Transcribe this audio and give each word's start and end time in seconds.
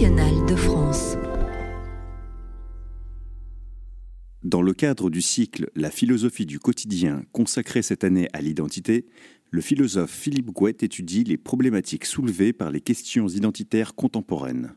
nationale 0.00 0.46
de 0.46 0.56
France. 0.56 1.16
Dans 4.42 4.62
le 4.62 4.72
cadre 4.72 5.10
du 5.10 5.20
cycle 5.20 5.68
La 5.74 5.90
philosophie 5.90 6.46
du 6.46 6.58
quotidien 6.58 7.22
consacré 7.32 7.82
cette 7.82 8.02
année 8.02 8.26
à 8.32 8.40
l'identité, 8.40 9.04
le 9.50 9.60
philosophe 9.60 10.10
Philippe 10.10 10.52
Gouette 10.52 10.82
étudie 10.82 11.24
les 11.24 11.36
problématiques 11.36 12.06
soulevées 12.06 12.54
par 12.54 12.70
les 12.70 12.80
questions 12.80 13.28
identitaires 13.28 13.94
contemporaines. 13.94 14.72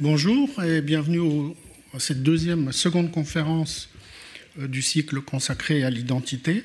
Bonjour 0.00 0.62
et 0.62 0.82
bienvenue 0.82 1.54
à 1.94 1.98
cette 1.98 2.22
deuxième, 2.22 2.70
seconde 2.70 3.10
conférence 3.10 3.88
euh, 4.58 4.68
du 4.68 4.82
cycle 4.82 5.22
consacré 5.22 5.82
à 5.82 5.88
l'identité. 5.88 6.62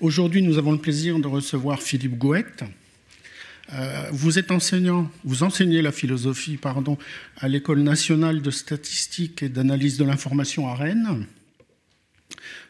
Aujourd'hui, 0.00 0.40
nous 0.40 0.56
avons 0.56 0.72
le 0.72 0.78
plaisir 0.78 1.18
de 1.18 1.26
recevoir 1.26 1.82
Philippe 1.82 2.16
Gouette. 2.16 2.64
Euh, 3.72 4.08
vous 4.12 4.38
êtes 4.38 4.50
enseignant, 4.50 5.10
vous 5.24 5.42
enseignez 5.42 5.82
la 5.82 5.92
philosophie, 5.92 6.56
pardon, 6.56 6.98
à 7.38 7.48
l'École 7.48 7.82
nationale 7.82 8.42
de 8.42 8.50
statistique 8.50 9.42
et 9.42 9.48
d'analyse 9.48 9.96
de 9.96 10.04
l'information 10.04 10.68
à 10.68 10.74
Rennes. 10.74 11.26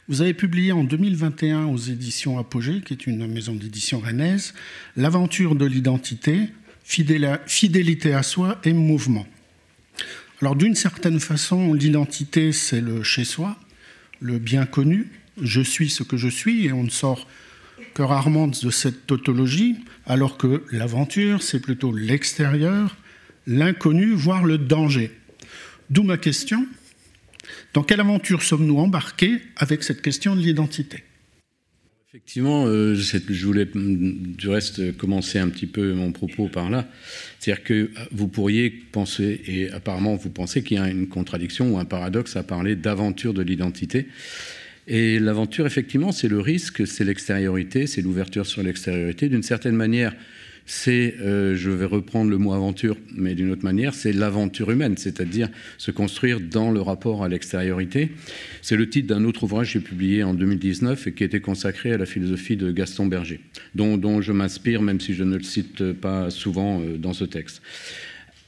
Vous 0.08 0.22
avez 0.22 0.34
publié 0.34 0.72
en 0.72 0.84
2021 0.84 1.66
aux 1.66 1.76
éditions 1.76 2.38
Apogée, 2.38 2.80
qui 2.80 2.92
est 2.92 3.06
une 3.06 3.26
maison 3.26 3.54
d'édition 3.54 3.98
rennaise, 3.98 4.54
L'aventure 4.96 5.54
de 5.54 5.66
l'identité, 5.66 6.48
fidélité 6.84 8.14
à 8.14 8.22
soi 8.22 8.60
et 8.64 8.72
mouvement. 8.72 9.26
Alors 10.40 10.54
d'une 10.54 10.74
certaine 10.74 11.18
façon, 11.18 11.72
l'identité, 11.72 12.52
c'est 12.52 12.80
le 12.80 13.02
chez-soi, 13.02 13.56
le 14.20 14.38
bien 14.38 14.64
connu, 14.64 15.10
je 15.42 15.60
suis 15.60 15.90
ce 15.90 16.02
que 16.02 16.16
je 16.16 16.28
suis, 16.28 16.66
et 16.66 16.72
on 16.72 16.84
ne 16.84 16.90
sort 16.90 17.26
que 17.94 18.02
rarement 18.02 18.48
de 18.48 18.70
cette 18.70 19.06
tautologie, 19.06 19.76
alors 20.06 20.36
que 20.36 20.62
l'aventure, 20.70 21.42
c'est 21.42 21.60
plutôt 21.60 21.92
l'extérieur, 21.92 22.96
l'inconnu, 23.46 24.12
voire 24.12 24.44
le 24.44 24.58
danger. 24.58 25.10
D'où 25.90 26.02
ma 26.02 26.18
question, 26.18 26.66
dans 27.74 27.82
quelle 27.82 28.00
aventure 28.00 28.42
sommes-nous 28.42 28.78
embarqués 28.78 29.40
avec 29.56 29.82
cette 29.82 30.02
question 30.02 30.34
de 30.34 30.40
l'identité? 30.40 31.04
Effectivement, 32.08 32.64
euh, 32.66 32.94
je 32.94 33.46
voulais 33.46 33.68
du 33.74 34.48
reste 34.48 34.96
commencer 34.96 35.38
un 35.38 35.50
petit 35.50 35.66
peu 35.66 35.92
mon 35.92 36.12
propos 36.12 36.48
par 36.48 36.70
là. 36.70 36.88
C'est-à-dire 37.38 37.62
que 37.62 37.90
vous 38.10 38.26
pourriez 38.26 38.70
penser, 38.70 39.42
et 39.46 39.70
apparemment 39.70 40.16
vous 40.16 40.30
pensez 40.30 40.62
qu'il 40.62 40.78
y 40.78 40.80
a 40.80 40.88
une 40.88 41.08
contradiction 41.08 41.74
ou 41.74 41.78
un 41.78 41.84
paradoxe 41.84 42.36
à 42.36 42.42
parler 42.42 42.74
d'aventure 42.74 43.34
de 43.34 43.42
l'identité. 43.42 44.06
Et 44.86 45.18
l'aventure, 45.18 45.66
effectivement, 45.66 46.12
c'est 46.12 46.28
le 46.28 46.40
risque, 46.40 46.86
c'est 46.86 47.04
l'extériorité, 47.04 47.86
c'est 47.86 48.02
l'ouverture 48.02 48.46
sur 48.46 48.62
l'extériorité. 48.62 49.28
D'une 49.28 49.42
certaine 49.42 49.74
manière, 49.74 50.14
c'est, 50.64 51.14
euh, 51.20 51.56
je 51.56 51.70
vais 51.70 51.84
reprendre 51.84 52.30
le 52.30 52.38
mot 52.38 52.52
aventure, 52.52 52.96
mais 53.14 53.34
d'une 53.34 53.50
autre 53.50 53.64
manière, 53.64 53.94
c'est 53.94 54.12
l'aventure 54.12 54.70
humaine, 54.70 54.96
c'est-à-dire 54.96 55.48
se 55.78 55.92
construire 55.92 56.40
dans 56.40 56.70
le 56.70 56.80
rapport 56.80 57.24
à 57.24 57.28
l'extériorité. 57.28 58.10
C'est 58.62 58.76
le 58.76 58.88
titre 58.88 59.08
d'un 59.08 59.24
autre 59.24 59.44
ouvrage 59.44 59.68
que 59.68 59.72
j'ai 59.74 59.84
publié 59.84 60.22
en 60.24 60.34
2019 60.34 61.06
et 61.06 61.12
qui 61.14 61.24
était 61.24 61.40
consacré 61.40 61.92
à 61.92 61.98
la 61.98 62.06
philosophie 62.06 62.56
de 62.56 62.70
Gaston 62.72 63.06
Berger, 63.06 63.40
dont, 63.74 64.20
je 64.20 64.32
m'inspire, 64.32 64.82
même 64.82 65.00
si 65.00 65.14
je 65.14 65.22
ne 65.22 65.36
le 65.36 65.42
cite 65.44 65.92
pas 65.92 66.30
souvent 66.30 66.80
euh, 66.80 66.96
dans 66.96 67.12
ce 67.12 67.24
texte. 67.24 67.62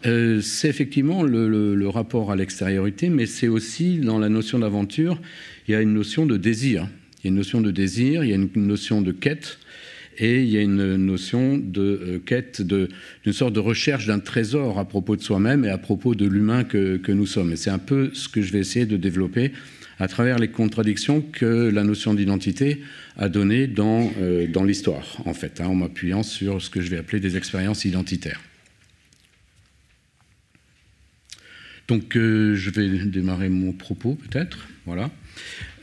Euh, 0.07 0.41
c'est 0.41 0.69
effectivement 0.69 1.25
le, 1.25 1.49
le, 1.75 1.89
rapport 1.89 2.31
à 2.31 2.37
l'extériorité, 2.37 3.09
mais 3.09 3.27
c'est 3.27 3.49
aussi 3.49 3.99
dans 3.99 4.21
la 4.21 4.29
notion 4.29 4.61
d'aventure, 4.61 5.21
il 5.69 5.73
y 5.73 5.75
a 5.75 5.83
une 5.83 5.93
notion 5.93 6.25
de 6.25 6.37
désir. 6.37 6.89
Il 7.19 7.25
y 7.25 7.29
a 7.29 7.31
une 7.31 7.37
notion 7.37 7.61
de 7.61 7.71
désir, 7.71 8.25
il 8.25 8.31
y 8.31 8.33
a 8.33 8.37
une 8.37 8.51
notion 8.55 9.03
de 9.03 9.13
quête, 9.13 9.59
et 10.17 10.43
il 10.43 10.49
y 10.49 10.57
a 10.57 10.63
une 10.63 10.97
notion 10.97 11.59
de 11.59 11.83
euh, 11.83 12.19
quête, 12.19 12.63
d'une 12.63 13.33
sorte 13.33 13.53
de 13.53 13.61
recherche 13.61 14.07
d'un 14.07 14.19
trésor 14.19 14.79
à 14.79 14.87
propos 14.87 15.15
de 15.15 15.23
soi-même 15.23 15.65
et 15.65 15.69
à 15.69 15.79
propos 15.79 16.15
de 16.15 16.27
l'humain 16.27 16.65
que, 16.65 17.13
nous 17.13 17.27
sommes. 17.27 17.53
Et 17.53 17.57
c'est 17.57 17.71
un 17.71 17.79
peu 17.79 18.11
ce 18.15 18.29
que 18.29 18.41
je 18.41 18.53
vais 18.53 18.61
essayer 18.61 18.87
de 18.87 18.97
développer 18.97 19.53
à 20.01 20.09
travers 20.09 20.39
les 20.39 20.49
contradictions 20.49 21.21
que 21.21 21.71
la 21.71 21.85
notion 21.85 22.15
d'identité 22.15 22.83
a 23.17 23.29
données 23.29 23.67
dans, 23.67 24.11
euh, 24.21 24.47
l'histoire, 24.65 25.21
en 25.25 25.35
fait, 25.35 25.61
hein, 25.61 25.67
en 25.67 25.75
m'appuyant 25.75 26.23
sur 26.23 26.63
ce 26.63 26.71
que 26.71 26.81
je 26.81 26.89
vais 26.89 26.99
appeler 26.99 27.21
des 27.21 27.37
expériences 27.37 27.85
identitaires. 27.85 28.41
Donc 31.89 32.17
euh, 32.17 32.55
je 32.55 32.71
vais 32.71 32.89
démarrer 33.07 33.49
mon 33.49 33.73
propos 33.73 34.15
peut-être. 34.15 34.69
Voilà. 34.85 35.11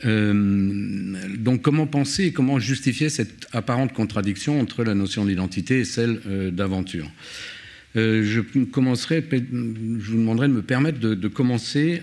Euh, 0.04 1.36
donc 1.38 1.62
comment 1.62 1.86
penser 1.86 2.26
et 2.26 2.32
comment 2.32 2.58
justifier 2.58 3.08
cette 3.08 3.46
apparente 3.52 3.92
contradiction 3.92 4.60
entre 4.60 4.84
la 4.84 4.94
notion 4.94 5.24
d'identité 5.24 5.80
et 5.80 5.84
celle 5.84 6.20
euh, 6.26 6.50
d'aventure? 6.50 7.10
Je 7.94 8.40
commencerai, 8.64 9.24
je 9.30 10.10
vous 10.10 10.18
demanderai 10.18 10.48
de 10.48 10.52
me 10.52 10.60
permettre 10.60 10.98
de, 10.98 11.28
commencer, 11.28 12.02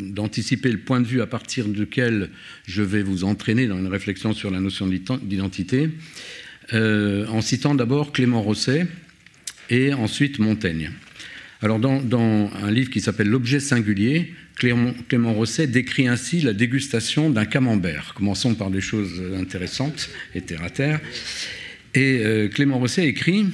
d'anticiper 0.00 0.72
le 0.72 0.78
point 0.78 1.00
de 1.00 1.06
vue 1.06 1.20
à 1.22 1.28
partir 1.28 1.68
duquel 1.68 2.30
je 2.66 2.82
vais 2.82 3.04
vous 3.04 3.22
entraîner 3.22 3.68
dans 3.68 3.78
une 3.78 3.86
réflexion 3.86 4.32
sur 4.32 4.50
la 4.50 4.58
notion 4.58 4.88
d'identité, 4.88 5.90
en 6.72 7.40
citant 7.40 7.76
d'abord 7.76 8.10
Clément 8.10 8.42
Rosset 8.42 8.88
et 9.68 9.94
ensuite 9.94 10.40
Montaigne. 10.40 10.90
Alors, 11.62 11.78
dans, 11.78 12.50
un 12.62 12.70
livre 12.70 12.90
qui 12.90 13.00
s'appelle 13.00 13.28
L'objet 13.28 13.60
singulier, 13.60 14.32
Clément, 14.60 15.32
Rosset 15.32 15.66
décrit 15.66 16.06
ainsi 16.06 16.42
la 16.42 16.52
dégustation 16.52 17.30
d'un 17.30 17.46
camembert. 17.46 18.12
Commençons 18.14 18.54
par 18.54 18.70
des 18.70 18.82
choses 18.82 19.22
intéressantes 19.34 20.10
et 20.34 20.42
terre 20.42 20.62
à 20.62 20.70
terre. 20.70 21.00
Et 21.94 22.20
euh, 22.24 22.48
Clément 22.48 22.78
Rosset 22.78 23.06
écrit 23.06 23.46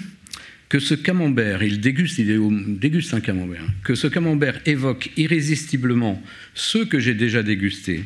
que 0.69 0.81
ce 0.81 0.95
camembert, 0.95 1.63
il 1.63 1.81
déguste, 1.81 2.19
il 2.19 2.79
déguste 2.79 3.15
un 3.15 3.21
camembert, 3.21 3.65
que 3.85 3.95
ce 3.95 4.09
camembert 4.09 4.61
évoque 4.67 5.13
irrésistiblement 5.17 6.21
ceux 6.55 6.85
que 6.85 6.99
j'ai 6.99 7.15
déjà 7.15 7.45
dégustés 7.45 8.03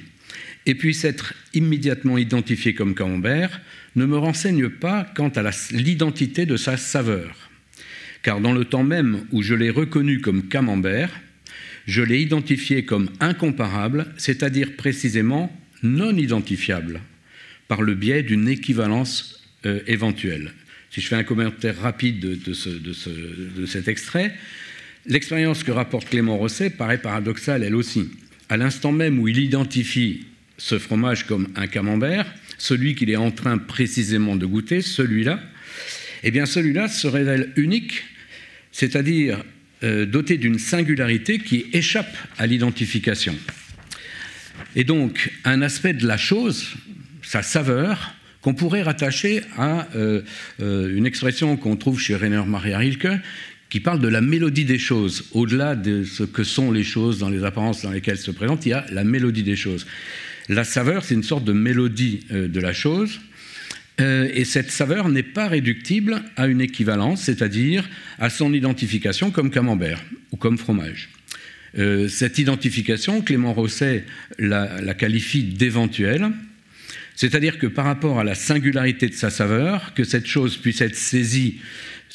et 0.66 0.75
puisse 0.75 1.05
être 1.05 1.33
immédiatement 1.55 2.19
identifié 2.19 2.75
comme 2.75 2.94
camembert, 2.94 3.62
ne 3.97 4.05
me 4.05 4.19
renseigne 4.19 4.69
pas 4.69 5.10
quant 5.16 5.31
à 5.31 5.50
l'identité 5.72 6.44
de 6.44 6.59
sa 6.59 6.77
saveur 6.77 7.50
car 8.22 8.41
dans 8.41 8.53
le 8.53 8.65
temps 8.65 8.84
même 8.84 9.25
où 9.33 9.43
je 9.43 9.55
l'ai 9.55 9.71
reconnu 9.71 10.21
comme 10.21 10.49
camembert, 10.49 11.10
je 11.91 12.03
l'ai 12.03 12.23
identifié 12.23 12.84
comme 12.84 13.11
incomparable, 13.19 14.06
c'est-à-dire 14.17 14.77
précisément 14.77 15.53
non 15.83 16.17
identifiable, 16.17 17.01
par 17.67 17.83
le 17.83 17.95
biais 17.95 18.23
d'une 18.23 18.49
équivalence 18.49 19.43
euh, 19.67 19.81
éventuelle. 19.89 20.53
Si 20.91 21.01
je 21.01 21.09
fais 21.09 21.17
un 21.17 21.25
commentaire 21.25 21.77
rapide 21.81 22.21
de, 22.21 23.67
cet 23.67 23.89
extrait, 23.89 24.33
l'expérience 25.06 25.65
que 25.65 25.73
rapporte 25.73 26.09
Clément 26.09 26.37
Rosset 26.37 26.71
paraît 26.71 27.03
paradoxale 27.03 27.65
elle 27.65 27.75
aussi. 27.75 28.09
À 28.49 28.57
l'instant 28.57 28.93
même 28.93 29.19
où 29.19 29.27
il 29.27 29.39
identifie 29.39 30.27
ce 30.59 30.78
fromage 30.78 31.27
comme 31.27 31.49
un 31.57 31.67
camembert, 31.67 32.33
celui 32.57 32.95
qu'il 32.95 33.11
est 33.11 33.17
en 33.17 33.33
train 33.33 33.59
précisément 33.59 34.37
de 34.37 34.47
goûter, 34.47 34.81
celui-là, 34.81 35.41
eh 36.22 36.31
bien 36.31 36.47
celui-là 36.47 36.87
se 36.87 37.09
révèle 37.09 37.51
unique, 37.57 38.05
c'est-à-dire 38.71 39.43
euh, 39.82 40.04
doté 40.04 40.36
d'une 40.36 40.58
singularité 40.58 41.38
qui 41.38 41.66
échappe 41.72 42.14
à 42.36 42.46
l'identification. 42.46 43.34
Et 44.76 44.84
donc 44.84 45.32
un 45.44 45.62
aspect 45.62 45.94
de 45.94 46.06
la 46.06 46.18
chose, 46.18 46.74
sa 47.22 47.42
saveur, 47.42 48.14
qu'on 48.42 48.52
pourrait 48.52 48.82
rattacher 48.82 49.42
à 49.56 49.88
euh, 49.94 50.20
euh, 50.60 50.94
une 50.94 51.06
expression 51.06 51.56
qu'on 51.56 51.76
trouve 51.76 51.98
chez 51.98 52.14
Rainer 52.14 52.42
Maria 52.46 52.76
Rilke, 52.76 53.08
qui 53.70 53.80
parle 53.80 54.00
de 54.00 54.08
la 54.08 54.20
mélodie 54.20 54.66
des 54.66 54.78
choses. 54.78 55.24
Au-delà 55.32 55.76
de 55.76 56.04
ce 56.04 56.24
que 56.24 56.44
sont 56.44 56.72
les 56.72 56.84
choses 56.84 57.18
dans 57.18 57.30
les 57.30 57.44
apparences 57.44 57.82
dans 57.82 57.91
lesquelles 57.91 58.18
se 58.18 58.30
présentent, 58.30 58.66
il 58.66 58.70
y 58.70 58.74
a 58.74 58.84
la 58.91 59.04
mélodie 59.04 59.44
des 59.44 59.56
choses. 59.56 59.86
La 60.50 60.64
saveur, 60.64 61.04
c'est 61.04 61.14
une 61.14 61.22
sorte 61.22 61.44
de 61.44 61.52
mélodie 61.52 62.26
de 62.30 62.60
la 62.60 62.72
chose. 62.72 63.20
Euh, 64.00 64.31
et 64.33 64.44
cette 64.44 64.71
saveur 64.71 65.09
n'est 65.09 65.22
pas 65.22 65.49
réductible 65.49 66.22
à 66.36 66.47
une 66.47 66.60
équivalence, 66.60 67.22
c'est-à-dire 67.22 67.89
à 68.19 68.30
son 68.30 68.53
identification 68.53 69.30
comme 69.30 69.51
camembert 69.51 70.03
ou 70.33 70.36
comme 70.36 70.59
fromage. 70.59 71.10
Euh, 71.78 72.09
cette 72.09 72.39
identification, 72.39 73.21
Clément 73.21 73.53
Rosset 73.53 74.04
la, 74.39 74.95
qualifie 74.95 75.45
d'éventuelle, 75.45 76.30
c'est-à-dire 77.15 77.59
que 77.59 77.66
par 77.66 77.84
rapport 77.84 78.19
à 78.19 78.24
la 78.24 78.34
singularité 78.34 79.09
de 79.09 79.15
sa 79.15 79.30
saveur, 79.30 79.95
que 79.95 80.04
cette 80.04 80.27
chose 80.27 80.57
puisse 80.57 80.80
être 80.80 80.97
saisie 80.97 81.60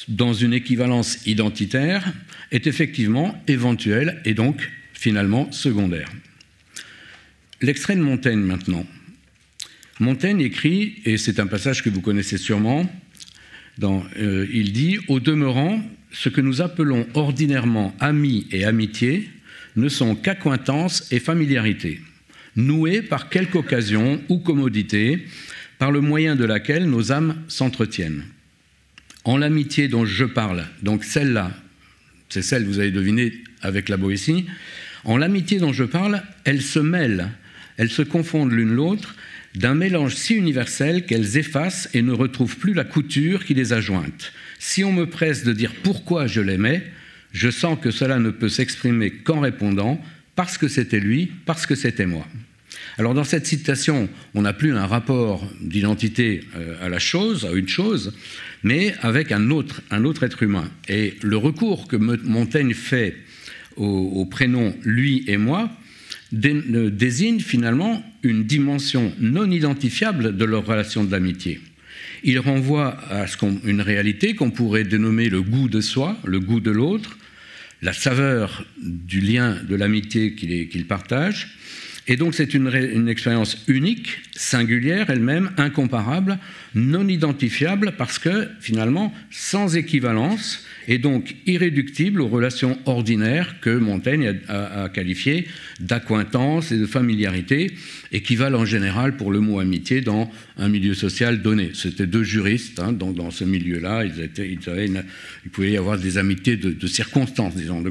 dans 0.07 0.33
une 0.33 0.54
équivalence 0.54 1.25
identitaire 1.25 2.12
est 2.51 2.68
effectivement 2.68 3.42
éventuelle 3.48 4.21
et 4.25 4.33
donc 4.33 4.69
finalement 4.94 5.51
secondaire. 5.51 6.12
L'extrait 7.62 7.95
de 7.95 8.01
Montaigne 8.01 8.39
maintenant. 8.39 8.86
Montaigne 10.00 10.42
écrit, 10.42 11.01
et 11.06 11.18
c'est 11.18 11.39
un 11.39 11.47
passage 11.47 11.81
que 11.81 11.89
vous 11.89 12.01
connaissez 12.01 12.38
sûrement, 12.38 12.89
euh, 13.81 14.47
il 14.51 14.74
dit 14.74 15.00
Au 15.07 15.19
demeurant, 15.19 15.81
ce 16.12 16.30
que 16.30 16.42
nous 16.42 16.62
appelons 16.62 17.07
ordinairement 17.13 17.95
amis 18.00 18.47
et 18.51 18.65
amitié 18.65 19.30
ne 19.75 19.89
sont 19.89 20.15
qu'accointances 20.15 21.12
et 21.12 21.19
familiarité, 21.19 22.01
nouées 22.56 23.01
par 23.01 23.30
quelque 23.30 23.57
occasion 23.57 24.21
ou 24.30 24.39
commodité, 24.39 25.25
par 25.77 25.92
le 25.92 26.01
moyen 26.01 26.36
de 26.36 26.45
laquelle 26.45 26.89
nos 26.89 27.12
âmes 27.12 27.36
s'entretiennent. 27.47 28.24
En 29.24 29.38
l'amitié 29.38 29.88
dont 29.88 30.06
je 30.06 30.25
parle, 30.25 30.65
donc 30.81 31.03
celle-là, 31.03 31.51
c'est 32.30 32.42
celle, 32.42 32.65
vous 32.65 32.80
avez 32.80 32.92
deviné, 32.92 33.33
avec 33.62 33.89
la 33.89 33.97
Boétie. 33.97 34.45
En 35.03 35.18
l'amitié 35.18 35.59
dont 35.59 35.74
je 35.74 35.83
parle, 35.83 36.21
elles 36.44 36.62
se 36.62 36.80
mêlent, 36.80 37.30
elles 37.77 37.89
se 37.89 38.01
confondent 38.01 38.51
l'une 38.51 38.74
l'autre 38.74 39.15
d'un 39.56 39.75
mélange 39.75 40.16
si 40.16 40.36
universel 40.36 41.06
qu'elles 41.06 41.38
effacent 41.38 41.90
et 41.94 42.02
ne 42.02 42.12
retrouvent 42.12 42.57
plus 42.57 42.74
la 42.74 42.84
couture 42.84 43.46
qui 43.46 43.54
les 43.54 43.74
a 43.74 43.81
jointes. 43.81 44.34
Si 44.60 44.84
on 44.84 44.92
me 44.92 45.06
presse 45.06 45.44
de 45.44 45.54
dire 45.54 45.74
pourquoi 45.84 46.28
je 46.28 46.42
l'aimais, 46.42 46.84
je 47.31 47.50
sens 47.50 47.78
que 47.81 47.92
cela 47.92 48.19
ne 48.19 48.30
peut 48.30 48.50
s'exprimer 48.50 49.12
qu'en 49.12 49.40
répondant 49.40 50.02
parce 50.36 50.57
que 50.57 50.68
c'était 50.68 51.00
lui, 51.00 51.31
parce 51.46 51.66
que 51.66 51.75
c'était 51.75 52.06
moi. 52.06 52.25
Alors 52.98 53.13
dans 53.13 53.24
cette 53.24 53.46
citation, 53.46 54.10
on 54.34 54.44
n'a 54.44 54.54
plus 54.54 54.74
un 54.74 54.86
rapport 54.86 55.50
d'identité 55.60 56.42
euh, 56.56 56.75
à 56.81 56.90
la 56.90 57.00
chose, 57.00 57.46
à 57.46 57.52
une 57.52 57.68
chose, 57.68 58.13
mais 58.63 58.96
avec 59.02 59.31
un 59.31 59.50
autre, 59.50 59.81
un 59.92 60.06
autre 60.06 60.24
être 60.24 60.44
humain. 60.44 60.69
Et 60.88 61.16
le 61.22 61.38
recours 61.38 61.88
que 61.88 61.98
Montaigne 61.98 62.74
fait 62.74 63.16
au, 63.75 64.25
prénom 64.25 64.74
lui 64.84 65.25
et 65.28 65.36
moi 65.36 65.69
désigne 66.31 67.39
finalement 67.39 68.04
une 68.24 68.45
dimension 68.45 69.13
non 69.19 69.50
identifiable 69.50 70.36
de 70.36 70.45
leur 70.45 70.66
relation 70.66 71.04
d'amitié. 71.04 71.60
Il 72.24 72.39
renvoie 72.39 72.98
à 73.10 73.27
ce 73.27 73.38
une 73.66 73.81
réalité 73.81 74.33
qu'on 74.33 74.50
pourrait 74.50 74.83
dénommer 74.83 75.30
le 75.30 75.42
goût 75.42 75.69
de 75.69 75.81
soi, 75.81 76.18
le 76.25 76.39
goût 76.39 76.60
de 76.60 76.72
l'autre, 76.72 77.18
la 77.81 77.94
saveur 77.94 78.66
du 78.81 79.22
lien 79.22 79.57
de 79.68 79.75
l'amitié 79.75 80.33
qu'ils 80.33 80.88
partagent. 80.88 81.56
Et 82.07 82.18
donc 82.18 82.33
c'est 82.33 82.54
une 82.54 83.07
expérience 83.07 83.63
unique, 83.68 84.19
singulière 84.35 85.09
elle-même, 85.09 85.51
incomparable, 85.57 86.37
non 86.75 87.07
identifiable, 87.07 87.93
parce 87.97 88.19
que 88.19 88.49
finalement 88.59 89.13
sans 89.31 89.77
équivalence, 89.77 90.65
et 90.87 90.97
donc 90.97 91.35
irréductible 91.45 92.21
aux 92.21 92.27
relations 92.27 92.77
ordinaires 92.85 93.55
que 93.61 93.69
Montaigne 93.69 94.39
a, 94.47 94.89
qualifiées 94.89 95.47
d'acquaintance 95.79 96.71
et 96.71 96.77
de 96.77 96.85
familiarité, 96.85 97.73
et 98.11 98.21
qui 98.21 98.35
valent 98.35 98.59
en 98.59 98.65
général 98.65 99.15
pour 99.15 99.31
le 99.31 99.39
mot 99.39 99.59
amitié 99.59 100.01
dans 100.01 100.29
un 100.57 100.69
milieu 100.69 100.93
social 100.93 101.41
donné. 101.41 101.71
C'était 101.73 102.07
deux 102.07 102.23
juristes, 102.23 102.79
hein, 102.79 102.91
donc 102.91 103.15
dans 103.15 103.31
ce 103.31 103.45
milieu-là, 103.45 104.03
il 104.05 105.49
pouvait 105.51 105.71
y 105.71 105.77
avoir 105.77 105.97
des 105.97 106.17
amitiés 106.17 106.57
de, 106.57 106.87
circonstances, 106.87 107.55
disons. 107.55 107.83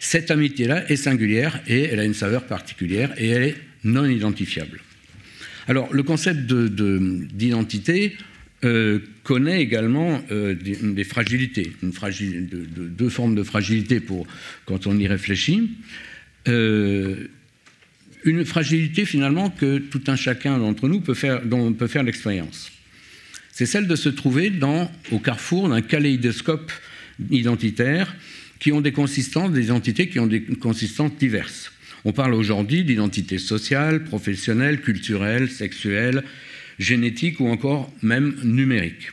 cette 0.00 0.30
amitié-là 0.30 0.90
est 0.90 0.96
singulière 0.96 1.60
et 1.66 1.84
elle 1.84 2.00
a 2.00 2.04
une 2.04 2.14
saveur 2.14 2.44
particulière 2.44 3.12
et 3.18 3.28
elle 3.28 3.42
est 3.42 3.56
non 3.84 4.04
identifiable. 4.06 4.80
Alors, 5.70 5.94
le 5.94 6.02
concept 6.02 6.52
d'identité, 6.52 8.16
euh, 8.64 8.98
connaît 9.22 9.62
également 9.62 10.20
euh, 10.32 10.54
des, 10.54 11.04
fragilités, 11.04 11.72
deux 11.80 13.08
formes 13.08 13.36
de 13.36 13.44
fragilité 13.44 14.00
pour, 14.00 14.26
quand 14.66 14.88
on 14.88 14.98
y 14.98 15.06
réfléchit. 15.06 15.70
Euh, 16.48 17.28
une 18.24 18.44
fragilité 18.44 19.04
finalement 19.04 19.48
que 19.48 19.78
tout 19.78 20.02
un 20.08 20.16
chacun 20.16 20.58
d'entre 20.58 20.88
nous 20.88 21.00
peut 21.00 21.14
faire, 21.14 21.46
dont 21.46 21.68
on 21.68 21.72
peut 21.72 21.86
faire 21.86 22.02
l'expérience. 22.02 22.72
C'est 23.52 23.64
celle 23.64 23.86
de 23.86 23.96
se 23.96 24.08
trouver 24.08 24.52
au 25.12 25.20
carrefour 25.20 25.68
d'un 25.68 25.82
kaléidoscope 25.82 26.72
identitaire 27.30 28.14
qui 28.58 28.72
ont 28.72 28.80
des 28.80 28.92
consistances, 28.92 29.52
des 29.52 29.66
identités 29.66 30.08
qui 30.08 30.18
ont 30.18 30.26
des 30.26 30.42
consistances 30.42 31.16
diverses. 31.16 31.72
On 32.04 32.12
parle 32.12 32.34
aujourd'hui 32.34 32.84
d'identité 32.84 33.38
sociale, 33.38 34.04
professionnelle, 34.04 34.80
culturelle, 34.80 35.50
sexuelle, 35.50 36.24
génétique 36.78 37.40
ou 37.40 37.48
encore 37.48 37.92
même 38.02 38.36
numérique. 38.42 39.10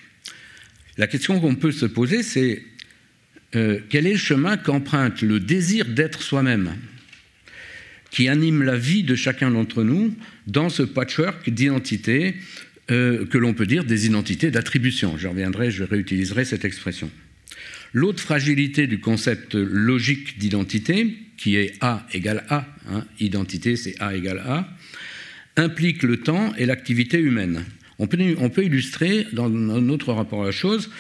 La 0.98 1.07
question 1.07 1.39
qu'on 1.39 1.56
peut 1.56 1.72
se 1.72 1.86
poser, 1.86 2.24
c'est 2.24 2.63
euh, 3.56 3.80
quel 3.89 4.07
est 4.07 4.13
le 4.13 4.18
chemin 4.18 4.57
qu'emprunte 4.57 5.22
le 5.22 5.39
désir 5.39 5.86
d'être 5.86 6.22
soi-même, 6.22 6.75
qui 8.10 8.30
anime 8.30 8.63
la 8.63 8.78
vie 8.78 9.04
de 9.04 9.16
chacun 9.16 9.51
d'entre 9.51 9.83
nous 9.83 10.16
dans 10.48 10.69
ce 10.69 10.83
patchwork 10.83 11.50
d'identités 11.50 12.36
euh, 12.90 13.25
que 13.25 13.38
l'on 13.38 13.54
peut 13.54 13.66
dire 13.66 13.83
des 13.83 14.06
identités 14.06 14.50
d'attribution. 14.50 15.18
Je 15.18 15.28
reviendrai, 15.28 15.72
je 15.72 15.83
réutiliserai 15.83 16.45
cette 16.45 16.66
expression. 16.66 17.12
L'autre 17.94 18.22
fragilité 18.22 18.88
du 18.88 19.00
concept 19.00 19.56
logique 19.56 20.38
d'identité, 20.40 21.18
qui 21.38 21.56
est 21.56 21.74
A 21.81 22.06
égale 22.13 22.44
A, 22.50 22.66
hein, 22.92 23.06
identité 23.19 23.75
c'est 23.75 23.95
A 24.01 24.16
égale 24.16 24.39
A, 24.39 24.68
implique 25.56 26.04
le 26.04 26.18
temps 26.18 26.54
et 26.57 26.66
l'activité 26.66 27.19
humaine. 27.19 27.63
On 28.00 28.07
peut, 28.07 28.63
illustrer 28.63 29.25
dans 29.34 29.50
notre 29.50 30.13
rapport 30.13 30.44
à 30.44 30.45
la 30.45 30.51
chose, 30.51 30.92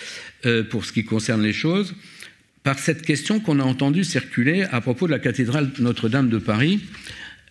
euh, 0.45 0.63
pour 0.63 0.83
ce 0.83 0.91
qui 0.91 1.03
concerne 1.03 1.43
les 1.43 1.53
choses, 1.53 1.93
par 2.63 2.79
cette 2.79 3.03
question 3.03 3.39
qu'on 3.39 3.59
a 3.59 3.63
entendue 3.63 4.03
circuler 4.03 4.63
à 4.63 4.81
propos 4.81 5.05
de 5.05 5.11
la 5.11 5.19
cathédrale 5.19 5.71
Notre-Dame 5.79 6.29
de 6.29 6.39
Paris. 6.39 6.81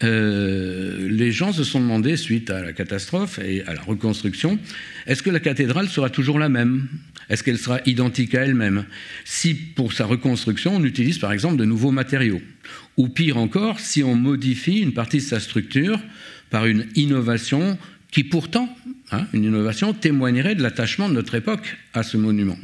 Euh, 0.02 1.08
les 1.10 1.32
gens 1.32 1.52
se 1.52 1.64
sont 1.64 1.80
demandé, 1.80 2.16
suite 2.16 2.50
à 2.50 2.62
la 2.62 2.72
catastrophe 2.72 3.38
et 3.38 3.62
à 3.62 3.74
la 3.74 3.80
reconstruction, 3.80 4.58
est-ce 5.06 5.22
que 5.22 5.30
la 5.30 5.40
cathédrale 5.40 5.88
sera 5.88 6.10
toujours 6.10 6.38
la 6.38 6.48
même? 6.48 6.88
Est-ce 7.30 7.42
qu'elle 7.42 7.58
sera 7.58 7.80
identique 7.86 8.34
à 8.34 8.44
elle-même? 8.44 8.84
Si 9.24 9.54
pour 9.54 9.92
sa 9.92 10.04
reconstruction, 10.04 10.76
on 10.76 10.84
utilise 10.84 11.18
par 11.18 11.32
exemple 11.32 11.56
de 11.56 11.64
nouveaux 11.64 11.92
matériaux. 11.92 12.42
Ou 12.96 13.08
pire 13.08 13.38
encore, 13.38 13.80
si 13.80 14.02
on 14.02 14.14
modifie 14.14 14.80
une 14.80 14.92
partie 14.92 15.18
de 15.18 15.22
sa 15.22 15.40
structure 15.40 15.98
par 16.50 16.66
une 16.66 16.86
innovation 16.94 17.78
qui 18.10 18.22
pourtant, 18.22 18.74
hein, 19.12 19.26
une 19.32 19.44
innovation, 19.44 19.92
témoignerait 19.92 20.54
de 20.54 20.62
l'attachement 20.62 21.08
de 21.08 21.14
notre 21.14 21.34
époque 21.34 21.76
à 21.92 22.02
ce 22.02 22.16
monument. 22.16 22.58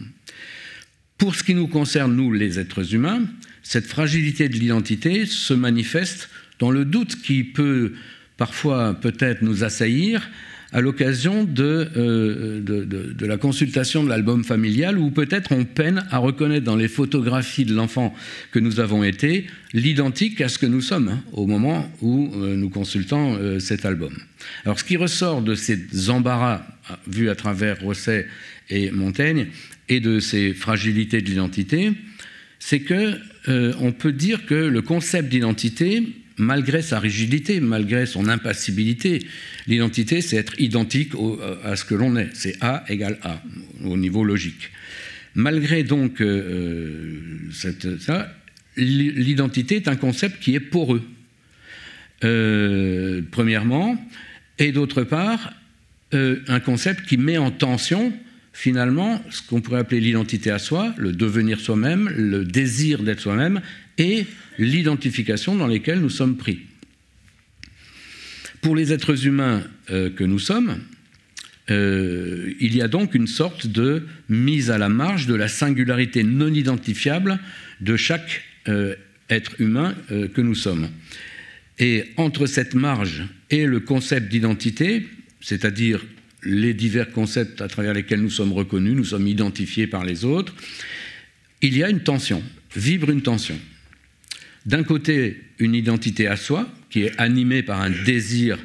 Pour 1.19 1.35
ce 1.35 1.43
qui 1.43 1.55
nous 1.55 1.67
concerne, 1.67 2.15
nous, 2.15 2.33
les 2.33 2.59
êtres 2.59 2.95
humains, 2.95 3.23
cette 3.63 3.87
fragilité 3.87 4.49
de 4.49 4.57
l'identité 4.57 5.27
se 5.27 5.55
manifeste 5.55 6.29
dans 6.59 6.71
le 6.71 6.85
doute 6.85 7.21
qui 7.23 7.45
peut 7.45 7.93
parfois 8.37 8.95
peut-être 8.95 9.43
nous 9.43 9.65
assaillir 9.65 10.29
à 10.73 10.81
l'occasion 10.81 11.47
euh, 11.59 12.61
de, 12.61 13.27
la 13.27 13.37
consultation 13.37 14.03
de 14.03 14.09
l'album 14.09 14.43
familial, 14.43 14.99
où 14.99 15.11
peut-être 15.11 15.53
on 15.53 15.65
peine 15.65 16.05
à 16.11 16.19
reconnaître 16.19 16.65
dans 16.65 16.77
les 16.77 16.89
photographies 16.89 17.67
de 17.67 17.75
l'enfant 17.75 18.15
que 18.53 18.59
nous 18.59 18.81
avons 18.81 19.05
été 19.05 19.47
l'identique 19.75 20.41
à 20.41 20.49
ce 20.49 20.59
que 20.59 20.67
nous 20.67 20.81
sommes 20.81 21.09
hein, 21.09 21.23
au 21.33 21.47
moment 21.47 21.91
où 22.01 22.33
euh, 22.35 22.57
nous 22.57 22.71
consultons 22.71 23.37
euh, 23.37 23.59
cet 23.59 23.85
album. 23.85 24.17
Alors 24.65 24.79
ce 24.79 24.85
qui 24.85 24.97
ressort 24.97 25.43
de 25.43 25.55
ces 25.55 26.09
embarras 26.09 26.63
vus 27.07 27.29
à 27.29 27.35
travers 27.35 27.81
Rosset 27.81 28.27
et 28.71 28.91
Montaigne 28.91 29.49
et 29.89 30.01
de 30.01 30.21
ces 30.21 30.55
fragilités 30.55 31.21
de 31.21 31.29
l'identité, 31.29 31.93
c'est 32.59 32.81
que 32.81 33.19
on 33.49 33.91
peut 33.91 34.13
dire 34.13 34.47
que 34.47 34.55
le 34.55 34.83
concept 34.83 35.29
d'identité 35.29 36.07
malgré 36.39 36.83
sa 36.83 36.99
rigidité, 36.99 37.61
malgré 37.61 38.07
son 38.07 38.29
impassibilité. 38.29 39.27
L'identité, 39.67 40.21
c'est 40.21 40.37
être 40.37 40.61
identique 40.61 41.15
euh, 41.15 41.57
à 41.65 41.77
ce 41.77 41.85
que 41.85 41.95
l'on 41.95 42.17
est. 42.17 42.31
C'est 42.35 42.57
A 42.61 42.85
égale 42.89 43.19
A, 43.23 43.43
au 43.85 43.97
niveau 43.97 44.25
logique. 44.25 44.71
Malgré 45.35 45.83
donc 45.83 46.21
euh, 46.21 47.21
ça, 47.51 48.35
l'identité 48.77 49.77
est 49.77 49.89
un 49.89 49.97
concept 49.97 50.43
qui 50.43 50.55
est 50.55 50.61
poreux. 50.61 51.03
Euh, 52.25 53.23
premièrement, 53.31 53.97
et 54.59 54.73
d'autre 54.73 55.03
part, 55.03 55.55
un 56.13 56.61
concept 56.61 57.07
qui 57.07 57.17
met 57.17 57.39
en 57.39 57.51
tension 57.51 58.13
finalement 58.53 59.23
ce 59.31 59.43
qu'on 59.43 59.61
pourrait 59.61 59.81
appeler 59.81 60.01
l'identité 60.01 60.51
à 60.51 60.59
soi, 60.59 60.95
le 60.99 61.13
devenir 61.13 61.61
soi-même, 61.61 62.09
le 62.17 62.45
désir 62.45 63.03
d'être 63.03 63.21
soi-même, 63.21 63.61
et 63.99 64.27
l'identification 64.59 65.55
dans 65.55 65.67
lesquelles 65.67 66.01
nous 66.01 66.11
sommes 66.11 66.37
pris. 66.37 66.61
Pour 68.61 68.77
les 68.77 68.93
êtres 68.93 69.27
humains 69.27 69.63
euh, 69.91 70.11
que 70.11 70.25
nous 70.25 70.39
sommes, 70.39 70.79
euh, 71.71 72.53
il 72.61 72.77
y 72.77 72.83
a 72.83 72.89
donc 72.89 73.15
une 73.15 73.27
sorte 73.27 73.67
de 73.67 74.07
mise 74.29 74.71
à 74.71 74.79
la 74.79 74.89
marge 74.89 75.27
de 75.27 75.35
la 75.35 75.49
singularité 75.49 76.23
non 76.23 76.53
identifiable 76.53 77.41
de 77.81 77.97
chaque 77.97 78.43
euh, 78.69 78.95
être 79.31 79.61
humain 79.61 79.95
que 80.11 80.41
nous 80.43 80.55
sommes. 80.55 80.89
Et 81.79 82.05
entre 82.19 82.47
cette 82.47 82.75
marge 82.75 83.25
et 83.51 83.65
le 83.65 83.81
concept 83.81 84.29
d'identité, 84.29 85.09
c'est-à-dire 85.41 86.05
les 86.45 86.75
divers 86.75 87.11
concepts 87.11 87.61
à 87.61 87.69
travers 87.69 87.95
lesquels 87.95 88.21
nous 88.21 88.31
sommes 88.31 88.53
reconnus, 88.53 88.95
nous 88.95 89.05
sommes 89.05 89.29
identifiés 89.29 89.87
par 89.87 90.05
les 90.05 90.25
autres, 90.25 90.55
il 91.61 91.77
y 91.77 91.85
a 91.85 91.91
une 91.91 92.01
tension, 92.01 92.43
vibre 92.75 93.11
une 93.11 93.23
tension. 93.23 93.59
D'un 94.67 94.83
côté 94.83 95.41
une 95.59 95.75
identité 95.75 96.27
à 96.27 96.37
soi, 96.37 96.69
qui 96.91 97.03
est 97.03 97.19
animée 97.19 97.63
par 97.63 97.81
un 97.81 97.91
désir 97.91 98.59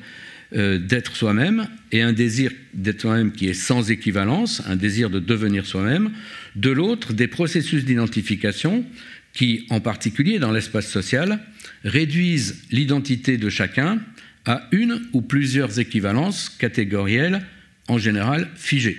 euh, 0.56 0.80
d'être 0.80 1.16
soi-même, 1.16 1.68
et 1.92 2.02
un 2.02 2.14
désir 2.14 2.52
d'être 2.74 3.02
soi-même 3.02 3.32
qui 3.32 3.48
est 3.48 3.54
sans 3.54 3.92
équivalence, 3.92 4.62
un 4.66 4.76
désir 4.76 5.10
de 5.10 5.20
devenir 5.20 5.66
soi-même, 5.66 6.12
de 6.56 6.70
l'autre 6.70 7.14
des 7.14 7.28
processus 7.28 7.86
d'identification 7.86 8.86
qui, 9.34 9.66
en 9.70 9.80
particulier 9.80 10.40
dans 10.40 10.52
l'espace 10.52 10.88
social, 10.88 11.40
réduisent 11.84 12.64
l'identité 12.72 13.38
de 13.38 13.50
chacun 13.50 14.00
à 14.46 14.68
une 14.72 15.02
ou 15.14 15.22
plusieurs 15.22 15.80
équivalences 15.80 16.50
catégorielles, 16.50 17.42
en 17.88 17.98
général 17.98 18.50
figées. 18.56 18.98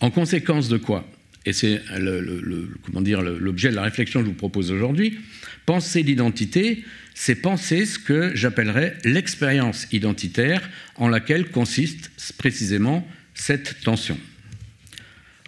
En 0.00 0.10
conséquence 0.10 0.68
de 0.68 0.76
quoi 0.76 1.08
et 1.46 1.52
c'est 1.52 1.82
l'objet 1.98 3.70
de 3.70 3.74
la 3.74 3.82
réflexion 3.82 4.20
que 4.20 4.26
je 4.26 4.30
vous 4.30 4.36
propose 4.36 4.70
aujourd'hui, 4.70 5.18
penser 5.66 6.02
l'identité, 6.02 6.84
c'est 7.14 7.34
penser 7.34 7.84
ce 7.84 7.98
que 7.98 8.34
j'appellerais 8.34 8.96
l'expérience 9.04 9.86
identitaire 9.92 10.68
en 10.96 11.08
laquelle 11.08 11.50
consiste 11.50 12.10
précisément 12.38 13.06
cette 13.34 13.80
tension. 13.82 14.18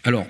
Alors, 0.04 0.28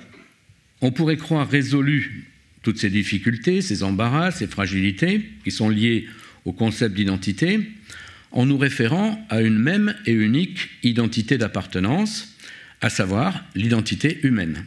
on 0.81 0.93
pourrait 0.93 1.17
croire 1.17 1.49
résolu 1.49 2.31
toutes 2.63 2.79
ces 2.79 2.91
difficultés, 2.91 3.61
ces 3.61 3.83
embarras, 3.83 4.31
ces 4.31 4.47
fragilités 4.47 5.29
qui 5.45 5.51
sont 5.51 5.69
liées 5.69 6.07
au 6.45 6.53
concept 6.53 6.95
d'identité 6.95 7.61
en 8.37 8.45
nous 8.45 8.59
référant 8.59 9.26
à 9.31 9.40
une 9.40 9.59
même 9.59 9.95
et 10.05 10.12
unique 10.12 10.69
identité 10.83 11.38
d'appartenance, 11.38 12.37
à 12.83 12.90
savoir 12.90 13.43
l'identité 13.55 14.21
humaine. 14.25 14.66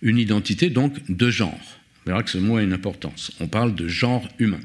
Une 0.00 0.18
identité 0.18 0.70
donc 0.70 0.94
de 1.10 1.30
genre. 1.30 1.78
Vous 2.04 2.12
verrez 2.12 2.24
que 2.24 2.30
ce 2.30 2.38
mot 2.38 2.56
a 2.56 2.62
une 2.62 2.72
importance. 2.72 3.30
On 3.40 3.46
parle 3.46 3.74
de 3.74 3.88
genre 3.88 4.26
humain. 4.38 4.60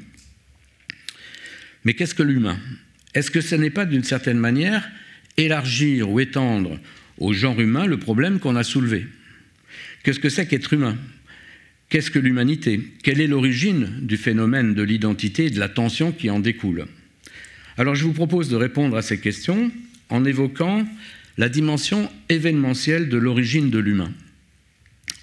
Mais 1.84 1.93
qu'est-ce 1.93 2.15
que 2.15 2.24
l'humain? 2.24 2.58
Est-ce 3.13 3.29
que 3.29 3.41
ce 3.41 3.55
n'est 3.55 3.69
pas 3.69 3.86
d'une 3.86 4.05
certaine 4.05 4.39
manière 4.39 4.89
élargir 5.36 6.10
ou 6.10 6.22
étendre 6.22 6.79
au 7.17 7.34
genre 7.34 7.60
humain 7.60 7.88
le 7.88 8.00
problème 8.00 8.39
qu'on 8.39 8.55
a 8.55 8.63
soulevé? 8.63 9.05
Qu'est-ce 10.03 10.19
que 10.19 10.29
c'est 10.29 10.48
qu'être 10.48 10.72
humain? 10.72 10.98
Qu'est-ce 11.89 12.10
que 12.10 12.19
l'humanité? 12.19 12.79
Quelle 13.03 13.19
est 13.19 13.27
l'origine 13.27 13.89
du 14.01 14.15
phénomène 14.15 14.75
de 14.75 14.84
l'identité 14.84 15.48
et 15.48 15.50
de 15.50 15.60
la 15.60 15.67
tension 15.67 16.13
qui 16.13 16.29
en 16.29 16.39
découle? 16.39 16.88
Alors 17.79 17.95
je 17.95 18.03
vous 18.03 18.12
propose 18.12 18.50
de 18.50 18.57
répondre 18.57 18.98
à 18.98 19.01
ces 19.01 19.21
questions 19.21 19.71
en 20.09 20.25
évoquant 20.25 20.86
la 21.38 21.48
dimension 21.48 22.12
événementielle 22.27 23.07
de 23.07 23.15
l'origine 23.15 23.69
de 23.69 23.79
l'humain. 23.79 24.12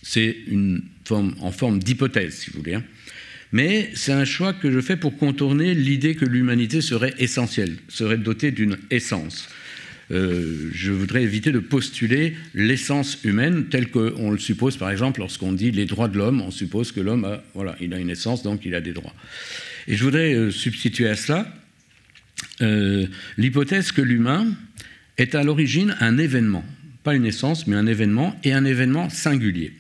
C'est 0.03 0.35
une 0.49 0.83
forme, 1.05 1.35
en 1.41 1.53
forme 1.53 1.81
d'hypothèse, 1.81 2.39
si 2.39 2.51
vous 2.51 2.61
voulez. 2.61 2.77
Hein. 2.77 2.85
Mais 3.53 3.91
c'est 3.93 4.13
un 4.13 4.25
choix 4.25 4.55
que 4.55 4.71
je 4.71 4.81
fais 4.81 4.97
pour 4.97 5.19
contourner 5.19 5.75
l'idée 5.75 6.15
que 6.15 6.25
l'humanité 6.25 6.81
serait 6.81 7.13
essentielle, 7.19 7.77
serait 7.89 8.17
dotée 8.17 8.53
d'une 8.53 8.79
essence. 8.91 9.51
Euh, 10.11 10.71
je 10.73 10.93
voudrais 10.93 11.25
éviter 11.25 11.53
de 11.53 11.59
postuler 11.59 12.37
l'essence 12.55 13.19
humaine 13.23 13.67
telle 13.67 13.91
qu'on 13.91 14.31
le 14.31 14.39
suppose, 14.39 14.79
par 14.79 14.91
exemple, 14.91 15.21
lorsqu'on 15.21 15.53
dit 15.53 15.73
les 15.73 15.85
droits 15.85 16.09
de 16.09 16.17
l'homme, 16.17 16.41
on 16.41 16.51
suppose 16.51 16.91
que 16.91 17.01
l'homme 17.01 17.27
a, 17.27 17.45
voilà, 17.53 17.77
il 17.83 17.93
a 17.93 17.99
une 17.99 18.09
essence, 18.09 18.43
donc 18.43 18.65
il 18.65 18.75
a 18.75 18.81
des 18.81 18.95
droits. 18.95 19.15
Et 19.89 19.95
je 19.95 20.03
voudrais 20.03 20.33
euh, 20.33 20.51
substituer 20.51 21.07
à 21.07 21.17
cela 21.17 21.53
euh, 22.63 23.07
l'hypothèse 23.37 23.93
que 23.93 24.03
l'humain 24.03 24.47
est 25.19 25.35
à 25.35 25.43
l'origine 25.43 25.97
un 26.01 26.19
événement, 26.19 26.65
pas 27.03 27.15
une 27.15 27.27
essence, 27.27 27.67
mais 27.67 27.77
un 27.77 27.87
événement, 27.87 28.39
et 28.45 28.53
un 28.53 28.65
événement 28.65 29.11
singulier. 29.11 29.73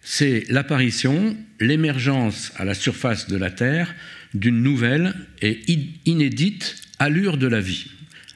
C'est 0.00 0.44
l'apparition, 0.48 1.36
l'émergence 1.60 2.52
à 2.56 2.64
la 2.64 2.74
surface 2.74 3.28
de 3.28 3.36
la 3.36 3.50
Terre 3.50 3.94
d'une 4.34 4.62
nouvelle 4.62 5.14
et 5.40 5.60
inédite 6.06 6.76
allure 6.98 7.36
de 7.36 7.46
la 7.46 7.60
vie. 7.60 7.86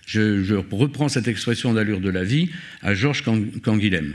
Je, 0.07 0.55
reprends 0.71 1.09
cette 1.09 1.27
expression 1.27 1.75
d'allure 1.75 2.01
de 2.01 2.11
la 2.11 2.23
vie 2.23 2.51
à 2.83 2.95
Georges 2.95 3.25
Canguilhem. 3.63 4.15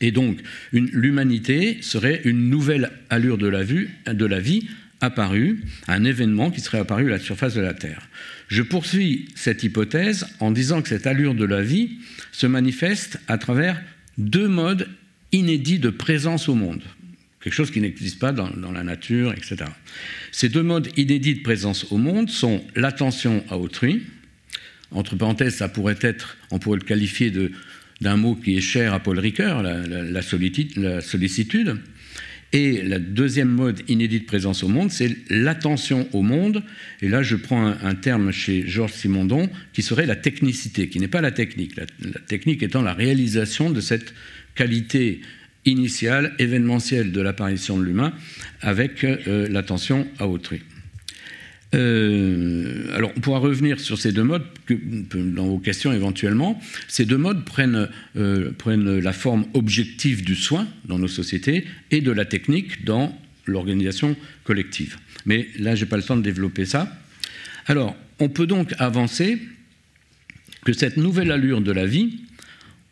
Et 0.00 0.10
donc, 0.10 0.38
l'humanité 0.72 1.78
serait 1.82 2.22
une 2.24 2.48
nouvelle 2.48 2.90
allure 3.10 3.38
de 3.38 3.46
la, 3.46 3.62
vue, 3.62 3.90
de 4.06 4.26
la 4.26 4.40
vie 4.40 4.68
apparue, 5.02 5.60
un 5.88 6.04
événement 6.04 6.50
qui 6.50 6.60
serait 6.60 6.78
apparu 6.78 7.08
à 7.08 7.16
la 7.16 7.18
surface 7.18 7.54
de 7.54 7.60
la 7.60 7.74
Terre. 7.74 8.08
Je 8.48 8.62
poursuis 8.62 9.28
cette 9.34 9.62
hypothèse 9.62 10.26
en 10.40 10.50
disant 10.50 10.82
que 10.82 10.88
cette 10.88 11.06
allure 11.06 11.34
de 11.34 11.44
la 11.44 11.62
vie 11.62 11.98
se 12.32 12.46
manifeste 12.46 13.18
à 13.28 13.38
travers 13.38 13.80
deux 14.18 14.48
modes 14.48 14.88
inédits 15.32 15.78
de 15.78 15.90
présence 15.90 16.48
au 16.48 16.54
monde, 16.54 16.82
quelque 17.40 17.54
chose 17.54 17.70
qui 17.70 17.80
n'existe 17.80 18.18
pas 18.18 18.32
dans, 18.32 18.50
dans, 18.50 18.72
la 18.72 18.84
nature, 18.84 19.32
etc. 19.32 19.56
Ces 20.30 20.48
deux 20.48 20.62
modes 20.62 20.88
inédits 20.96 21.34
de 21.34 21.42
présence 21.42 21.90
au 21.90 21.98
monde 21.98 22.30
sont 22.30 22.64
l'attention 22.76 23.44
à 23.48 23.56
autrui, 23.56 24.02
entre 24.94 25.16
parenthèses, 25.16 25.56
ça 25.56 25.68
pourrait 25.68 25.98
être, 26.00 26.36
on 26.50 26.58
pourrait 26.58 26.78
le 26.78 26.84
qualifier 26.84 27.32
d'un 28.00 28.16
mot 28.16 28.34
qui 28.34 28.56
est 28.56 28.60
cher 28.60 28.92
à 28.92 29.00
Paul 29.00 29.18
Ricoeur, 29.18 29.62
la, 29.62 30.22
sollicitude. 30.22 31.78
Et 32.52 32.82
le 32.82 32.98
deuxième 32.98 33.48
mode 33.48 33.80
inédit 33.88 34.20
de 34.20 34.26
présence 34.26 34.62
au 34.62 34.68
monde, 34.68 34.90
c'est 34.90 35.16
l'attention 35.30 36.06
au 36.12 36.20
monde. 36.20 36.62
Et 37.00 37.08
là, 37.08 37.22
je 37.22 37.36
prends 37.36 37.66
un, 37.66 37.94
terme 37.94 38.30
chez 38.30 38.66
Georges 38.66 38.92
Simondon 38.92 39.48
qui 39.72 39.82
serait 39.82 40.04
la 40.04 40.16
technicité, 40.16 40.88
qui 40.88 41.00
n'est 41.00 41.08
pas 41.08 41.22
la 41.22 41.30
technique. 41.30 41.76
La, 41.76 41.86
technique 42.26 42.62
étant 42.62 42.82
la 42.82 42.92
réalisation 42.92 43.70
de 43.70 43.80
cette 43.80 44.12
qualité 44.54 45.22
initiale, 45.64 46.34
événementielle 46.38 47.10
de 47.12 47.20
l'apparition 47.22 47.78
de 47.78 47.84
l'humain 47.84 48.12
avec 48.60 49.04
euh, 49.04 49.48
l'attention 49.48 50.06
à 50.18 50.26
autrui. 50.26 50.60
Euh, 51.74 52.94
alors, 52.94 53.12
on 53.16 53.20
pourra 53.20 53.38
revenir 53.38 53.80
sur 53.80 53.98
ces 53.98 54.12
deux 54.12 54.24
modes 54.24 54.44
dans 55.14 55.46
vos 55.46 55.58
questions 55.58 55.92
éventuellement. 55.92 56.60
Ces 56.88 57.06
deux 57.06 57.16
modes 57.16 57.44
prennent, 57.44 57.88
euh, 58.16 58.52
prennent 58.52 58.98
la 58.98 59.12
forme 59.12 59.46
objective 59.54 60.22
du 60.22 60.34
soin 60.34 60.66
dans 60.84 60.98
nos 60.98 61.08
sociétés 61.08 61.66
et 61.90 62.00
de 62.00 62.10
la 62.10 62.24
technique 62.24 62.84
dans 62.84 63.18
l'organisation 63.46 64.16
collective. 64.44 64.98
Mais 65.24 65.48
là, 65.58 65.74
je 65.74 65.84
n'ai 65.84 65.88
pas 65.88 65.96
le 65.96 66.02
temps 66.02 66.16
de 66.16 66.22
développer 66.22 66.66
ça. 66.66 66.94
Alors, 67.66 67.96
on 68.18 68.28
peut 68.28 68.46
donc 68.46 68.74
avancer 68.78 69.38
que 70.64 70.72
cette 70.72 70.96
nouvelle 70.96 71.32
allure 71.32 71.60
de 71.60 71.72
la 71.72 71.86
vie 71.86 72.20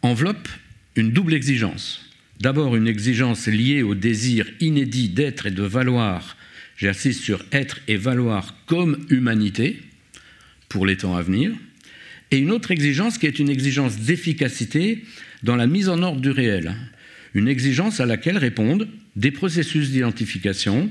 enveloppe 0.03 0.49
une 0.97 1.13
double 1.13 1.35
exigence. 1.35 2.05
D'abord, 2.41 2.75
une 2.75 2.89
exigence 2.89 3.47
liée 3.47 3.83
au 3.83 3.95
désir 3.95 4.47
inédit 4.61 5.11
d'être 5.11 5.47
et 5.47 5.51
de 5.51 5.63
valoir 5.63 6.37
J'insiste 6.81 7.23
sur 7.23 7.45
être 7.53 7.81
et 7.89 7.99
valoir 7.99 8.57
comme 8.65 9.05
humanité 9.11 9.83
pour 10.71 10.87
les 10.87 10.97
temps 10.97 11.15
à 11.15 11.21
venir. 11.21 11.53
Et 12.31 12.39
une 12.39 12.51
autre 12.51 12.71
exigence 12.71 13.19
qui 13.19 13.27
est 13.27 13.39
une 13.39 13.51
exigence 13.51 13.99
d'efficacité 13.99 15.05
dans 15.43 15.57
la 15.57 15.67
mise 15.67 15.91
en 15.91 16.03
ordre 16.03 16.23
du 16.23 16.31
réel. 16.31 16.75
Une 17.35 17.49
exigence 17.49 18.01
à 18.01 18.07
laquelle 18.07 18.39
répondent 18.39 18.89
des 19.15 19.31
processus 19.31 19.91
d'identification, 19.91 20.91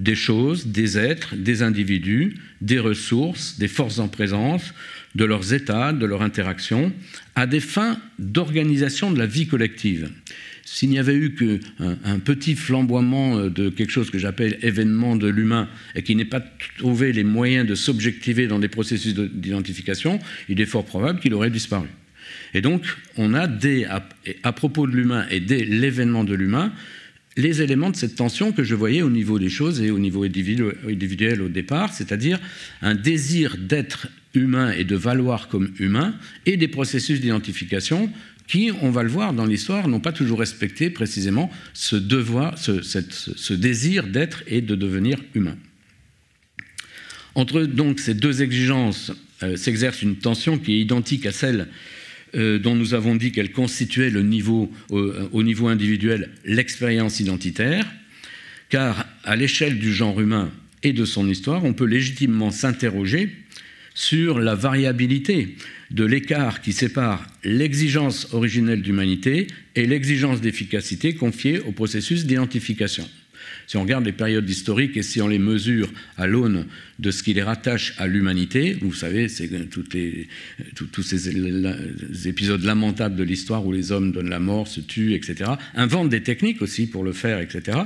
des 0.00 0.16
choses, 0.16 0.66
des 0.66 0.98
êtres, 0.98 1.36
des 1.36 1.62
individus, 1.62 2.34
des 2.60 2.80
ressources, 2.80 3.58
des 3.58 3.68
forces 3.68 4.00
en 4.00 4.08
présence, 4.08 4.74
de 5.14 5.24
leurs 5.24 5.52
états, 5.52 5.92
de 5.92 6.04
leurs 6.04 6.22
interactions, 6.22 6.92
à 7.36 7.46
des 7.46 7.60
fins 7.60 8.00
d'organisation 8.18 9.12
de 9.12 9.18
la 9.18 9.26
vie 9.26 9.46
collective. 9.46 10.10
S'il 10.70 10.90
n'y 10.90 10.98
avait 10.98 11.14
eu 11.14 11.34
qu'un 11.34 11.98
un 12.04 12.18
petit 12.18 12.54
flamboiement 12.54 13.38
euh, 13.38 13.50
de 13.50 13.70
quelque 13.70 13.90
chose 13.90 14.10
que 14.10 14.18
j'appelle 14.18 14.58
événement 14.62 15.16
de 15.16 15.26
l'humain 15.26 15.68
et 15.94 16.02
qui 16.02 16.14
n'ait 16.14 16.24
pas 16.24 16.42
trouvé 16.76 17.12
les 17.12 17.24
moyens 17.24 17.66
de 17.66 17.74
s'objectiver 17.74 18.46
dans 18.46 18.58
des 18.58 18.68
processus 18.68 19.14
d'identification, 19.14 20.18
il 20.48 20.60
est 20.60 20.66
fort 20.66 20.84
probable 20.84 21.20
qu'il 21.20 21.32
aurait 21.34 21.50
disparu. 21.50 21.88
Et 22.54 22.60
donc, 22.60 22.84
on 23.16 23.34
a 23.34 23.46
dès, 23.46 23.86
à, 23.86 24.52
propos 24.52 24.86
de 24.86 24.92
l'humain 24.92 25.26
et 25.30 25.40
dès 25.40 25.64
l'événement 25.64 26.24
de 26.24 26.34
l'humain, 26.34 26.72
les 27.36 27.62
éléments 27.62 27.90
de 27.90 27.96
cette 27.96 28.16
tension 28.16 28.52
que 28.52 28.62
je 28.62 28.74
voyais 28.74 29.02
au 29.02 29.10
niveau 29.10 29.38
des 29.38 29.48
choses 29.48 29.80
et 29.80 29.90
au 29.90 29.98
niveau 29.98 30.24
individuel 30.24 31.42
au 31.42 31.48
départ, 31.48 31.94
c'est-à-dire 31.94 32.38
un 32.82 32.94
désir 32.94 33.56
d'être 33.58 34.08
humain 34.34 34.72
et 34.72 34.84
de 34.84 34.96
valoir 34.96 35.48
comme 35.48 35.72
humain, 35.78 36.14
et 36.46 36.56
des 36.56 36.68
processus 36.68 37.20
d'identification 37.20 38.10
qui, 38.48 38.72
on 38.82 38.90
va 38.90 39.02
le 39.02 39.10
voir 39.10 39.32
dans 39.34 39.46
l'histoire, 39.46 39.86
n'ont 39.86 40.00
pas 40.00 40.12
toujours 40.12 40.40
respecté 40.40 40.90
précisément 40.90 41.50
ce 41.74 41.94
désir 43.54 44.06
d'être 44.06 44.42
et 44.46 44.62
de 44.62 44.74
devenir 44.74 45.18
humain. 45.34 45.56
Entre 47.34 47.62
donc 47.62 48.00
ces 48.00 48.14
deux 48.14 48.42
exigences 48.42 49.12
euh, 49.44 49.56
s'exerce 49.56 50.02
une 50.02 50.16
tension 50.16 50.58
qui 50.58 50.72
est 50.74 50.80
identique 50.80 51.26
à 51.26 51.30
celle 51.30 51.68
euh, 52.34 52.58
dont 52.58 52.74
nous 52.74 52.94
avons 52.94 53.14
dit 53.14 53.30
qu'elle 53.30 53.52
constituait 53.52 54.10
le 54.10 54.20
au 54.90 55.42
niveau 55.42 55.68
individuel 55.68 56.30
l'expérience 56.44 57.20
identitaire, 57.20 57.86
car 58.70 59.06
à 59.24 59.36
l'échelle 59.36 59.78
du 59.78 59.92
genre 59.92 60.20
humain 60.20 60.50
et 60.82 60.92
de 60.92 61.04
son 61.04 61.28
histoire, 61.28 61.64
on 61.64 61.74
peut 61.74 61.86
légitimement 61.86 62.50
s'interroger 62.50 63.30
sur 63.98 64.38
la 64.38 64.54
variabilité 64.54 65.56
de 65.90 66.04
l'écart 66.04 66.60
qui 66.60 66.72
sépare 66.72 67.26
l'exigence 67.42 68.32
originelle 68.32 68.80
d'humanité 68.80 69.48
et 69.74 69.86
l'exigence 69.86 70.40
d'efficacité 70.40 71.16
confiée 71.16 71.58
au 71.58 71.72
processus 71.72 72.24
d'identification. 72.24 73.08
Si 73.66 73.76
on 73.76 73.82
regarde 73.82 74.04
les 74.04 74.12
périodes 74.12 74.48
historiques 74.48 74.96
et 74.96 75.02
si 75.02 75.20
on 75.20 75.26
les 75.26 75.40
mesure 75.40 75.92
à 76.16 76.28
l'aune 76.28 76.66
de 77.00 77.10
ce 77.10 77.24
qui 77.24 77.34
les 77.34 77.42
rattache 77.42 77.94
à 77.98 78.06
l'humanité, 78.06 78.78
vous 78.80 78.94
savez, 78.94 79.26
c'est 79.26 79.50
tous 79.68 81.02
ces 81.02 82.28
épisodes 82.28 82.62
lamentables 82.62 83.16
de 83.16 83.24
l'histoire 83.24 83.66
où 83.66 83.72
les 83.72 83.90
hommes 83.90 84.12
donnent 84.12 84.30
la 84.30 84.38
mort, 84.38 84.68
se 84.68 84.80
tuent, 84.80 85.14
etc., 85.14 85.50
inventent 85.74 86.08
des 86.08 86.22
techniques 86.22 86.62
aussi 86.62 86.86
pour 86.86 87.02
le 87.02 87.12
faire, 87.12 87.40
etc., 87.40 87.78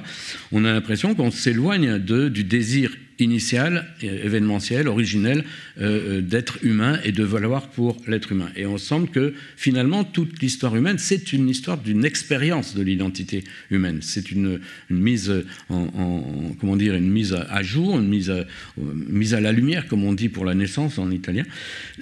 on 0.52 0.66
a 0.66 0.73
l'impression 0.75 1.14
qu'on 1.14 1.31
s'éloigne 1.31 1.99
du 1.99 2.45
désir 2.45 2.95
initiale, 3.23 3.87
événementielle, 4.02 4.88
originelle 4.88 5.45
euh, 5.81 6.19
euh, 6.19 6.21
d'être 6.21 6.59
humain 6.62 6.99
et 7.05 7.12
de 7.12 7.23
valoir 7.23 7.69
pour 7.69 7.97
l'être 8.07 8.33
humain. 8.33 8.50
Et 8.57 8.67
on 8.67 8.79
semble 8.79 9.09
que 9.09 9.35
finalement 9.57 10.05
toute 10.05 10.41
l'histoire 10.41 10.76
humaine, 10.76 10.99
c'est 10.99 11.33
une 11.33 11.49
histoire 11.49 11.79
d'une 11.79 12.05
expérience 12.05 12.75
de 12.75 12.83
l'identité 12.83 13.45
humaine. 13.71 13.99
C'est 14.00 14.31
une, 14.31 14.61
mise 14.91 15.33
en, 15.69 16.55
comment 16.61 16.76
dire, 16.76 16.95
une 16.95 17.11
mise 17.11 17.35
à 17.35 17.62
jour, 17.62 17.99
une 17.99 18.09
mise 18.09 18.31
à, 18.31 18.45
mise 18.76 19.35
à 19.35 19.41
la 19.41 19.52
lumière, 19.52 19.87
comme 19.87 20.05
on 20.05 20.12
dit 20.12 20.29
pour 20.29 20.45
la 20.45 20.55
naissance 20.55 20.99
en 20.99 21.11
italien, 21.11 21.45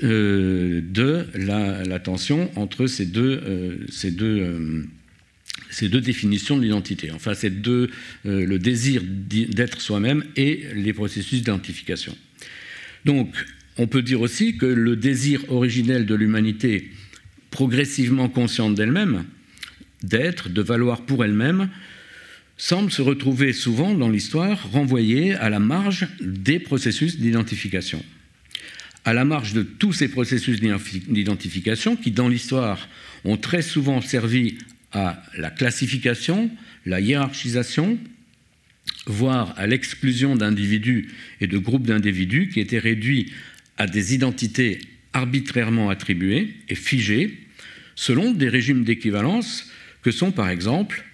euh, 0.03 0.81
de 0.83 1.27
la, 1.35 1.99
tension 2.01 2.51
entre 2.57 2.87
ces 2.87 3.05
deux, 3.05 3.79
ces 3.91 4.11
deux 4.11 4.87
ces 5.71 5.89
deux 5.89 6.01
définitions 6.01 6.57
de 6.57 6.63
l'identité. 6.63 7.11
Enfin, 7.13 7.33
deux, 7.51 7.91
euh, 8.27 8.47
le 8.47 8.59
désir 8.59 9.03
d'être 9.05 9.81
soi-même 9.81 10.25
et 10.37 10.65
les 10.75 10.93
processus 10.93 11.41
d'identification. 11.41 12.17
Donc, 13.05 13.35
on 13.77 13.87
peut 13.87 14.03
dire 14.03 14.21
aussi 14.21 14.57
que 14.57 14.67
le 14.67 14.97
désir 14.97 15.51
originel 15.51 16.07
de 16.07 16.15
l'humanité, 16.15 16.91
progressivement 17.51 18.29
consciente 18.29 18.75
d'elle-même, 18.75 19.25
d'être, 20.03 20.49
de 20.49 20.63
valoir 20.63 21.03
pour 21.03 21.25
elle-même, 21.25 21.71
semble 22.57 22.91
se 22.91 23.01
retrouver 23.01 23.53
souvent 23.55 23.95
dans 23.95 24.11
l'histoire 24.11 24.71
renvoyé 24.71 25.35
à 25.35 25.49
la 25.49 25.61
marge 25.61 26.09
des 26.21 26.59
processus 26.59 27.19
d'identification. 27.19 28.05
À 29.07 29.15
la 29.15 29.25
marge 29.25 29.55
de 29.55 29.63
tous 29.63 29.95
ces 29.95 30.09
processus 30.09 30.61
d'identification 30.61 31.97
qui, 31.97 32.11
dans 32.11 32.29
l'histoire, 32.29 32.87
ont 33.25 33.39
très 33.39 33.63
souvent 33.63 34.03
servi 34.03 34.59
à 34.93 35.23
la 35.37 35.51
classification, 35.51 36.51
la 36.87 37.01
hiérarchisation, 37.01 37.99
voire 39.07 39.55
à 39.57 39.67
l'exclusion 39.67 40.37
d'individus 40.37 41.09
et 41.41 41.47
de 41.47 41.59
groupes 41.59 41.87
d'individus 41.87 42.49
qui 42.49 42.61
étaient 42.61 42.79
réduits 42.79 43.33
à 43.77 43.87
des 43.87 44.15
identités 44.15 44.81
arbitrairement 45.13 45.91
attribuées 45.91 46.55
et 46.69 46.75
figées 46.75 47.39
selon 47.95 48.33
des 48.33 48.49
régimes 48.49 48.85
d'équivalence 48.85 49.71
que 50.03 50.11
sont 50.11 50.33
par 50.33 50.49
exemple 50.49 51.05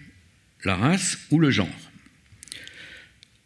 la 0.65 0.77
race 0.77 1.19
ou 1.31 1.39
le 1.39 1.51
genre. 1.51 1.69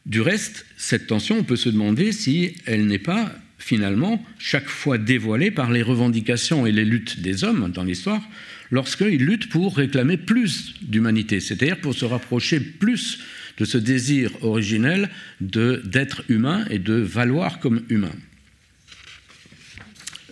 Du 0.06 0.20
reste, 0.20 0.66
cette 0.76 1.06
tension, 1.06 1.38
on 1.38 1.44
peut 1.44 1.56
se 1.56 1.68
demander 1.68 2.12
si 2.12 2.54
elle 2.66 2.86
n'est 2.86 2.98
pas 2.98 3.32
finalement 3.58 4.24
chaque 4.38 4.68
fois 4.68 4.98
dévoilée 4.98 5.50
par 5.50 5.70
les 5.70 5.82
revendications 5.82 6.66
et 6.66 6.72
les 6.72 6.84
luttes 6.84 7.20
des 7.20 7.44
hommes 7.44 7.70
dans 7.70 7.84
l'histoire, 7.84 8.22
lorsqu'ils 8.70 9.24
luttent 9.24 9.48
pour 9.48 9.76
réclamer 9.76 10.16
plus 10.16 10.74
d'humanité, 10.82 11.40
c'est-à-dire 11.40 11.80
pour 11.80 11.94
se 11.94 12.04
rapprocher 12.04 12.60
plus 12.60 13.20
de 13.58 13.64
ce 13.64 13.78
désir 13.78 14.30
originel 14.42 15.10
d'être 15.40 16.22
humain 16.28 16.64
et 16.70 16.78
de 16.78 16.94
valoir 16.94 17.60
comme 17.60 17.82
humain. 17.88 18.12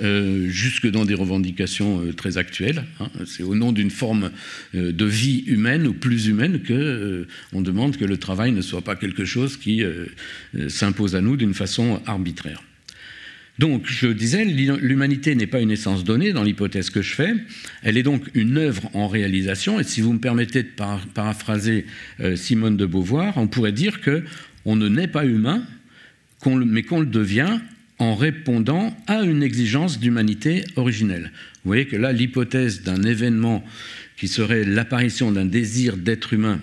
Euh, 0.01 0.49
jusque 0.49 0.89
dans 0.89 1.05
des 1.05 1.15
revendications 1.15 2.01
euh, 2.01 2.13
très 2.13 2.39
actuelles. 2.39 2.85
Hein. 3.01 3.09
C'est 3.27 3.43
au 3.43 3.57
nom 3.57 3.73
d'une 3.73 3.91
forme 3.91 4.31
euh, 4.77 4.93
de 4.93 5.05
vie 5.05 5.43
humaine 5.49 5.89
ou 5.89 5.93
plus 5.93 6.29
humaine 6.29 6.63
que 6.63 7.27
on 7.53 7.63
demande 7.63 7.97
que 7.97 8.05
le 8.05 8.17
travail 8.17 8.53
ne 8.53 8.61
soit 8.61 8.83
pas 8.83 8.95
quelque 8.95 9.25
chose 9.25 9.57
qui 9.57 9.83
s'impose 10.69 11.17
à 11.17 11.21
nous 11.21 11.37
d'une 11.37 11.55
façon 11.55 12.01
arbitraire. 12.07 12.63
Donc, 13.59 13.87
je 13.87 14.07
disais, 14.07 14.45
l'humanité 14.45 15.35
n'est 15.35 15.49
pas 15.49 15.61
une 15.61 15.73
essence 15.73 16.05
donnée 16.05 16.33
dans 16.33 16.45
l'hypothèse 16.45 16.91
que 16.91 17.03
je 17.03 17.15
fais, 17.15 17.35
elle 17.83 17.97
est 17.97 18.05
donc 18.05 18.25
une 18.35 18.57
œuvre 18.57 18.89
en 18.95 19.09
réalisation, 19.09 19.81
et 19.81 19.85
si 19.85 20.01
vous 20.01 20.13
me 20.13 20.21
permettez 20.21 20.63
de 20.63 20.69
paraphraser 21.15 21.87
euh, 22.21 22.37
Simone 22.37 22.77
de 22.77 22.87
Beauvoir, 22.87 23.37
on 23.37 23.49
pourrait 23.49 23.73
dire 23.73 24.01
que 24.01 24.23
on 24.65 24.77
ne 24.77 24.89
naît 24.89 25.09
pas 25.09 25.25
humain, 25.25 25.65
mais 26.47 26.83
qu'on 26.85 27.01
le 27.01 27.07
devient 27.07 27.59
en 27.99 28.15
répondant 28.15 28.97
à 29.09 29.23
une 29.23 29.43
exigence 29.43 29.99
d'humanité 29.99 30.65
originelle. 30.77 31.33
Vous 31.65 31.71
voyez 31.71 31.87
que 31.87 31.97
là, 31.97 32.13
l'hypothèse 32.13 32.83
d'un 32.83 33.03
événement 33.03 33.65
qui 34.17 34.29
serait 34.29 34.65
l'apparition 34.65 35.33
d'un 35.33 35.47
désir 35.47 35.97
d'être 35.97 36.33
humain 36.33 36.61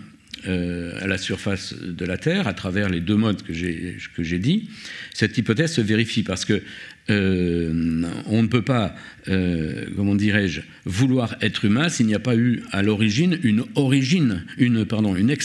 euh, 0.48 0.92
à 1.02 1.08
la 1.08 1.18
surface 1.18 1.74
de 1.74 2.06
la 2.06 2.18
Terre 2.18 2.48
à 2.48 2.54
travers 2.54 2.88
les 2.90 3.00
deux 3.00 3.16
modes 3.16 3.42
que 3.42 3.54
j'ai 3.54 4.40
dit, 4.40 4.70
cette 5.12 5.36
hypothèse 5.40 5.72
se 5.72 5.82
vérifie 5.82 6.22
parce 6.22 6.46
que 6.46 6.62
euh, 7.10 8.04
on 8.28 8.44
ne 8.44 8.48
peut 8.48 8.62
pas, 8.62 8.96
euh, 9.28 9.86
comment 9.96 10.14
dirais-je, 10.14 10.62
vouloir 10.86 11.36
être 11.42 11.66
humain 11.66 11.90
s'il 11.90 12.06
n'y 12.06 12.14
a 12.14 12.20
pas 12.20 12.36
eu 12.36 12.62
à 12.72 12.84
l'origine 12.84 13.40
une 13.42 13.64
origine, 13.74 14.44
une, 14.60 14.86
pardon, 14.86 15.16
une, 15.16 15.36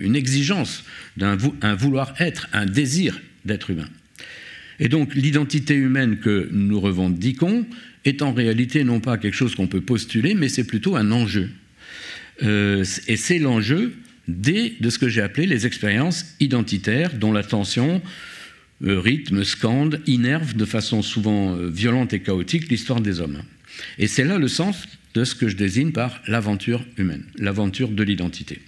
une 0.00 0.16
exigence 0.16 0.84
d'un 1.16 1.38
un 1.62 1.74
vouloir 1.74 2.14
être, 2.18 2.48
un 2.52 2.66
désir 2.66 3.20
d'être 3.46 3.70
humain. 3.70 3.88
Et 4.78 4.88
donc 4.88 5.14
l'identité 5.14 5.74
humaine 5.74 6.18
que 6.18 6.50
nous 6.52 6.80
revendiquons 6.80 7.66
est 8.04 8.20
en 8.20 8.34
réalité 8.34 8.84
non 8.84 9.00
pas 9.00 9.16
quelque 9.16 9.36
chose 9.36 9.54
qu'on 9.54 9.68
peut 9.68 9.80
postuler, 9.80 10.34
mais 10.34 10.50
c'est 10.50 10.64
plutôt 10.64 10.96
un 10.96 11.12
enjeu. 11.12 11.48
et 12.42 13.16
c'est 13.16 13.38
l'enjeu 13.38 13.94
de 14.28 14.90
ce 14.90 14.98
que 14.98 15.08
j'ai 15.08 15.20
appelé 15.20 15.46
les 15.46 15.66
expériences 15.66 16.24
identitaires 16.40 17.14
dont 17.14 17.32
l'attention, 17.32 18.00
euh, 18.82 18.98
rythme, 18.98 19.44
scande, 19.44 20.00
innerve 20.06 20.54
de 20.54 20.64
façon 20.64 21.02
souvent 21.02 21.56
euh, 21.56 21.68
violente 21.68 22.12
et 22.12 22.20
chaotique 22.20 22.68
l'histoire 22.68 23.00
des 23.00 23.20
hommes. 23.20 23.42
Et 23.98 24.06
c'est 24.06 24.24
là 24.24 24.38
le 24.38 24.48
sens 24.48 24.86
de 25.14 25.24
ce 25.24 25.34
que 25.34 25.48
je 25.48 25.56
désigne 25.56 25.92
par 25.92 26.20
l'aventure 26.26 26.84
humaine, 26.96 27.24
l'aventure 27.38 27.88
de 27.88 28.02
l'identité. 28.02 28.60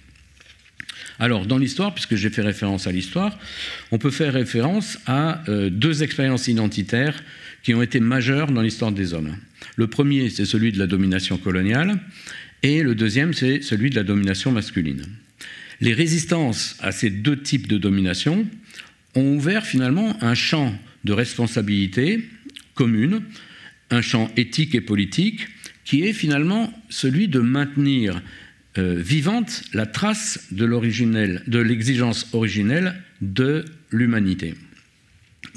Alors, 1.19 1.45
dans 1.45 1.57
l'histoire, 1.57 1.93
puisque 1.93 2.15
j'ai 2.15 2.29
fait 2.29 2.41
référence 2.41 2.87
à 2.87 2.91
l'histoire, 2.91 3.37
on 3.91 3.97
peut 3.97 4.11
faire 4.11 4.33
référence 4.33 4.99
à 5.07 5.43
euh, 5.49 5.69
deux 5.69 6.03
expériences 6.03 6.47
identitaires 6.47 7.23
qui 7.63 7.73
ont 7.73 7.81
été 7.81 7.99
majeures 7.99 8.51
dans 8.51 8.61
l'histoire 8.61 8.91
des 8.91 9.13
hommes. 9.13 9.35
Le 9.75 9.87
premier, 9.87 10.29
c'est 10.29 10.45
celui 10.45 10.71
de 10.71 10.79
la 10.79 10.87
domination 10.87 11.37
coloniale, 11.37 11.99
et 12.63 12.83
le 12.83 12.95
deuxième, 12.95 13.33
c'est 13.33 13.61
celui 13.61 13.89
de 13.89 13.95
la 13.95 14.03
domination 14.03 14.51
masculine. 14.51 15.05
Les 15.79 15.93
résistances 15.93 16.75
à 16.79 16.91
ces 16.91 17.09
deux 17.09 17.39
types 17.41 17.67
de 17.67 17.77
domination 17.77 18.47
ont 19.15 19.35
ouvert 19.35 19.65
finalement 19.65 20.21
un 20.23 20.33
champ 20.33 20.77
de 21.03 21.13
responsabilité 21.13 22.23
commune, 22.73 23.21
un 23.89 24.01
champ 24.01 24.31
éthique 24.35 24.75
et 24.75 24.81
politique, 24.81 25.47
qui 25.85 26.03
est 26.03 26.13
finalement 26.13 26.73
celui 26.89 27.27
de 27.27 27.39
maintenir 27.39 28.21
euh, 28.77 28.95
vivante 28.99 29.63
la 29.73 29.85
trace 29.85 30.47
de 30.51 30.65
l'exigence 31.59 32.27
originelle 32.33 33.01
de 33.21 33.65
l'humanité. 33.91 34.55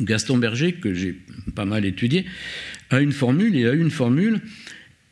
Gaston 0.01 0.39
Berger, 0.39 0.75
que 0.75 0.95
j'ai 0.95 1.19
pas 1.55 1.65
mal 1.65 1.85
étudié, 1.85 2.25
a 2.91 3.01
une 3.01 3.13
formule, 3.13 3.55
il 3.55 3.67
a 3.67 3.73
une 3.73 3.91
formule 3.91 4.41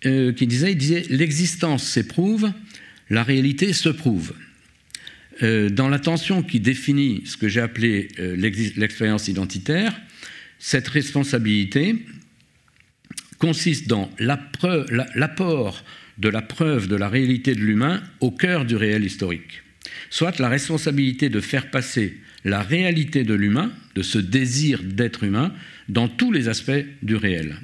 euh, 0.07 0.33
qui 0.33 0.47
disait, 0.47 0.77
l'existence 1.11 1.83
s'éprouve, 1.83 2.53
la 3.11 3.23
réalité 3.23 3.73
se 3.73 3.88
prouve. 3.88 4.33
Euh, 5.42 5.68
dans 5.70 5.88
la 5.88 5.98
tension 5.98 6.42
qui 6.42 6.59
définit 6.59 7.22
ce 7.24 7.37
que 7.37 7.48
j'ai 7.48 7.61
appelé 7.61 8.09
euh, 8.18 8.35
l'expérience 8.37 9.29
identitaire, 9.29 9.98
cette 10.59 10.88
responsabilité 10.88 11.94
consiste 13.38 13.87
dans 13.87 14.11
l'apport 14.18 15.85
de 16.18 16.29
la 16.29 16.42
preuve 16.42 16.88
de 16.88 16.96
la 16.96 17.09
réalité 17.09 17.55
de 17.55 17.61
l'humain 17.61 18.03
au 18.20 18.33
cœur 18.33 18.64
du 18.64 18.74
réel 18.74 19.05
historique, 19.05 19.62
soit 20.11 20.40
la 20.40 20.48
responsabilité 20.48 21.29
de 21.29 21.40
faire 21.40 21.70
passer 21.70 22.18
la 22.44 22.62
réalité 22.62 23.22
de 23.22 23.35
l'humain, 23.35 23.70
de 23.94 24.03
ce 24.03 24.18
désir 24.18 24.83
d'être 24.83 25.22
humain, 25.22 25.53
dans 25.88 26.09
tous 26.09 26.33
les 26.33 26.48
aspects 26.48 26.85
du 27.03 27.14
réel. 27.14 27.61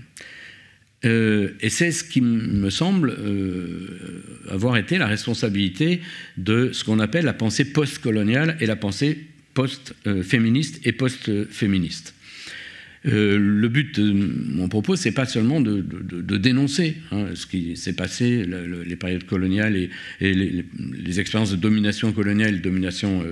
Euh, 1.04 1.50
et 1.60 1.70
c'est 1.70 1.92
ce 1.92 2.04
qui 2.04 2.20
me 2.20 2.70
semble 2.70 3.10
euh, 3.10 4.22
avoir 4.50 4.76
été 4.76 4.98
la 4.98 5.06
responsabilité 5.06 6.00
de 6.36 6.70
ce 6.72 6.84
qu'on 6.84 6.98
appelle 6.98 7.24
la 7.24 7.34
pensée 7.34 7.64
post-coloniale 7.64 8.56
et 8.60 8.66
la 8.66 8.76
pensée 8.76 9.18
post-féministe 9.54 10.80
et 10.84 10.92
post-féministe. 10.92 12.14
Euh, 13.06 13.36
le 13.38 13.68
but 13.68 14.00
de 14.00 14.12
mon 14.12 14.68
propos, 14.68 14.96
c'est 14.96 15.12
pas 15.12 15.26
seulement 15.26 15.60
de, 15.60 15.82
dénoncer 16.38 16.96
hein, 17.12 17.26
ce 17.34 17.46
qui 17.46 17.76
s'est 17.76 17.92
passé, 17.92 18.46
les 18.86 18.96
périodes 18.96 19.24
coloniales 19.24 19.76
et, 19.76 19.90
les, 20.20 21.20
expériences 21.20 21.50
de 21.50 21.56
domination 21.56 22.12
coloniale, 22.12 22.62
domination, 22.62 23.22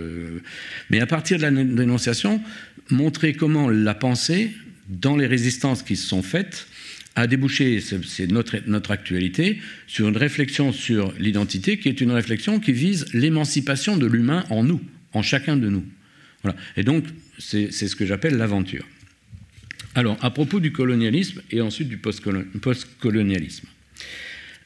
mais 0.91 1.01
à 1.01 1.07
partir 1.07 1.39
de 1.39 1.43
la 1.43 1.51
dénonciation, 1.51 2.43
montrer 2.91 3.33
comment 3.33 3.71
la 3.71 3.95
pensée, 3.95 4.51
dans 4.89 5.17
les 5.17 5.27
résistances 5.27 5.83
qui 5.83 5.97
se 5.97 6.07
sont 6.07 6.23
faites, 6.23 6.67
a 7.15 7.27
débouché, 7.27 7.81
c'est 7.81 8.27
notre, 8.31 8.57
notre 8.67 8.91
actualité, 8.91 9.59
sur 9.87 10.09
une 10.09 10.17
réflexion 10.17 10.73
sur 10.73 11.13
l'identité 11.19 11.79
qui 11.79 11.89
est 11.89 12.01
une 12.01 12.11
réflexion 12.11 12.59
qui 12.59 12.73
vise 12.73 13.07
l'émancipation 13.13 13.97
de 13.97 14.07
l'humain 14.07 14.45
en 14.51 14.65
nous, 14.65 14.81
en 15.13 15.23
chacun 15.23 15.57
de 15.57 15.69
nous. 15.69 15.85
Voilà. 16.43 16.57
Et 16.77 16.85
donc, 16.85 17.05
c'est 17.39 17.71
ce 17.71 17.97
que 17.97 18.07
j'appelle 18.07 18.37
l'aventure. 18.37 18.87
Alors, 19.95 20.17
à 20.23 20.31
propos 20.31 20.59
du 20.59 20.73
colonialisme 20.73 21.43
et 21.51 21.61
ensuite 21.61 21.89
du 21.89 21.99
post-colonialisme. 21.99 23.67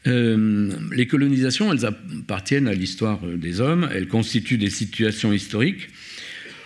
Euh, 0.06 0.70
les 0.92 1.08
colonisations, 1.08 1.72
elles 1.72 1.84
appartiennent 1.84 2.68
à 2.68 2.74
l'histoire 2.74 3.20
des 3.26 3.60
hommes, 3.60 3.88
elles 3.92 4.06
constituent 4.06 4.58
des 4.58 4.70
situations 4.70 5.32
historiques 5.32 5.88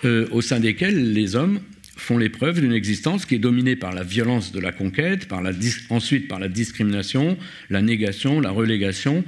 euh, 0.05 0.27
au 0.31 0.43
sein 0.43 0.61
desquelles 0.61 1.15
les 1.15 1.37
hommes 1.37 1.61
font 2.01 2.19
l'épreuve 2.19 2.61
d'une 2.61 2.73
existence 2.73 3.27
qui 3.27 3.35
est 3.35 3.39
dominée 3.39 3.77
par 3.77 3.93
la 3.93 4.03
violence 4.03 4.53
de 4.53 4.61
la 4.61 4.73
conquête, 4.73 5.29
par 5.29 5.43
la 5.43 5.53
ensuite 5.91 6.29
par 6.29 6.41
la 6.41 6.49
discrimination, 6.49 7.37
la 7.69 7.83
négation, 7.83 8.41
la 8.41 8.51
relégation, 8.51 9.23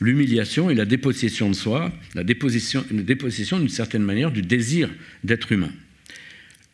l'humiliation 0.00 0.70
et 0.70 0.74
la 0.74 0.84
dépossession 0.84 1.50
de 1.50 1.54
soi, 1.54 1.92
la 2.14 2.24
dépossession, 2.24 3.58
d'une 3.58 3.68
certaine 3.68 4.02
manière 4.02 4.30
du 4.30 4.42
désir 4.42 4.88
d'être 5.24 5.52
humain. 5.52 5.72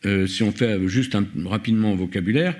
Euh, 0.06 0.26
si 0.26 0.42
on 0.42 0.52
fait 0.52 0.78
juste 0.87 1.14
un, 1.14 1.26
rapidement 1.46 1.94
vocabulaire, 1.96 2.54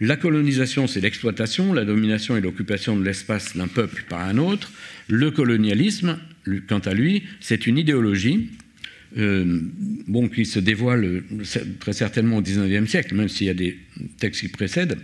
la 0.00 0.16
colonisation, 0.16 0.86
c'est 0.86 1.00
l'exploitation, 1.00 1.72
la 1.72 1.84
domination 1.84 2.36
et 2.36 2.40
l'occupation 2.40 2.98
de 2.98 3.04
l'espace 3.04 3.56
d'un 3.56 3.68
peuple 3.68 4.04
par 4.08 4.20
un 4.20 4.38
autre. 4.38 4.70
Le 5.08 5.30
colonialisme, 5.30 6.18
quant 6.68 6.80
à 6.80 6.92
lui, 6.92 7.22
c'est 7.40 7.66
une 7.66 7.78
idéologie 7.78 8.50
euh, 9.16 9.60
bon, 10.06 10.28
qui 10.28 10.44
se 10.44 10.58
dévoile 10.58 11.22
très 11.80 11.92
certainement 11.92 12.38
au 12.38 12.42
XIXe 12.42 12.88
siècle, 12.88 13.14
même 13.14 13.28
s'il 13.28 13.46
y 13.46 13.50
a 13.50 13.54
des 13.54 13.78
textes 14.18 14.42
qui 14.42 14.48
précèdent, 14.48 14.98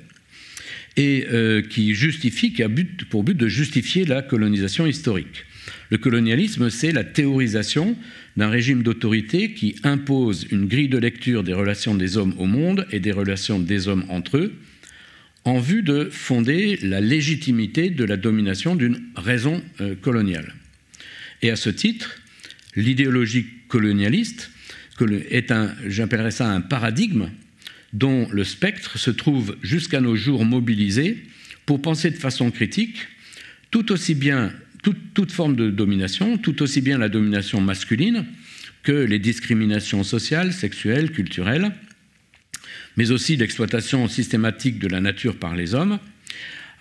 et 0.97 1.27
euh, 1.33 1.63
qui 1.63 1.95
justifie, 1.95 2.53
qui 2.53 2.63
a 2.63 2.69
pour 3.11 3.25
but 3.25 3.37
de 3.37 3.49
justifier 3.49 4.05
la 4.05 4.23
colonisation 4.23 4.87
historique. 4.87 5.45
Le 5.91 5.99
colonialisme, 5.99 6.71
c'est 6.71 6.93
la 6.93 7.05
théorisation 7.05 7.97
d'un 8.37 8.49
régime 8.49 8.83
d'autorité 8.83 9.53
qui 9.53 9.77
impose 9.85 10.47
une 10.51 10.67
grille 10.67 10.89
de 10.89 10.99
lecture 10.99 11.45
des 11.45 11.53
relations 11.53 11.95
des 11.95 12.17
hommes 12.17 12.35
au 12.39 12.47
monde 12.47 12.87
et 12.91 13.01
des 13.01 13.13
relations 13.13 13.59
des 13.59 13.89
hommes 13.89 14.05
entre 14.09 14.39
eux, 14.39 14.53
en 15.45 15.59
vue 15.59 15.83
de 15.83 16.09
fonder 16.11 16.79
la 16.83 17.01
légitimité 17.01 17.91
de 17.91 18.05
la 18.05 18.17
domination 18.17 18.77
d'une 18.77 19.03
raison 19.17 19.63
euh, 19.81 19.95
coloniale. 19.95 20.55
Et 21.43 21.51
à 21.51 21.57
ce 21.57 21.71
titre, 21.71 22.21
l'idéologie 22.77 23.47
colonialiste 23.73 24.51
est 25.31 25.51
un, 25.51 25.75
j'appellerais 25.87 26.31
ça 26.31 26.49
un 26.49 26.61
paradigme 26.61 27.31
dont 27.95 28.29
le 28.31 28.45
spectre 28.45 28.99
se 28.99 29.11
trouve 29.11 29.57
jusqu'à 29.63 30.03
nos 30.03 30.15
jours 30.15 30.45
mobilisé 30.45 31.25
pour 31.65 31.81
penser 31.81 32.11
de 32.11 32.19
façon 32.19 32.51
critique 32.51 33.09
tout 33.71 33.91
aussi 33.91 34.15
bien 34.15 34.53
toute, 34.83 35.15
toute, 35.15 35.33
forme 35.33 35.57
de 35.57 35.71
domination, 35.71 36.37
tout 36.37 36.63
aussi 36.63 36.83
bien 36.83 36.99
la 36.99 37.09
domination 37.09 37.63
masculine 37.63 38.27
que 38.83 38.93
les 38.93 39.19
discriminations 39.19 40.05
sociales, 40.05 40.53
sexuelles, 40.53 41.11
culturelles, 41.11 41.73
mais 42.97 43.11
aussi 43.11 43.37
l'exploitation 43.37 44.07
systématique 44.07 44.79
de 44.79 44.89
la 44.89 45.01
nature 45.01 45.37
par 45.37 45.57
les 45.57 45.75
hommes. 45.75 45.99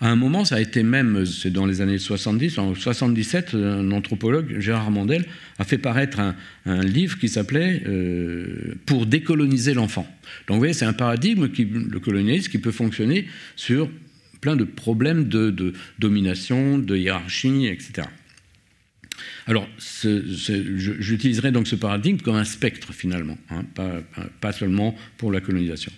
À 0.02 0.08
un 0.08 0.16
moment, 0.16 0.44
ça 0.44 0.56
a 0.56 0.60
été 0.60 0.82
même, 0.82 1.24
c'est 1.24 1.52
dans 1.52 1.64
les 1.64 1.80
années 1.80 1.96
70, 1.96 2.58
en 2.58 2.74
77, 2.74 3.54
un 3.54 3.92
anthropologue, 3.92 4.58
Gérard 4.58 4.90
Mandel, 4.90 5.24
a 5.60 5.64
fait 5.64 5.78
paraître 5.78 6.18
un, 6.66 6.82
livre 6.82 7.20
qui 7.20 7.28
s'appelait 7.28 7.84
euh, 7.86 8.74
Pour 8.84 9.06
décoloniser 9.06 9.74
l'enfant. 9.74 10.04
Donc 10.48 10.56
vous 10.56 10.58
voyez, 10.58 10.72
c'est 10.74 10.86
un 10.86 10.92
paradigme, 10.92 11.50
qui, 11.50 11.66
le 11.66 12.00
colonialisme, 12.00 12.50
qui 12.50 12.58
peut 12.58 12.72
fonctionner 12.72 13.28
sur 13.54 13.88
plein 14.40 14.56
de 14.56 14.64
problèmes 14.64 15.28
de, 15.28 15.72
domination, 16.00 16.78
de 16.78 16.96
hiérarchie, 16.96 17.66
etc. 17.66 18.08
Alors, 19.46 19.68
j'utiliserai 19.78 21.52
donc 21.52 21.68
ce 21.68 21.76
paradigme 21.76 22.18
comme 22.18 22.34
un 22.34 22.44
spectre 22.44 22.92
finalement, 22.92 23.38
hein, 23.50 23.62
pas, 24.40 24.52
seulement 24.52 24.96
pour 25.16 25.30
la 25.30 25.40
colonisation. 25.40 25.92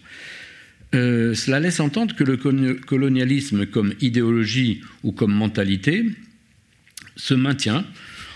Euh, 0.95 1.35
cela 1.35 1.61
laisse 1.61 1.81
entendre 1.81 2.15
que 2.15 2.25
le 2.25 2.37
colonialisme 2.37 3.67
comme 3.67 3.95
idéologie 4.01 4.81
ou 5.03 5.13
comme 5.13 5.33
mentalité 5.33 6.05
se 7.17 7.35
maintient 7.35 7.85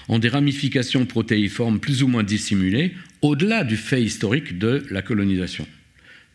en 0.09 0.19
des 0.19 0.29
ramifications 0.29 1.07
protéiformes 1.07 1.81
plus 1.81 2.03
ou 2.03 2.09
moins 2.09 2.25
dissimulées 2.25 2.95
au-delà 3.23 3.65
du 3.65 3.77
fait 3.77 4.03
historique 4.03 4.59
de 4.59 4.85
la 4.91 5.03
colonisation. 5.03 5.67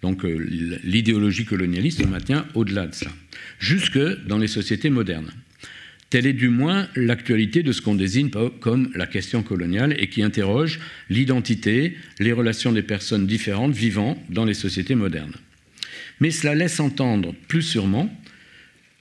Donc 0.01 0.25
euh, 0.25 0.37
l'idéologie 0.83 1.45
colonialiste 1.45 2.01
se 2.01 2.07
maintient 2.07 2.45
au-delà 2.53 2.87
de 2.87 2.93
ça, 2.93 3.07
jusque 3.59 3.99
dans 4.27 4.37
les 4.37 4.47
sociétés 4.47 4.89
modernes. 4.89 5.31
Telle 6.09 6.27
est 6.27 6.33
du 6.33 6.49
moins 6.49 6.87
l'actualité 6.95 7.63
de 7.63 7.71
ce 7.71 7.81
qu'on 7.81 7.95
désigne 7.95 8.29
comme 8.59 8.91
la 8.93 9.07
question 9.07 9.41
coloniale 9.41 9.95
et 9.97 10.09
qui 10.09 10.21
interroge 10.21 10.79
l'identité, 11.09 11.97
les 12.19 12.33
relations 12.33 12.71
des 12.71 12.83
personnes 12.83 13.25
différentes 13.25 13.73
vivant 13.73 14.21
dans 14.29 14.45
les 14.45 14.53
sociétés 14.53 14.93
modernes 14.93 15.33
mais 16.19 16.31
cela 16.31 16.55
laisse 16.55 16.79
entendre 16.79 17.33
plus 17.47 17.61
sûrement 17.61 18.13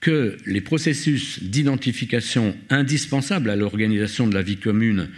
que 0.01 0.37
les 0.47 0.61
processus 0.61 1.43
d'identification 1.43 2.57
indispensables 2.71 3.51
à 3.51 3.57
l'organisation 3.57 4.27
de 4.27 4.35
la 4.35 4.43
vie 4.43 4.57
commune 4.57 5.09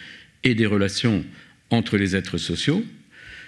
et 0.45 0.55
des 0.55 0.67
relations 0.67 1.25
entre 1.71 1.97
les 1.97 2.15
êtres 2.15 2.39
sociaux 2.39 2.85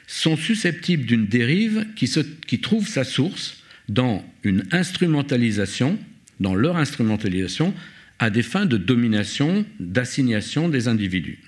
sont 0.07 0.37
susceptibles 0.37 1.05
d'une 1.05 1.27
dérive 1.27 1.87
qui, 1.95 2.61
trouve 2.61 2.89
sa 2.89 3.05
source 3.05 3.63
dans 3.89 4.25
une 4.45 4.65
instrumentalisation, 4.73 5.99
dans 6.41 6.55
leur 6.55 6.77
instrumentalisation, 6.77 7.75
à 8.19 8.31
des 8.31 8.43
fins 8.43 8.67
de 8.67 8.79
domination, 8.79 9.67
d'assignation 9.79 10.69
des 10.69 10.89
individus. 10.89 11.39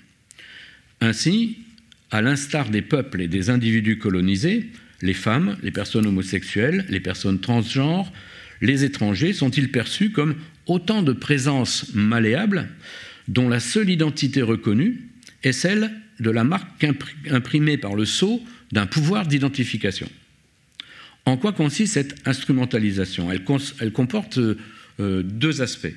Ainsi, 1.01 1.57
à 2.11 2.21
l'instar 2.21 2.69
des 2.69 2.81
peuples 2.81 3.21
et 3.21 3.27
des 3.27 3.49
individus 3.49 3.97
colonisés, 3.97 4.69
les 5.01 5.13
femmes, 5.13 5.57
les 5.63 5.71
personnes 5.71 6.05
homosexuelles, 6.05 6.85
les 6.89 6.99
personnes 6.99 7.39
transgenres, 7.39 8.11
les 8.61 8.83
étrangers 8.83 9.33
sont-ils 9.33 9.71
perçus 9.71 10.11
comme 10.11 10.35
autant 10.65 11.01
de 11.01 11.13
présences 11.13 11.87
malléables 11.93 12.69
dont 13.27 13.47
la 13.47 13.59
seule 13.59 13.89
identité 13.89 14.41
reconnue 14.41 15.07
est 15.43 15.53
celle 15.53 15.91
de 16.19 16.29
la 16.29 16.43
marque 16.43 16.85
imprimée 17.29 17.77
par 17.77 17.95
le 17.95 18.05
sceau 18.05 18.43
d'un 18.71 18.85
pouvoir 18.85 19.25
d'identification? 19.25 20.09
En 21.25 21.37
quoi 21.37 21.53
consiste 21.53 21.93
cette 21.93 22.27
instrumentalisation? 22.27 23.31
Elle, 23.31 23.91
comporte 23.93 24.37
euh, 24.39 25.23
deux 25.23 25.61
aspects. 25.61 25.93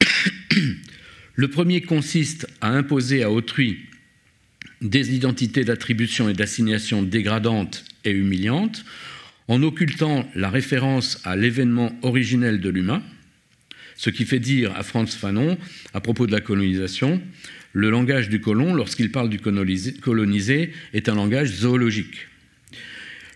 le 1.34 1.48
premier 1.48 1.82
consiste 1.82 2.48
à 2.60 2.70
imposer 2.70 3.22
à 3.22 3.30
autrui 3.30 3.80
des 4.80 5.14
identités 5.14 5.64
d'attribution 5.64 6.28
et 6.28 6.32
d'assignation 6.32 7.02
dégradantes 7.02 7.84
et 8.04 8.10
humiliantes, 8.10 8.84
en 9.48 9.62
occultant 9.62 10.28
la 10.34 10.48
référence 10.48 11.20
à 11.24 11.36
l'événement 11.36 11.98
originel 12.02 12.60
de 12.60 12.68
l'humain, 12.68 13.02
ce 13.96 14.10
qui 14.10 14.24
fait 14.24 14.38
dire 14.38 14.74
à 14.76 14.82
Franz 14.82 15.16
Fanon, 15.16 15.58
à 15.92 16.00
propos 16.00 16.26
de 16.26 16.32
la 16.32 16.40
colonisation, 16.40 17.20
le 17.72 17.90
langage 17.90 18.28
du 18.28 18.40
colon, 18.40 18.74
lorsqu'il 18.74 19.12
parle 19.12 19.28
du 19.28 19.38
colonisé, 19.38 20.72
est 20.92 21.08
un 21.08 21.14
langage 21.14 21.50
zoologique. 21.50 22.26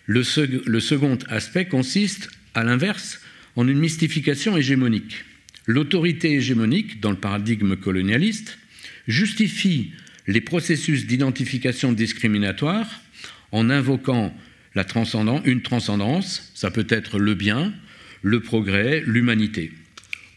Le, 0.06 0.22
le 0.66 0.80
second 0.80 1.18
aspect 1.28 1.66
consiste, 1.66 2.30
à 2.54 2.64
l'inverse, 2.64 3.20
en 3.56 3.68
une 3.68 3.78
mystification 3.78 4.56
hégémonique. 4.56 5.24
L'autorité 5.66 6.32
hégémonique, 6.32 7.00
dans 7.00 7.10
le 7.10 7.16
paradigme 7.16 7.76
colonialiste, 7.76 8.58
justifie 9.06 9.92
les 10.26 10.40
processus 10.40 11.06
d'identification 11.06 11.92
discriminatoire 11.92 13.02
en 13.52 13.70
invoquant 13.70 14.34
la 14.74 14.84
une 15.44 15.62
transcendance, 15.62 16.50
ça 16.54 16.70
peut 16.70 16.86
être 16.88 17.18
le 17.18 17.34
bien, 17.34 17.72
le 18.22 18.40
progrès, 18.40 19.02
l'humanité. 19.06 19.72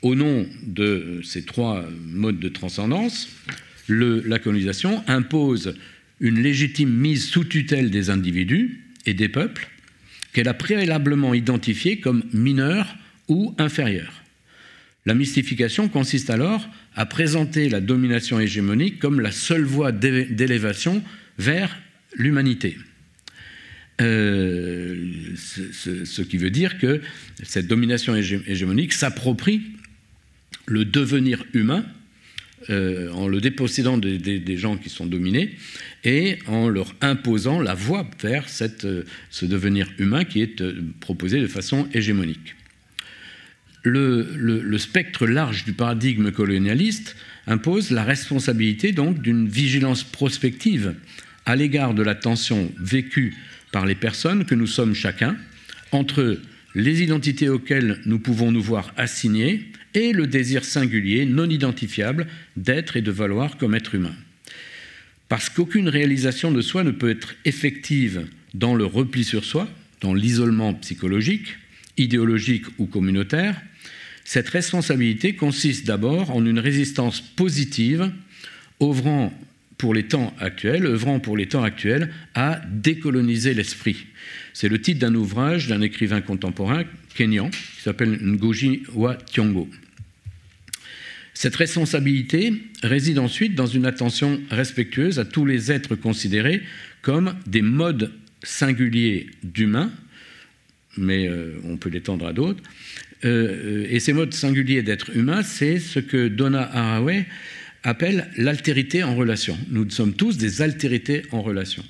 Au 0.02 0.14
nom 0.14 0.48
de 0.64 1.22
ces 1.24 1.44
trois 1.44 1.84
modes 2.06 2.40
de 2.40 2.50
transcendance, 2.50 3.30
la 3.90 4.40
colonisation 4.40 5.04
impose 5.08 5.76
une 6.20 6.42
légitime 6.42 6.94
mise 6.94 7.26
sous 7.26 7.46
tutelle 7.46 7.90
des 7.90 8.10
individus 8.10 8.84
et 9.06 9.14
des 9.14 9.30
peuples 9.30 9.70
qu'elle 10.34 10.48
a 10.48 10.54
préalablement 10.54 11.34
identifiés 11.34 12.00
comme 12.00 12.24
mineurs 12.34 12.96
ou 13.28 13.56
inférieurs. 13.58 14.24
La 15.06 15.14
mystification 15.14 15.88
consiste 15.88 16.30
alors 16.30 16.68
à 16.96 17.06
présenter 17.06 17.70
la 17.70 17.80
domination 17.80 18.40
hégémonique 18.40 19.00
comme 19.00 19.22
la 19.22 19.32
seule 19.32 19.64
voie 19.64 19.92
d'élévation 19.92 21.02
vers 21.38 21.78
l'humanité. 22.14 22.78
Euh, 24.00 24.96
ce, 25.36 26.22
qui 26.22 26.38
veut 26.38 26.52
dire 26.52 26.78
que 26.78 27.02
cette 27.42 27.68
domination 27.68 28.16
hégémonique 28.16 28.94
s'approprie 28.94 29.62
le 30.68 30.86
devenir 30.86 31.44
humain 31.54 31.84
euh, 32.70 33.12
en 33.14 33.28
le 33.28 33.42
dépossédant 33.42 33.98
des 33.98 34.58
gens 34.58 34.78
qui 34.78 34.90
sont 34.90 35.06
dominés 35.08 35.56
et 36.04 36.38
en 36.48 36.70
leur 36.70 36.94
imposant 37.02 37.60
la 37.60 37.74
voie 37.74 38.08
vers 38.22 38.50
cette, 38.50 38.86
euh, 38.86 39.04
ce 39.32 39.46
devenir 39.46 39.90
humain 39.98 40.26
qui 40.26 40.42
est 40.42 40.62
proposé 41.00 41.40
de 41.40 41.48
façon 41.48 41.88
hégémonique. 41.94 42.56
Le, 43.84 44.78
spectre 44.78 45.26
large 45.26 45.66
du 45.66 45.74
paradigme 45.74 46.32
colonialiste 46.32 47.16
impose 47.48 47.92
la 47.92 48.04
responsabilité 48.04 48.92
donc 48.92 49.22
d'une 49.22 49.48
vigilance 49.48 50.04
prospective 50.04 50.94
à 51.46 51.56
l'égard 51.56 51.94
de 51.94 52.04
la 52.04 52.16
tension 52.16 52.72
vécue 52.78 53.36
par 53.72 53.86
les 53.86 53.96
personnes 53.96 54.46
que 54.46 54.56
nous 54.56 54.68
sommes 54.68 54.94
chacun 54.94 55.38
entre 55.92 56.40
les 56.76 57.02
identités 57.02 57.50
auxquelles 57.50 58.00
nous 58.06 58.20
pouvons 58.20 58.52
nous 58.52 58.62
voir 58.62 58.94
assignés 58.98 59.72
et 59.94 60.14
le 60.14 60.28
désir 60.28 60.64
singulier, 60.64 61.26
non 61.26 61.50
identifiable, 61.50 62.28
d'être 62.56 62.98
et 62.98 63.02
de 63.02 63.12
valoir 63.12 63.58
comme 63.58 63.74
être 63.74 63.96
humain. 63.96 64.16
Parce 65.30 65.50
qu'aucune 65.50 65.90
réalisation 65.90 66.52
de 66.52 66.62
soi 66.62 66.84
ne 66.84 66.92
peut 66.92 67.10
être 67.10 67.36
effective 67.46 68.28
dans 68.54 68.76
le 68.76 68.86
repli 68.86 69.24
sur 69.24 69.44
soi, 69.44 69.68
dans 70.02 70.14
l'isolement 70.14 70.74
psychologique, 70.76 71.58
idéologique 71.98 72.66
ou 72.78 72.86
communautaire, 72.86 73.60
cette 74.24 74.50
responsabilité 74.50 75.36
consiste 75.36 75.88
d'abord 75.88 76.32
en 76.32 76.46
une 76.46 76.60
résistance 76.60 77.22
positive, 77.22 78.12
œuvrant 78.82 79.34
pour 79.78 79.94
les 79.94 80.04
temps 80.04 80.34
actuels, 80.40 80.86
œuvrant 80.86 81.20
pour 81.20 81.38
les 81.38 81.48
temps 81.48 81.64
actuels 81.64 82.12
à 82.34 82.62
décoloniser 82.70 83.54
l'esprit. 83.54 84.08
C'est 84.54 84.70
le 84.70 84.82
titre 84.82 85.00
d'un 85.00 85.14
ouvrage 85.14 85.68
d'un 85.68 85.82
écrivain 85.82 86.22
contemporain 86.22 86.84
kényan 87.14 87.50
qui 87.50 87.82
s'appelle 87.82 88.20
Ngugi 88.22 88.84
wa 88.94 89.16
Thiong'o. 89.16 89.70
Cette 91.34 91.56
responsabilité 91.56 92.52
réside 92.82 93.20
ensuite 93.20 93.54
dans 93.54 93.68
une 93.68 93.86
attention 93.86 94.42
respectueuse 94.50 95.20
à 95.20 95.26
tous 95.26 95.46
les 95.46 95.72
êtres 95.72 95.96
considérés 95.96 96.64
comme 97.04 97.36
des 97.46 97.62
modes 97.62 98.12
singuliers 98.42 99.28
d'humains, 99.44 99.92
mais 100.98 101.28
euh, 101.28 101.60
on 101.64 101.78
peut 101.78 101.90
l'étendre 101.90 102.26
à 102.26 102.34
d'autres. 102.34 102.64
Euh, 103.26 103.86
et 103.90 104.00
ces 104.00 104.14
modes 104.14 104.34
singuliers 104.34 104.82
d'être 104.82 105.16
humain, 105.16 105.44
c'est 105.44 105.78
ce 105.78 106.00
que 106.00 106.28
Donna 106.28 106.70
Haraway 106.74 107.28
appelle 107.84 108.30
l'altérité 108.38 109.04
en 109.04 109.16
relation. 109.16 109.58
Nous 109.70 109.90
sommes 109.90 110.14
tous 110.14 110.38
des 110.38 110.62
altérités 110.62 111.24
en 111.32 111.42
relation. 111.42 111.84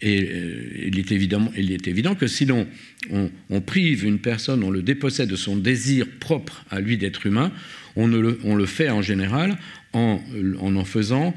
Et 0.00 0.28
euh, 0.32 0.88
il, 0.88 0.98
est 0.98 1.12
évident, 1.12 1.50
il, 1.56 1.70
est 1.70 1.86
évident, 1.86 2.16
que 2.16 2.26
si 2.26 2.44
l'on 2.44 2.66
on, 3.10 3.60
prive 3.60 4.04
une 4.04 4.18
personne, 4.18 4.64
on 4.64 4.70
le 4.70 4.82
dépossède 4.82 5.28
de 5.28 5.36
son 5.36 5.56
désir 5.56 6.06
propre 6.18 6.64
à 6.70 6.80
lui 6.80 6.96
d'être 6.96 7.24
humain, 7.24 7.52
on, 7.94 8.08
le, 8.08 8.38
on, 8.42 8.56
le, 8.56 8.66
fait 8.66 8.90
en 8.90 9.00
général 9.00 9.58
en, 9.92 10.20
en 10.58 10.84
faisant 10.84 11.34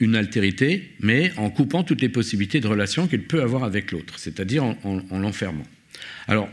une 0.00 0.16
altérité, 0.16 0.90
mais 1.00 1.30
en 1.36 1.50
coupant 1.50 1.84
toutes 1.84 2.00
les 2.00 2.08
possibilités 2.08 2.58
de 2.58 2.66
relation 2.66 3.06
qu'il 3.06 3.22
peut 3.22 3.42
avoir 3.42 3.62
avec 3.62 3.92
l'autre, 3.92 4.18
c'est-à-dire 4.18 4.64
en, 4.64 4.76
en 4.82 5.18
l'enfermant. 5.18 5.66
Alors, 6.26 6.48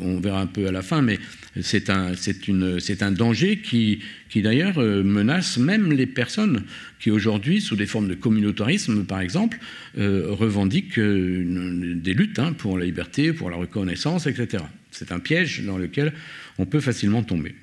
on 0.00 0.18
verra 0.18 0.40
un 0.40 0.46
peu 0.46 0.66
à 0.66 0.72
la 0.72 0.82
fin, 0.82 1.02
mais 1.02 1.18
c'est 1.60 1.90
un, 1.90 3.12
danger 3.12 3.58
qui, 3.58 4.00
d'ailleurs 4.34 4.78
euh, 4.78 5.02
menace 5.02 5.58
même 5.58 5.92
les 5.92 6.06
personnes 6.06 6.64
qui 7.00 7.10
aujourd'hui, 7.10 7.60
sous 7.60 7.76
des 7.76 7.86
formes 7.86 8.08
de 8.08 8.14
communautarisme 8.14 9.04
par 9.04 9.20
exemple, 9.20 9.58
euh, 9.98 10.26
revendiquent 10.30 10.98
euh, 10.98 11.94
des 11.96 12.14
luttes 12.14 12.38
hein, 12.38 12.52
pour 12.52 12.78
la 12.78 12.84
liberté, 12.84 13.32
pour 13.32 13.50
la 13.50 13.56
reconnaissance, 13.56 14.26
etc. 14.26 14.64
C'est 14.90 15.12
un 15.12 15.20
piège 15.20 15.62
dans 15.64 15.78
lequel 15.78 16.12
on 16.58 16.66
peut 16.66 16.80
facilement 16.80 17.22
tomber. 17.22 17.54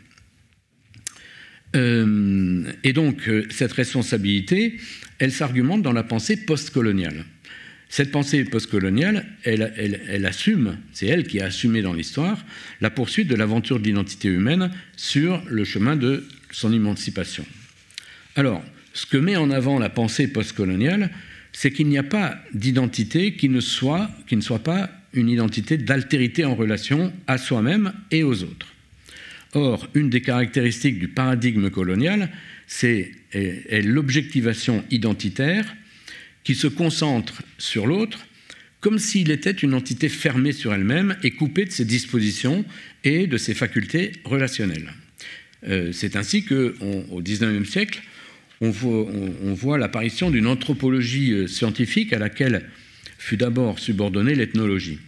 et 1.75 2.93
donc, 2.93 3.27
cette 3.49 3.71
responsabilité, 3.71 4.77
elle 5.17 5.31
s'argumente 5.31 5.81
dans 5.81 5.91
la 5.91 6.03
pensée 6.03 6.45
postcoloniale. 6.45 7.25
Cette 7.95 8.09
pensée 8.09 8.43
postcoloniale, 8.43 9.23
elle, 9.43 10.25
assume, 10.25 10.79
c'est 10.93 11.05
elle 11.05 11.27
qui 11.27 11.39
a 11.39 11.45
assumé 11.45 11.83
dans 11.83 11.93
l'histoire, 11.93 12.43
la 12.81 12.89
poursuite 12.89 13.27
de 13.27 13.35
l'aventure 13.35 13.79
de 13.79 13.83
l'identité 13.83 14.29
humaine 14.29 14.71
sur 14.97 15.43
le 15.47 15.63
chemin 15.63 15.95
de 15.95 16.25
son 16.49 16.73
émancipation. 16.73 17.45
Alors, 18.35 18.63
ce 18.95 19.05
que 19.05 19.17
met 19.17 19.35
en 19.35 19.51
avant 19.51 19.77
la 19.77 19.89
pensée 19.89 20.25
postcoloniale, 20.25 21.11
c'est 21.51 21.69
qu'il 21.69 21.85
n'y 21.85 21.99
a 21.99 22.03
pas 22.03 22.39
d'identité 22.55 23.35
qui, 23.35 23.47
ne 23.47 23.59
soit, 23.59 24.09
qui 24.25 24.37
ne 24.37 24.41
soit 24.41 24.63
pas 24.63 24.89
une 25.13 25.29
identité 25.29 25.77
d'altérité 25.77 26.45
en 26.45 26.55
relation 26.55 27.13
à 27.27 27.37
soi-même 27.37 27.93
et 28.09 28.23
aux 28.23 28.41
autres. 28.41 28.73
Or, 29.53 29.87
une 29.93 30.09
des 30.09 30.21
caractéristiques 30.21 30.97
du 30.97 31.09
paradigme 31.09 31.69
colonial, 31.69 32.31
c'est 32.65 33.11
l'objectivation 33.83 34.83
identitaire 34.89 35.75
qui 36.43 36.55
se 36.55 36.67
concentre 36.67 37.41
sur 37.57 37.87
l'autre 37.87 38.19
comme 38.83 38.99
s'il 38.99 39.31
était 39.31 39.51
une 39.51 39.73
entité 39.73 40.09
fermée 40.09 40.51
sur 40.51 40.73
elle-même 40.73 41.15
et 41.23 41.31
coupée 41.31 41.63
de 41.63 41.71
ses 41.71 41.85
dispositions 41.85 42.65
et 43.05 43.27
de 43.27 43.37
ses 43.37 43.53
facultés 43.53 44.11
relationnelles. 44.25 44.91
Euh, 45.65 45.93
c'est 45.93 46.17
ainsi 46.17 46.43
qu'au 46.43 47.21
XIXe 47.21 47.67
siècle, 47.67 48.03
on 48.59 48.71
voit, 48.71 49.07
on 49.41 49.53
voit 49.53 49.77
l'apparition 49.77 50.31
d'une 50.31 50.47
anthropologie 50.47 51.31
euh, 51.31 51.47
scientifique 51.47 52.11
à 52.11 52.19
laquelle 52.19 52.69
fut 53.17 53.37
d'abord 53.37 53.79
subordonnée 53.79 54.35
l'ethnologie. 54.35 54.99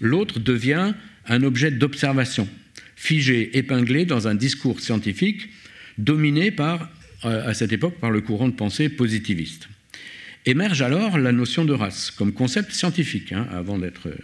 L'autre 0.00 0.40
devient 0.40 0.94
un 1.26 1.44
objet 1.44 1.70
d'observation, 1.70 2.48
figé, 2.96 3.56
épinglé 3.56 4.06
dans 4.06 4.26
un 4.26 4.34
discours 4.34 4.80
scientifique 4.80 5.50
dominé 5.98 6.50
par, 6.50 6.90
euh, 7.24 7.48
à 7.48 7.54
cette 7.54 7.72
époque 7.72 8.00
par 8.00 8.10
le 8.10 8.20
courant 8.22 8.48
de 8.48 8.54
pensée 8.54 8.88
positiviste. 8.88 9.68
Émerge 10.46 10.80
alors 10.80 11.18
la 11.18 11.32
notion 11.32 11.66
de 11.66 11.72
race 11.74 12.10
comme 12.10 12.32
concept 12.32 12.72
scientifique, 12.72 13.32
hein, 13.32 13.46
avant 13.52 13.78
d'être. 13.78 14.08
Euh, 14.08 14.16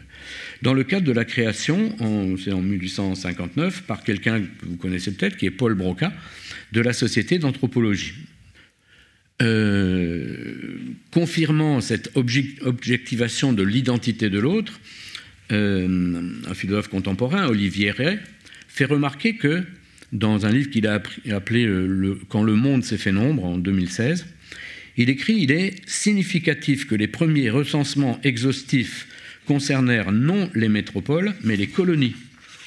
dans 0.62 0.72
le 0.72 0.85
cadre 0.85 1.07
de 1.07 1.12
la 1.12 1.26
création, 1.26 1.94
c'est 2.42 2.52
en 2.52 2.62
1859, 2.62 3.83
par 3.83 4.02
quelqu'un 4.02 4.40
que 4.40 4.66
vous 4.66 4.76
connaissez 4.76 5.12
peut-être, 5.12 5.37
qui 5.37 5.44
est 5.44 5.50
Paul 5.50 5.74
Broca, 5.74 6.14
de 6.72 6.81
la 6.81 6.94
Société 6.94 7.38
d'anthropologie. 7.38 8.14
Euh, 9.42 10.79
confirmant 11.11 11.83
cette 11.83 12.11
objectivation 12.14 13.52
de 13.52 13.62
l'identité 13.62 14.31
de 14.31 14.38
l'autre, 14.38 14.81
euh, 15.52 16.33
un 16.48 16.55
philosophe 16.55 16.88
contemporain, 16.88 17.46
Olivier 17.46 17.90
Ray, 17.90 18.18
fait 18.66 18.87
remarquer 18.87 19.37
que, 19.37 19.62
dans 20.12 20.46
un 20.46 20.52
livre 20.52 20.70
qu'il 20.70 20.87
a 20.87 21.02
appelé 21.33 21.68
Quand 22.31 22.42
le 22.42 22.55
monde 22.55 22.83
s'est 22.83 22.96
fait 22.96 23.12
nombre, 23.12 23.44
en 23.44 23.59
2016, 23.59 24.24
il 24.96 25.11
écrit 25.11 25.37
Il 25.40 25.50
est 25.50 25.74
significatif 25.87 26.87
que 26.87 26.94
les 26.94 27.09
premiers 27.09 27.50
recensements 27.50 28.20
exhaustifs 28.24 29.06
concernèrent 29.46 30.12
non 30.12 30.50
les 30.54 30.68
métropoles, 30.68 31.35
mais 31.42 31.56
les 31.56 31.68
colonies, 31.68 32.16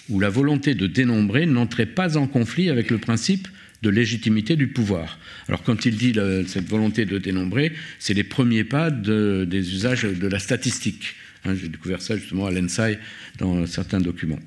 où 0.10 0.20
la 0.20 0.30
volonté 0.30 0.76
de 0.76 0.88
dénombrer 0.88 1.46
n'entrait 1.46 1.86
pas 1.86 2.18
en 2.18 2.28
conflit 2.28 2.70
avec 2.70 2.90
le 2.90 2.98
principe 2.98 3.48
de 3.82 3.90
légitimité 3.90 4.56
du 4.56 4.68
pouvoir. 4.68 5.20
Alors 5.48 5.64
quand 5.64 5.86
il 5.86 5.96
dit 5.96 6.14
cette 6.48 6.68
volonté 6.68 7.06
de 7.06 7.18
dénombrer, 7.18 7.74
c'est 7.98 8.14
les 8.14 8.24
premiers 8.24 8.64
pas 8.64 8.92
des 8.92 9.74
usages 9.74 10.04
de 10.04 10.28
la 10.28 10.40
statistique. 10.40 11.16
Hein, 11.46 11.56
j'ai 11.56 11.70
découvert 11.70 12.02
ça 12.02 12.18
justement 12.18 12.48
à 12.48 12.52
l'ENSAI 12.52 13.00
dans 13.38 13.66
certains 13.66 14.02
documents. 14.02 14.40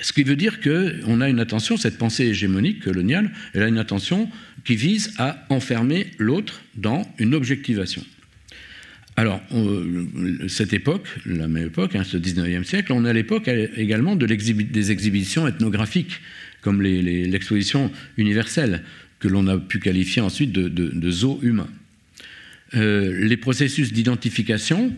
Ce 0.00 0.14
qui 0.14 0.22
veut 0.22 0.36
dire 0.36 0.60
qu'on 0.60 1.20
a 1.20 1.28
une 1.28 1.40
attention, 1.40 1.76
cette 1.76 1.98
pensée 1.98 2.24
hégémonique 2.24 2.82
coloniale, 2.82 3.30
elle 3.52 3.62
a 3.62 3.68
une 3.68 3.78
attention 3.78 4.30
qui 4.64 4.76
vise 4.76 5.12
à 5.18 5.44
enfermer 5.48 6.08
l'autre 6.18 6.60
dans 6.76 7.06
une 7.18 7.34
objectivation. 7.34 8.04
Alors, 9.16 9.40
cette 10.48 10.72
époque, 10.72 11.08
la 11.26 11.46
même 11.46 11.66
époque, 11.66 11.94
hein, 11.94 12.04
ce 12.04 12.16
19e 12.16 12.64
siècle, 12.64 12.92
on 12.92 13.04
à 13.04 13.12
l'époque 13.12 13.48
également 13.48 14.16
de 14.16 14.26
des 14.26 14.90
exhibitions 14.92 15.46
ethnographiques, 15.46 16.20
comme 16.62 16.80
l'exposition 16.80 17.90
universelle, 18.16 18.82
que 19.18 19.28
l'on 19.28 19.46
a 19.48 19.58
pu 19.58 19.78
qualifier 19.78 20.22
ensuite 20.22 20.52
de, 20.52 20.68
de, 20.68 21.10
zoo 21.10 21.38
humain. 21.42 21.68
Euh, 22.74 23.26
les 23.26 23.36
processus 23.36 23.92
d'identification 23.92 24.94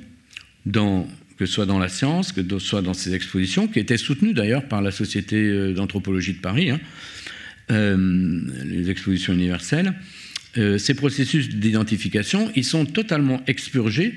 que 1.37 1.46
ce 1.46 1.55
soit 1.55 1.66
dans 1.66 1.81
la 1.81 1.88
science, 1.88 2.31
que 2.31 2.42
ce 2.48 2.59
soit 2.61 2.83
dans 2.83 2.94
ces 2.94 3.14
expositions, 3.14 3.66
qui 3.66 3.81
étaient 3.81 3.96
soutenues 3.96 4.35
d'ailleurs 4.35 4.68
par 4.68 4.81
la 4.81 4.92
Société 4.92 5.37
euh, 5.37 5.72
d'anthropologie 5.72 6.35
de 6.35 6.38
Paris, 6.38 6.70
hein, 6.70 6.79
euh, 6.79 7.33
les 7.72 8.90
expositions 8.90 9.32
universelles. 9.32 9.94
Euh, 10.58 10.76
ces 10.78 10.94
processus 10.94 11.48
d'identification, 11.48 12.52
ils 12.54 12.64
sont 12.64 12.85
totalement 12.85 13.42
expurgés 13.46 14.14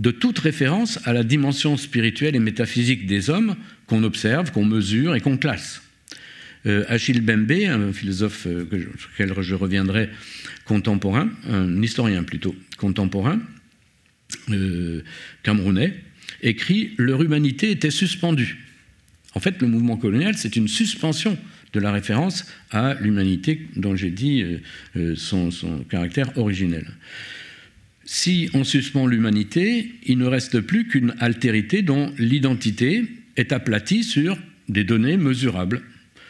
de 0.00 0.10
toute 0.10 0.38
référence 0.40 0.98
à 1.04 1.12
la 1.12 1.22
dimension 1.22 1.76
spirituelle 1.76 2.34
et 2.34 2.40
métaphysique 2.40 3.06
des 3.06 3.30
hommes 3.30 3.54
qu'on 3.86 4.02
observe, 4.02 4.50
qu'on 4.50 4.64
mesure 4.64 5.14
et 5.14 5.20
qu'on 5.20 5.36
classe. 5.36 5.82
Achille 6.86 7.22
Bembe, 7.22 7.50
un 7.50 7.92
philosophe 7.92 8.46
lequel 8.46 9.34
je 9.40 9.54
reviendrai, 9.56 10.10
contemporain, 10.64 11.28
un 11.50 11.82
historien 11.82 12.22
plutôt 12.22 12.54
contemporain, 12.78 13.40
camerounais, 15.42 16.00
écrit 16.40 16.94
Leur 16.98 17.20
humanité 17.22 17.72
était 17.72 17.90
suspendue. 17.90 18.58
En 19.34 19.40
fait, 19.40 19.60
le 19.60 19.66
mouvement 19.66 19.96
colonial, 19.96 20.36
c'est 20.36 20.54
une 20.54 20.68
suspension 20.68 21.36
de 21.72 21.80
la 21.80 21.92
référence 21.92 22.44
à 22.70 22.94
l'humanité 23.00 23.66
dont 23.76 23.96
j'ai 23.96 24.10
dit 24.10 24.42
euh, 24.42 24.58
euh, 24.96 25.16
son, 25.16 25.50
caractère 25.88 26.36
originel. 26.36 26.86
Si 28.04 28.50
on 28.52 28.64
suspend 28.64 29.06
l'humanité, 29.06 29.92
il 30.06 30.18
ne 30.18 30.26
reste 30.26 30.60
plus 30.60 30.86
qu'une 30.86 31.14
altérité 31.18 31.82
dont 31.82 32.12
l'identité 32.18 33.04
est 33.36 33.52
aplatie 33.52 34.04
sur 34.04 34.36
des 34.68 34.84
données 34.84 35.16
mesurables, 35.16 35.80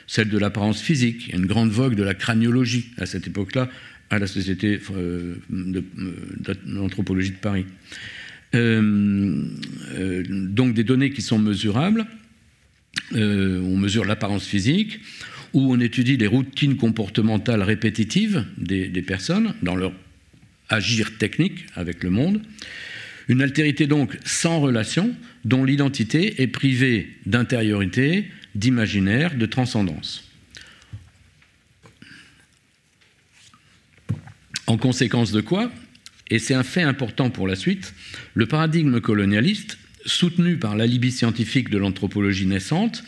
celle 0.07 0.29
de 0.29 0.39
l'apparence 0.39 0.81
physique. 0.81 1.27
Il 1.27 1.33
y 1.33 1.35
a 1.35 1.39
une 1.39 1.47
grande 1.47 1.71
vogue 1.71 1.95
de 1.95 2.03
la 2.03 2.15
craniologie 2.15 2.91
à 2.99 3.07
cette 3.07 3.27
époque-là 3.27 3.69
à 4.11 4.19
la 4.19 4.27
Société 4.27 4.79
euh, 4.95 5.37
d'anthropologie 6.67 7.31
de 7.31 7.37
Paris. 7.37 7.65
Donc 8.53 8.61
des 10.75 10.85
données 10.85 11.11
qui 11.11 11.23
sont 11.23 11.39
mesurables. 11.39 12.07
On 13.13 13.77
mesure 13.79 14.05
l'apparence 14.05 14.45
physique, 14.45 15.01
où 15.53 15.73
on 15.73 15.81
étudie 15.81 16.17
les 16.17 16.27
routines 16.27 16.77
comportementales 16.77 17.63
répétitives 17.63 18.47
des, 18.57 18.89
personnes 19.03 19.55
dans 19.63 19.77
leur 19.77 19.93
agir 20.69 21.19
technique 21.19 21.67
avec 21.75 22.03
le 22.03 22.11
monde. 22.11 22.43
Une 23.29 23.43
altérité 23.43 23.87
donc 23.87 24.19
sans 24.25 24.61
relation, 24.61 25.15
dont 25.45 25.65
l'identité 25.65 26.43
est 26.43 26.47
privée 26.47 27.11
d'intériorité, 27.27 28.27
d'imaginaire, 28.55 29.37
de 29.37 29.47
transcendance. 29.47 30.29
En 34.67 34.77
conséquence 34.77 35.33
de 35.33 35.41
quoi, 35.41 35.71
et 36.31 36.39
c'est 36.39 36.55
un 36.55 36.63
fait 36.63 36.83
important 36.83 37.31
pour 37.31 37.47
la 37.47 37.57
suite, 37.57 37.95
le 38.35 38.47
paradigme 38.47 39.01
colonialiste, 39.01 39.79
soutenu 40.07 40.57
par 40.57 40.77
l'alibi 40.77 41.13
scientifique 41.13 41.69
de 41.69 41.79
l'anthropologie 41.79 42.47
naissante, 42.47 43.05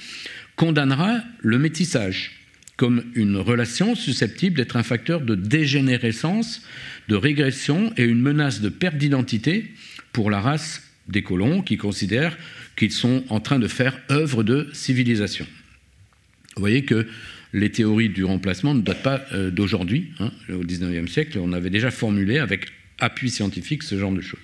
condamnera 0.57 1.23
le 1.41 1.59
métissage 1.59 2.33
comme 2.77 3.05
une 3.15 3.37
relation 3.37 3.95
susceptible 3.95 4.57
d'être 4.57 4.77
un 4.77 4.83
facteur 4.83 5.21
de 5.21 5.35
dégénérescence, 5.35 6.63
de 7.09 7.15
régression 7.15 7.93
et 7.97 8.03
une 8.03 8.21
menace 8.21 8.61
de 8.61 8.69
perte 8.69 8.97
d'identité 8.97 9.71
pour 10.13 10.31
la 10.31 10.41
race 10.41 10.83
des 11.09 11.23
colons 11.23 11.63
qui 11.63 11.77
considèrent 11.77 12.37
qu'ils 12.77 12.91
sont 12.91 13.25
en 13.29 13.41
train 13.41 13.59
de 13.59 13.69
faire 13.69 13.97
œuvre 14.11 14.43
de 14.43 14.69
civilisation. 14.73 15.47
Vous 16.57 16.61
voyez 16.61 16.85
que 16.85 17.07
les 17.53 17.71
théories 17.71 18.09
du 18.09 18.25
remplacement 18.25 18.75
ne 18.75 18.81
datent 18.81 19.03
pas 19.03 19.25
euh, 19.33 19.51
d'aujourd'hui. 19.51 20.11
Hein. 20.19 20.33
Au 20.49 20.59
XIXe 20.59 21.11
siècle, 21.11 21.39
on 21.41 21.53
avait 21.53 21.71
déjà 21.71 21.91
formulé 21.93 22.39
avec 22.39 22.67
appui 22.99 23.31
scientifique 23.31 23.85
ce 23.85 23.97
genre 23.99 24.13
de 24.13 24.21
choses. 24.21 24.41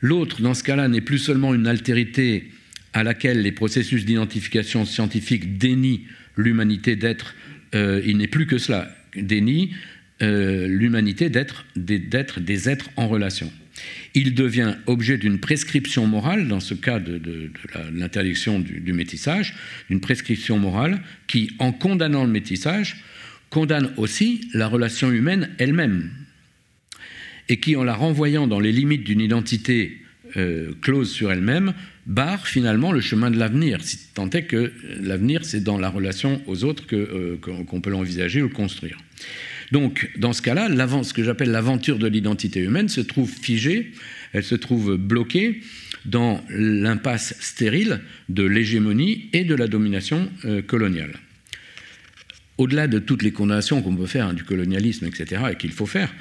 L'autre, 0.00 0.42
dans 0.42 0.54
ce 0.54 0.64
cas-là, 0.64 0.88
n'est 0.88 1.00
plus 1.00 1.18
seulement 1.18 1.54
une 1.54 1.68
altérité 1.68 2.50
à 2.92 3.02
laquelle 3.02 3.42
les 3.42 3.52
processus 3.52 4.04
d'identification 4.04 4.84
scientifique 4.84 5.58
dénient 5.58 6.06
l'humanité 6.36 6.96
d'être, 6.96 7.34
euh, 7.74 8.02
il 8.04 8.18
n'est 8.18 8.28
plus 8.28 8.46
que 8.46 8.58
cela, 8.58 8.94
dénie 9.16 9.72
euh, 10.22 10.68
l'humanité 10.68 11.30
d'être 11.30 11.64
des 11.76 12.68
êtres 12.68 12.90
en 12.96 13.08
relation. 13.08 13.50
Il 14.14 14.34
devient 14.34 14.76
objet 14.86 15.16
d'une 15.16 15.40
prescription 15.40 16.06
morale, 16.06 16.48
dans 16.48 16.60
ce 16.60 16.74
cas 16.74 17.00
de, 17.00 17.50
l'interdiction 17.92 18.60
du, 18.60 18.92
métissage, 18.92 19.54
d'une 19.88 20.00
prescription 20.00 20.58
morale 20.58 21.02
qui, 21.26 21.50
en 21.58 21.72
condamnant 21.72 22.24
le 22.24 22.30
métissage, 22.30 23.02
condamne 23.50 23.92
aussi 23.96 24.48
la 24.54 24.68
relation 24.68 25.10
humaine 25.10 25.50
elle-même, 25.58 26.10
et 27.48 27.58
qui, 27.58 27.74
en 27.74 27.84
la 27.84 27.94
renvoyant 27.94 28.46
dans 28.46 28.60
les 28.60 28.72
limites 28.72 29.04
d'une 29.04 29.20
identité 29.20 30.01
euh, 30.36 30.72
close 30.80 31.10
sur 31.10 31.30
elle-même, 31.30 31.74
barre 32.06 32.46
finalement 32.46 32.92
le 32.92 33.00
chemin 33.00 33.30
de 33.30 33.38
l'avenir, 33.38 33.82
si 33.82 33.98
tant 34.14 34.28
est 34.30 34.44
que 34.44 34.72
l'avenir, 35.00 35.44
c'est 35.44 35.62
dans 35.62 35.78
la 35.78 35.88
relation 35.88 36.40
aux 36.46 36.64
autres 36.64 36.84
euh, 36.92 37.36
qu'on 37.38 37.80
peut 37.80 37.90
l'envisager 37.90 38.42
ou 38.42 38.48
le 38.48 38.54
construire. 38.54 38.98
Donc, 39.72 40.10
dans 40.18 40.32
ce 40.32 40.42
cas-là, 40.42 40.68
ce 41.02 41.14
que 41.14 41.22
j'appelle 41.22 41.50
l'aventure 41.50 41.98
de 41.98 42.06
l'identité 42.06 42.60
humaine 42.60 42.88
se 42.88 43.00
trouve 43.00 43.30
figée, 43.30 43.92
elle 44.32 44.44
se 44.44 44.54
trouve 44.54 44.96
bloquée 44.96 45.62
dans 46.04 46.44
l'impasse 46.50 47.34
stérile 47.40 48.00
de 48.28 48.42
l'hégémonie 48.42 49.30
et 49.32 49.44
de 49.44 49.54
la 49.54 49.68
domination 49.68 50.28
euh, 50.44 50.62
coloniale. 50.62 51.12
Au-delà 52.58 52.86
de 52.86 52.98
toutes 52.98 53.22
les 53.22 53.32
condamnations 53.32 53.80
qu'on 53.82 53.96
peut 53.96 54.06
faire 54.06 54.26
hein, 54.28 54.34
du 54.34 54.44
colonialisme, 54.44 55.06
etc., 55.06 55.42
et 55.52 55.56
qu'il 55.56 55.72
faut 55.72 55.86
faire, 55.86 56.12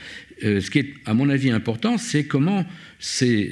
euh, 0.43 0.61
ce 0.61 0.71
qui 0.71 0.79
est, 0.79 0.93
à 1.05 1.13
mon 1.13 1.29
avis, 1.29 1.51
important, 1.51 1.97
c'est 1.97 2.23
comment 2.23 2.65
ces, 3.01 3.51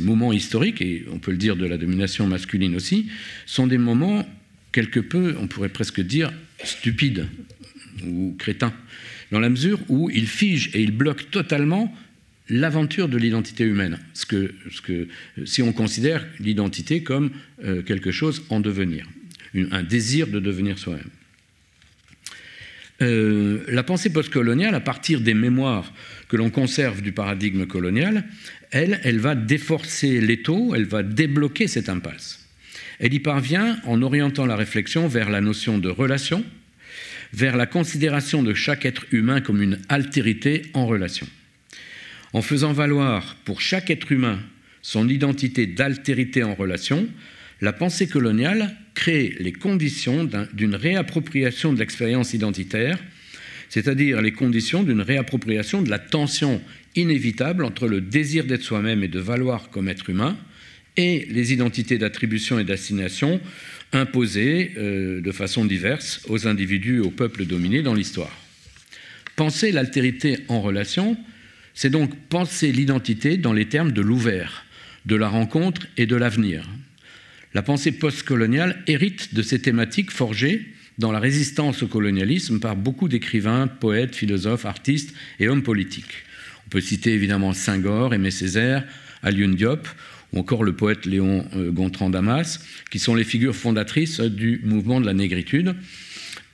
moments 0.00 0.32
historiques, 0.32 0.82
et 0.82 1.06
on 1.12 1.18
peut 1.18 1.30
le 1.30 1.36
dire 1.36 1.56
de 1.56 1.64
la 1.64 1.78
domination 1.78 2.26
masculine 2.26 2.74
aussi, 2.74 3.08
sont 3.46 3.68
des 3.68 3.78
moments 3.78 4.28
quelque 4.72 5.00
peu, 5.00 5.36
on 5.38 5.46
pourrait 5.46 5.68
presque 5.68 6.00
dire, 6.00 6.32
stupides 6.64 7.28
ou 8.04 8.34
crétins, 8.38 8.74
dans 9.30 9.38
la 9.38 9.48
mesure 9.48 9.78
où 9.88 10.10
ils 10.10 10.26
figent 10.26 10.70
et 10.74 10.82
ils 10.82 10.90
bloquent 10.90 11.24
totalement 11.30 11.94
l'aventure 12.48 13.08
de 13.08 13.16
l'identité 13.16 13.62
humaine, 13.62 14.00
ce 14.12 14.26
que, 14.26 15.08
si 15.44 15.62
on 15.62 15.72
considère 15.72 16.26
l'identité 16.40 17.04
comme 17.04 17.30
euh, 17.64 17.82
quelque 17.82 18.10
chose 18.10 18.42
en 18.50 18.58
devenir, 18.58 19.06
un 19.54 19.84
désir 19.84 20.26
de 20.26 20.40
devenir 20.40 20.80
soi-même. 20.80 21.10
Euh, 23.02 23.64
la 23.68 23.82
pensée 23.82 24.10
postcoloniale, 24.12 24.74
à 24.74 24.80
partir 24.80 25.20
des 25.20 25.32
mémoires 25.32 25.92
que 26.30 26.36
l'on 26.36 26.50
conserve 26.50 27.02
du 27.02 27.10
paradigme 27.10 27.66
colonial, 27.66 28.24
elle, 28.70 29.00
elle 29.02 29.18
va 29.18 29.34
déforcer 29.34 30.20
l'étau, 30.20 30.74
elle 30.76 30.84
va 30.84 31.02
débloquer 31.02 31.66
cette 31.66 31.88
impasse. 31.88 32.46
Elle 33.00 33.12
y 33.12 33.18
parvient 33.18 33.80
en 33.84 34.00
orientant 34.00 34.46
la 34.46 34.54
réflexion 34.54 35.08
vers 35.08 35.28
la 35.28 35.40
notion 35.40 35.78
de 35.78 35.88
relation, 35.88 36.44
vers 37.32 37.56
la 37.56 37.66
considération 37.66 38.44
de 38.44 38.54
chaque 38.54 38.84
être 38.86 39.06
humain 39.10 39.40
comme 39.40 39.60
une 39.60 39.80
altérité 39.88 40.62
en 40.72 40.86
relation. 40.86 41.26
En 42.32 42.42
faisant 42.42 42.72
valoir 42.72 43.36
pour 43.44 43.60
chaque 43.60 43.90
être 43.90 44.12
humain 44.12 44.38
son 44.82 45.08
identité 45.08 45.66
d'altérité 45.66 46.44
en 46.44 46.54
relation, 46.54 47.08
la 47.60 47.72
pensée 47.72 48.06
coloniale 48.06 48.76
crée 48.94 49.34
les 49.40 49.52
conditions 49.52 50.28
d'une 50.52 50.76
réappropriation 50.76 51.72
de 51.72 51.80
l'expérience 51.80 52.34
identitaire, 52.34 52.98
c'est-à-dire 53.70 54.20
les 54.20 54.32
conditions 54.32 54.82
d'une 54.82 55.00
réappropriation 55.00 55.80
de 55.80 55.88
la 55.88 56.00
tension 56.00 56.60
inévitable 56.96 57.64
entre 57.64 57.86
le 57.86 58.00
désir 58.02 58.44
d'être 58.44 58.64
soi-même 58.64 59.02
et 59.04 59.08
de 59.08 59.20
valoir 59.20 59.70
comme 59.70 59.88
être 59.88 60.10
humain 60.10 60.36
et 60.96 61.26
les 61.30 61.52
identités 61.52 61.96
d'attribution 61.96 62.58
et 62.58 62.64
d'assignation 62.64 63.40
imposées 63.92 64.72
euh, 64.76 65.20
de 65.20 65.32
façon 65.32 65.64
diverse 65.64 66.20
aux 66.28 66.48
individus 66.48 66.96
et 66.96 67.00
aux 67.00 67.10
peuples 67.10 67.46
dominés 67.46 67.82
dans 67.82 67.94
l'histoire. 67.94 68.36
Penser 69.36 69.70
l'altérité 69.70 70.38
en 70.48 70.60
relation, 70.60 71.16
c'est 71.72 71.90
donc 71.90 72.14
penser 72.28 72.72
l'identité 72.72 73.36
dans 73.36 73.52
les 73.52 73.66
termes 73.66 73.92
de 73.92 74.02
l'ouvert, 74.02 74.66
de 75.06 75.14
la 75.14 75.28
rencontre 75.28 75.86
et 75.96 76.06
de 76.06 76.16
l'avenir. 76.16 76.68
La 77.54 77.62
pensée 77.62 77.92
postcoloniale 77.92 78.82
hérite 78.88 79.32
de 79.32 79.42
ces 79.42 79.60
thématiques 79.60 80.10
forgées 80.10 80.66
dans 81.00 81.12
la 81.12 81.18
résistance 81.18 81.82
au 81.82 81.86
colonialisme 81.86 82.60
par 82.60 82.76
beaucoup 82.76 83.08
d'écrivains, 83.08 83.66
poètes, 83.66 84.14
philosophes, 84.14 84.66
artistes 84.66 85.14
et 85.40 85.48
hommes 85.48 85.62
politiques. 85.62 86.24
On 86.66 86.68
peut 86.68 86.82
citer 86.82 87.14
évidemment 87.14 87.54
Senghor, 87.54 88.12
Aimé 88.12 88.30
Césaire, 88.30 88.86
Alioune 89.22 89.54
Diop 89.54 89.88
ou 90.32 90.38
encore 90.38 90.62
le 90.62 90.76
poète 90.76 91.06
Léon 91.06 91.46
euh, 91.56 91.72
Gontran 91.72 92.10
Damas, 92.10 92.60
qui 92.90 92.98
sont 92.98 93.14
les 93.14 93.24
figures 93.24 93.56
fondatrices 93.56 94.20
du 94.20 94.60
mouvement 94.62 95.00
de 95.00 95.06
la 95.06 95.14
négritude 95.14 95.74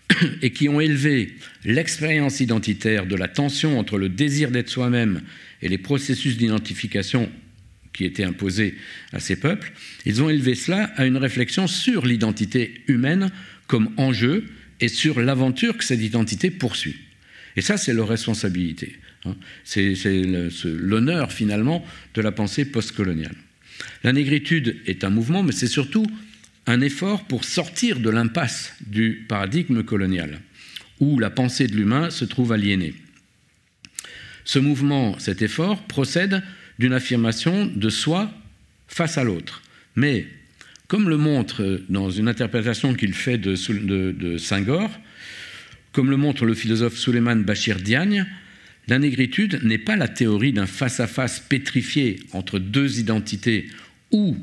et 0.43 0.51
qui 0.53 0.69
ont 0.69 0.81
élevé 0.81 1.35
l'expérience 1.65 2.39
identitaire 2.39 3.07
de 3.07 3.17
la 3.17 3.27
tension 3.27 3.79
entre 3.79 3.99
le 3.99 4.09
désir 4.09 4.53
d'être 4.53 4.71
soi-même 4.71 5.23
et 5.61 5.69
les 5.69 5.77
processus 5.77 6.37
d'identification 6.37 7.29
qui 7.93 8.05
étaient 8.05 8.25
imposés 8.25 8.77
à 9.13 9.19
ces 9.19 9.37
peuples, 9.37 9.73
ils 10.05 10.23
ont 10.23 10.31
élevé 10.31 10.55
cela 10.55 10.85
à 10.97 11.05
une 11.05 11.17
réflexion 11.17 11.67
sur 11.67 12.07
l'identité 12.07 12.83
humaine 12.87 13.33
comme 13.67 13.91
enjeu 13.97 14.45
et 14.81 14.89
sur 14.89 15.21
l'aventure 15.21 15.77
que 15.77 15.85
cette 15.85 16.01
identité 16.01 16.51
poursuit. 16.51 16.97
Et 17.57 17.63
ça, 17.63 17.77
c'est 17.77 17.95
leur 17.95 18.09
responsabilité. 18.09 18.97
Hein. 19.25 19.35
C'est 19.65 19.95
l'honneur 20.65 21.33
finalement 21.33 21.85
de 22.15 22.21
la 22.21 22.33
pensée 22.33 22.67
postcoloniale. 22.67 23.35
La 24.05 24.13
négritude 24.13 24.77
est 24.87 25.05
un 25.05 25.11
mouvement, 25.11 25.43
mais 25.43 25.53
c'est 25.53 25.67
surtout 25.67 26.07
un 26.67 26.81
effort 26.81 27.25
pour 27.25 27.45
sortir 27.45 28.01
de 28.01 28.11
l'impasse 28.11 28.75
du 28.87 29.25
paradigme 29.29 29.83
colonial, 29.83 30.41
où 31.01 31.19
la 31.19 31.31
pensée 31.31 31.67
de 31.67 31.77
l'humain 31.77 32.11
se 32.11 32.25
trouve 32.25 32.53
aliénée. 32.53 32.95
Ce 34.45 34.59
mouvement, 34.59 35.19
cet 35.19 35.43
effort, 35.43 35.83
procède 35.83 36.43
d'une 36.79 36.93
affirmation 36.93 37.67
de 37.67 37.89
soi 37.89 38.33
face 38.87 39.19
à 39.19 39.25
l'autre. 39.25 39.63
Mais, 39.97 40.27
comme 40.89 41.09
le 41.09 41.17
montre 41.17 41.81
dans 41.89 42.11
une 42.11 42.29
interprétation 42.29 42.95
qu'il 42.95 43.15
fait 43.15 43.39
de, 43.39 43.57
de, 44.13 44.39
Senghor, 44.39 44.91
comme 45.93 46.11
le 46.11 46.17
montre 46.17 46.45
le 46.45 46.55
philosophe 46.55 46.97
Suleiman 46.97 47.37
Bachir 47.37 47.77
Diagne, 47.77 48.27
la 48.89 48.99
négritude 48.99 49.61
n'est 49.65 49.79
pas 49.79 49.97
la 49.97 50.09
théorie 50.09 50.53
d'un 50.53 50.67
face-à-face 50.67 51.41
pétrifié 51.41 52.21
entre 52.33 52.59
deux 52.59 53.01
identités, 53.01 53.67
ou 54.13 54.37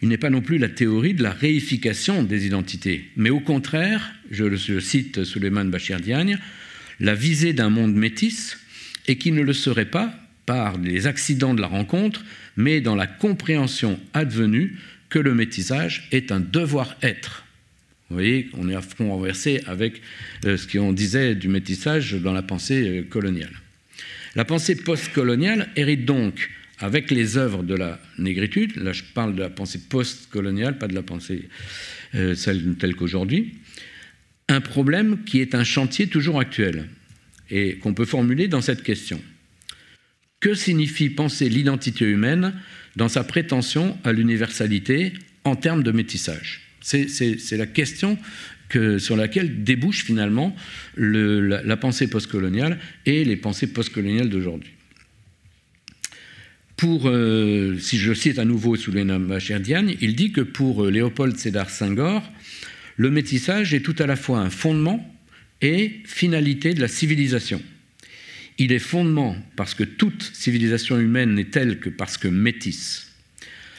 il 0.00 0.08
n'est 0.08 0.16
pas 0.16 0.30
non 0.30 0.40
plus 0.40 0.58
la 0.58 0.70
théorie 0.70 1.14
de 1.14 1.22
la 1.22 1.32
réification 1.32 2.22
des 2.22 2.46
identités, 2.46 3.10
mais 3.16 3.30
au 3.30 3.40
contraire, 3.40 4.14
je, 4.30 4.54
je 4.54 4.80
cite 4.80 5.24
Suleiman 5.24 5.66
Bachir 5.66 6.00
Diagne, 6.00 6.38
la 7.00 7.14
visée 7.14 7.52
d'un 7.52 7.68
monde 7.68 7.94
métis, 7.94 8.56
et 9.08 9.16
qui 9.18 9.32
ne 9.32 9.42
le 9.42 9.52
serait 9.52 9.90
pas 9.90 10.14
par 10.46 10.78
les 10.78 11.06
accidents 11.06 11.54
de 11.54 11.60
la 11.60 11.66
rencontre, 11.66 12.24
mais 12.56 12.80
dans 12.80 12.94
la 12.94 13.06
compréhension 13.06 13.98
advenue 14.14 14.78
que 15.12 15.18
le 15.18 15.34
métissage 15.34 16.08
est 16.10 16.32
un 16.32 16.40
devoir-être. 16.40 17.44
Vous 18.08 18.16
voyez, 18.16 18.48
on 18.54 18.70
est 18.70 18.74
à 18.74 18.80
front 18.80 19.10
renversé 19.10 19.60
avec 19.66 20.00
euh, 20.46 20.56
ce 20.56 20.66
qu'on 20.66 20.94
disait 20.94 21.34
du 21.34 21.48
métissage 21.48 22.14
dans 22.14 22.32
la 22.32 22.40
pensée 22.40 22.88
euh, 22.88 23.02
coloniale. 23.02 23.52
La 24.36 24.46
pensée 24.46 24.74
postcoloniale 24.74 25.68
hérite 25.76 26.06
donc, 26.06 26.48
avec 26.78 27.10
les 27.10 27.36
œuvres 27.36 27.62
de 27.62 27.74
la 27.74 28.00
négritude, 28.18 28.76
là 28.76 28.94
je 28.94 29.02
parle 29.02 29.34
de 29.34 29.40
la 29.40 29.50
pensée 29.50 29.80
postcoloniale, 29.80 30.78
pas 30.78 30.88
de 30.88 30.94
la 30.94 31.02
pensée 31.02 31.50
euh, 32.14 32.34
telle 32.80 32.96
qu'aujourd'hui, 32.96 33.58
un 34.48 34.62
problème 34.62 35.24
qui 35.24 35.42
est 35.42 35.54
un 35.54 35.64
chantier 35.64 36.06
toujours 36.06 36.40
actuel 36.40 36.88
et 37.50 37.76
qu'on 37.76 37.92
peut 37.92 38.06
formuler 38.06 38.48
dans 38.48 38.62
cette 38.62 38.82
question. 38.82 39.20
que 40.40 40.54
signifie 40.54 41.10
penser 41.10 41.50
l'identité 41.50 42.06
humaine 42.06 42.54
dans 42.96 43.08
sa 43.08 43.24
prétention 43.24 43.96
à 44.04 44.12
l'universalité 44.12 45.12
en 45.44 45.56
termes 45.56 45.82
de 45.82 45.92
métissage 45.92 46.62
C'est 46.80 47.56
la 47.56 47.66
question 47.66 48.18
sur 48.98 49.16
laquelle 49.16 49.64
débouche 49.64 50.04
finalement 50.04 50.54
la, 50.96 51.76
pensée 51.76 52.08
postcoloniale 52.08 52.78
et 53.06 53.24
les 53.24 53.36
pensées 53.36 53.66
postcoloniales 53.66 54.28
d'aujourd'hui. 54.28 54.70
Pour, 56.76 57.08
euh, 57.08 57.78
si 57.78 57.98
je 57.98 58.12
cite 58.12 58.38
à 58.38 58.44
nouveau 58.44 58.74
Souleymane 58.74 59.26
Bachir 59.26 59.60
il 60.00 60.16
dit 60.16 60.32
que 60.32 60.40
pour 60.40 60.84
euh, 60.84 60.90
Léopold 60.90 61.36
Sédar 61.36 61.70
Senghor, 61.70 62.28
le 62.96 63.10
métissage 63.10 63.72
est 63.72 63.80
tout 63.80 63.94
à 64.00 64.06
la 64.06 64.16
fois 64.16 64.40
un 64.40 64.50
fondement 64.50 65.08
et 65.60 66.00
finalité 66.04 66.74
de 66.74 66.80
la 66.80 66.88
civilisation. 66.88 67.62
Il 68.58 68.72
est 68.72 68.78
fondement 68.78 69.36
parce 69.56 69.74
que 69.74 69.84
toute 69.84 70.30
civilisation 70.34 70.98
humaine 70.98 71.34
n'est 71.34 71.50
telle 71.50 71.80
que 71.80 71.88
parce 71.88 72.18
que 72.18 72.28
métisse. 72.28 73.12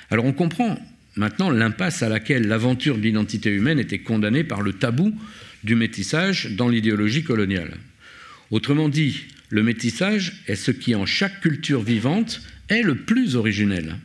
Alors 0.10 0.26
on 0.26 0.34
comprend 0.34 0.80
maintenant 1.16 1.50
l'impasse 1.50 2.04
à 2.04 2.10
laquelle 2.10 2.48
l'aventure 2.48 2.98
de 2.98 3.04
l'identité 3.04 3.50
humaine 3.50 3.80
était 3.80 4.00
condamnée 4.00 4.44
par 4.44 4.62
le 4.62 4.74
tabou 4.74 5.16
du 5.64 5.76
métissage 5.76 6.52
dans 6.52 6.70
l'idéologie 6.70 7.24
coloniale. 7.24 7.78
Autrement 8.52 8.90
dit, 8.90 9.26
le 9.50 9.64
métissage 9.64 10.44
est 10.48 10.56
ce 10.56 10.72
qui 10.72 10.96
en 10.96 11.06
chaque 11.06 11.42
culture 11.42 11.82
vivante 11.82 12.42
est 12.70 12.82
le 12.82 12.96
plus 12.96 13.36
originel. 13.36 13.98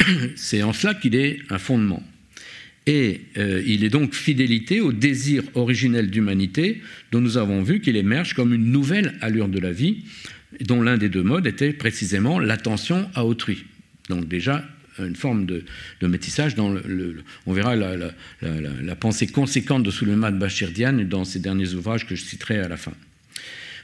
C'est 0.36 0.62
en 0.62 0.72
cela 0.72 0.94
qu'il 0.94 1.14
est 1.14 1.40
un 1.50 1.58
fondement. 1.58 2.02
Et 2.88 3.20
euh, 3.36 3.62
il 3.66 3.84
est 3.84 3.90
donc 3.90 4.14
fidélité 4.14 4.80
au 4.80 4.94
désir 4.94 5.42
originel 5.54 6.08
d'humanité 6.08 6.80
dont 7.12 7.20
nous 7.20 7.36
avons 7.36 7.62
vu 7.62 7.82
qu'il 7.82 7.96
émerge 7.96 8.32
comme 8.32 8.54
une 8.54 8.72
nouvelle 8.72 9.18
allure 9.20 9.48
de 9.48 9.58
la 9.58 9.72
vie, 9.72 10.04
dont 10.62 10.80
l'un 10.80 10.96
des 10.96 11.10
deux 11.10 11.22
modes 11.22 11.46
était 11.46 11.74
précisément 11.74 12.38
l'attention 12.38 13.10
à 13.14 13.26
autrui. 13.26 13.66
Donc 14.08 14.26
déjà 14.26 14.66
une 14.98 15.16
forme 15.16 15.44
de, 15.44 15.64
métissage. 16.00 16.54
Dans 16.54 16.70
le, 16.70 17.22
on 17.44 17.52
verra 17.52 17.76
la, 17.76 18.96
pensée 18.96 19.26
conséquente 19.26 19.82
de 19.82 19.90
Suleiman 19.90 20.32
Bachir 20.32 20.70
Diane 20.70 21.06
dans 21.06 21.26
ses 21.26 21.40
derniers 21.40 21.74
ouvrages 21.74 22.06
que 22.06 22.16
je 22.16 22.22
citerai 22.22 22.58
à 22.58 22.68
la 22.68 22.78
fin. 22.78 22.94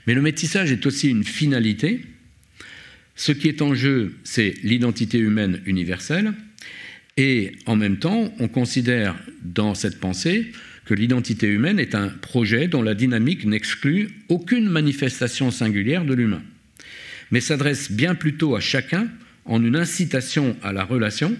Mais 0.06 0.14
le 0.14 0.22
métissage 0.22 0.72
est 0.72 0.86
aussi 0.86 1.10
une 1.10 1.24
finalité. 1.24 2.00
Ce 3.16 3.32
qui 3.32 3.48
est 3.48 3.60
en 3.60 3.74
jeu, 3.74 4.14
c'est 4.24 4.54
l'identité 4.62 5.18
humaine 5.18 5.60
universelle, 5.66 6.32
et 7.16 7.52
en 7.66 7.76
même 7.76 7.98
temps, 7.98 8.32
on 8.38 8.48
considère 8.48 9.14
dans 9.42 9.74
cette 9.74 10.00
pensée 10.00 10.52
que 10.84 10.94
l'identité 10.94 11.46
humaine 11.46 11.78
est 11.78 11.94
un 11.94 12.08
projet 12.08 12.68
dont 12.68 12.82
la 12.82 12.94
dynamique 12.94 13.46
n'exclut 13.46 14.10
aucune 14.28 14.68
manifestation 14.68 15.50
singulière 15.50 16.04
de 16.04 16.14
l'humain, 16.14 16.42
mais 17.30 17.40
s'adresse 17.40 17.90
bien 17.90 18.14
plutôt 18.14 18.56
à 18.56 18.60
chacun 18.60 19.08
en 19.44 19.64
une 19.64 19.76
incitation 19.76 20.56
à 20.62 20.72
la 20.72 20.84
relation, 20.84 21.36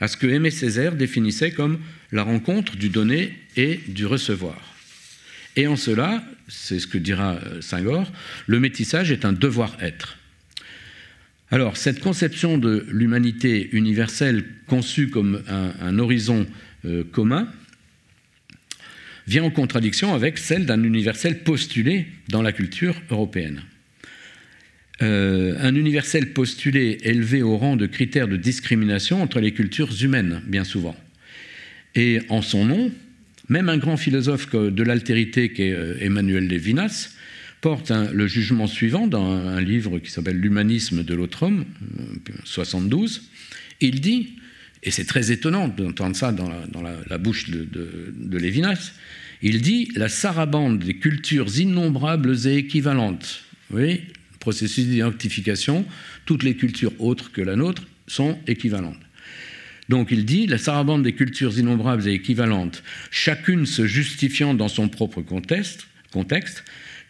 à 0.00 0.08
ce 0.08 0.16
que 0.16 0.26
Aimé 0.26 0.50
Césaire 0.50 0.96
définissait 0.96 1.52
comme 1.52 1.78
la 2.12 2.22
rencontre 2.22 2.76
du 2.76 2.88
donné 2.88 3.34
et 3.56 3.80
du 3.88 4.06
recevoir. 4.06 4.74
Et 5.56 5.66
en 5.66 5.76
cela, 5.76 6.24
c'est 6.48 6.78
ce 6.78 6.86
que 6.86 6.98
dira 6.98 7.38
Senghor, 7.60 8.10
le 8.46 8.60
métissage 8.60 9.12
est 9.12 9.24
un 9.24 9.32
devoir-être. 9.32 10.19
Alors, 11.52 11.76
cette 11.76 11.98
conception 11.98 12.58
de 12.58 12.86
l'humanité 12.90 13.70
universelle 13.72 14.44
conçue 14.68 15.08
comme 15.08 15.42
un, 15.48 15.98
horizon 15.98 16.46
euh, 16.84 17.02
commun 17.02 17.48
vient 19.26 19.42
en 19.42 19.50
contradiction 19.50 20.14
avec 20.14 20.38
celle 20.38 20.64
d'un 20.64 20.84
universel 20.84 21.42
postulé 21.42 22.06
dans 22.28 22.42
la 22.42 22.52
culture 22.52 22.94
européenne. 23.10 23.62
Euh, 25.02 25.56
un 25.58 25.74
universel 25.74 26.32
postulé 26.32 26.98
élevé 27.02 27.42
au 27.42 27.56
rang 27.56 27.74
de 27.74 27.86
critère 27.86 28.28
de 28.28 28.36
discrimination 28.36 29.20
entre 29.20 29.40
les 29.40 29.52
cultures 29.52 29.90
humaines, 30.04 30.42
bien 30.46 30.64
souvent. 30.64 30.96
Et 31.96 32.20
en 32.28 32.42
son 32.42 32.64
nom, 32.64 32.92
même 33.48 33.68
un 33.68 33.78
grand 33.78 33.96
philosophe 33.96 34.54
de 34.54 34.82
l'altérité 34.84 35.52
qu'est 35.52 35.72
euh, 35.72 35.96
Emmanuel 36.00 36.46
Levinas 36.46 37.10
porte 37.60 37.90
le 37.90 38.26
jugement 38.26 38.66
suivant 38.66 39.06
dans 39.06 39.30
un 39.30 39.60
livre 39.60 39.98
qui 39.98 40.10
s'appelle 40.10 40.36
L'humanisme 40.36 41.02
de 41.02 41.14
l'autre 41.14 41.44
homme, 41.44 41.64
72. 42.44 43.22
Il 43.80 44.00
dit, 44.00 44.36
et 44.82 44.90
c'est 44.90 45.04
très 45.04 45.30
étonnant 45.30 45.68
d'entendre 45.68 46.16
ça 46.16 46.32
dans 46.32 46.48
la, 46.50 47.18
bouche 47.18 47.50
de, 47.50 47.66
de, 48.12 48.38
Lévinas, 48.38 48.92
il 49.42 49.60
dit 49.62 49.90
la 49.94 50.08
sarabande 50.08 50.78
des 50.78 50.94
cultures 50.94 51.58
innombrables 51.58 52.46
et 52.46 52.56
équivalentes. 52.56 53.42
Oui, 53.70 54.02
processus 54.38 54.86
d'identification, 54.86 55.84
toutes 56.24 56.42
les 56.42 56.56
cultures 56.56 56.92
autres 56.98 57.30
que 57.30 57.40
la 57.40 57.56
nôtre 57.56 57.86
sont 58.06 58.38
équivalentes. 58.46 59.00
Donc 59.88 60.08
il 60.10 60.24
dit, 60.24 60.46
la 60.46 60.58
sarabande 60.58 61.02
des 61.02 61.14
cultures 61.14 61.58
innombrables 61.58 62.06
et 62.08 62.12
équivalentes, 62.12 62.82
chacune 63.10 63.66
se 63.66 63.86
justifiant 63.86 64.54
dans 64.54 64.68
son 64.68 64.88
propre 64.88 65.20
contexte 65.20 65.86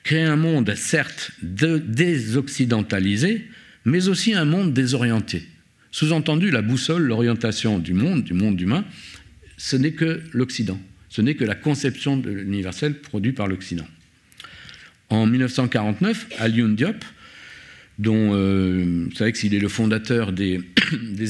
crée 0.02 0.22
un 0.22 0.36
monde 0.36 0.74
certes 0.74 1.32
désoccidentalisé, 1.42 3.48
mais 3.84 4.08
aussi 4.08 4.34
un 4.34 4.44
monde 4.44 4.72
désorienté. 4.72 5.46
Sous-entendu, 5.92 6.50
la 6.50 6.62
boussole, 6.62 7.02
l'orientation 7.02 7.78
du 7.78 7.94
monde, 7.94 8.22
du 8.22 8.34
monde 8.34 8.60
humain, 8.60 8.84
ce 9.56 9.76
n'est 9.76 9.92
que 9.92 10.20
l'Occident, 10.32 10.80
ce 11.08 11.20
n'est 11.20 11.34
que 11.34 11.44
la 11.44 11.54
conception 11.54 12.16
de 12.16 12.30
l'universel 12.30 12.94
produite 12.94 13.36
par 13.36 13.48
l'Occident. 13.48 13.86
En 15.10 15.26
1949, 15.26 16.28
Alioune 16.38 16.76
Diop, 16.76 17.04
dont 17.98 18.34
euh, 18.34 19.06
vous 19.10 19.16
savez 19.16 19.32
qu'il 19.32 19.54
est 19.54 19.58
le 19.58 19.68
fondateur 19.68 20.32
des, 20.32 20.62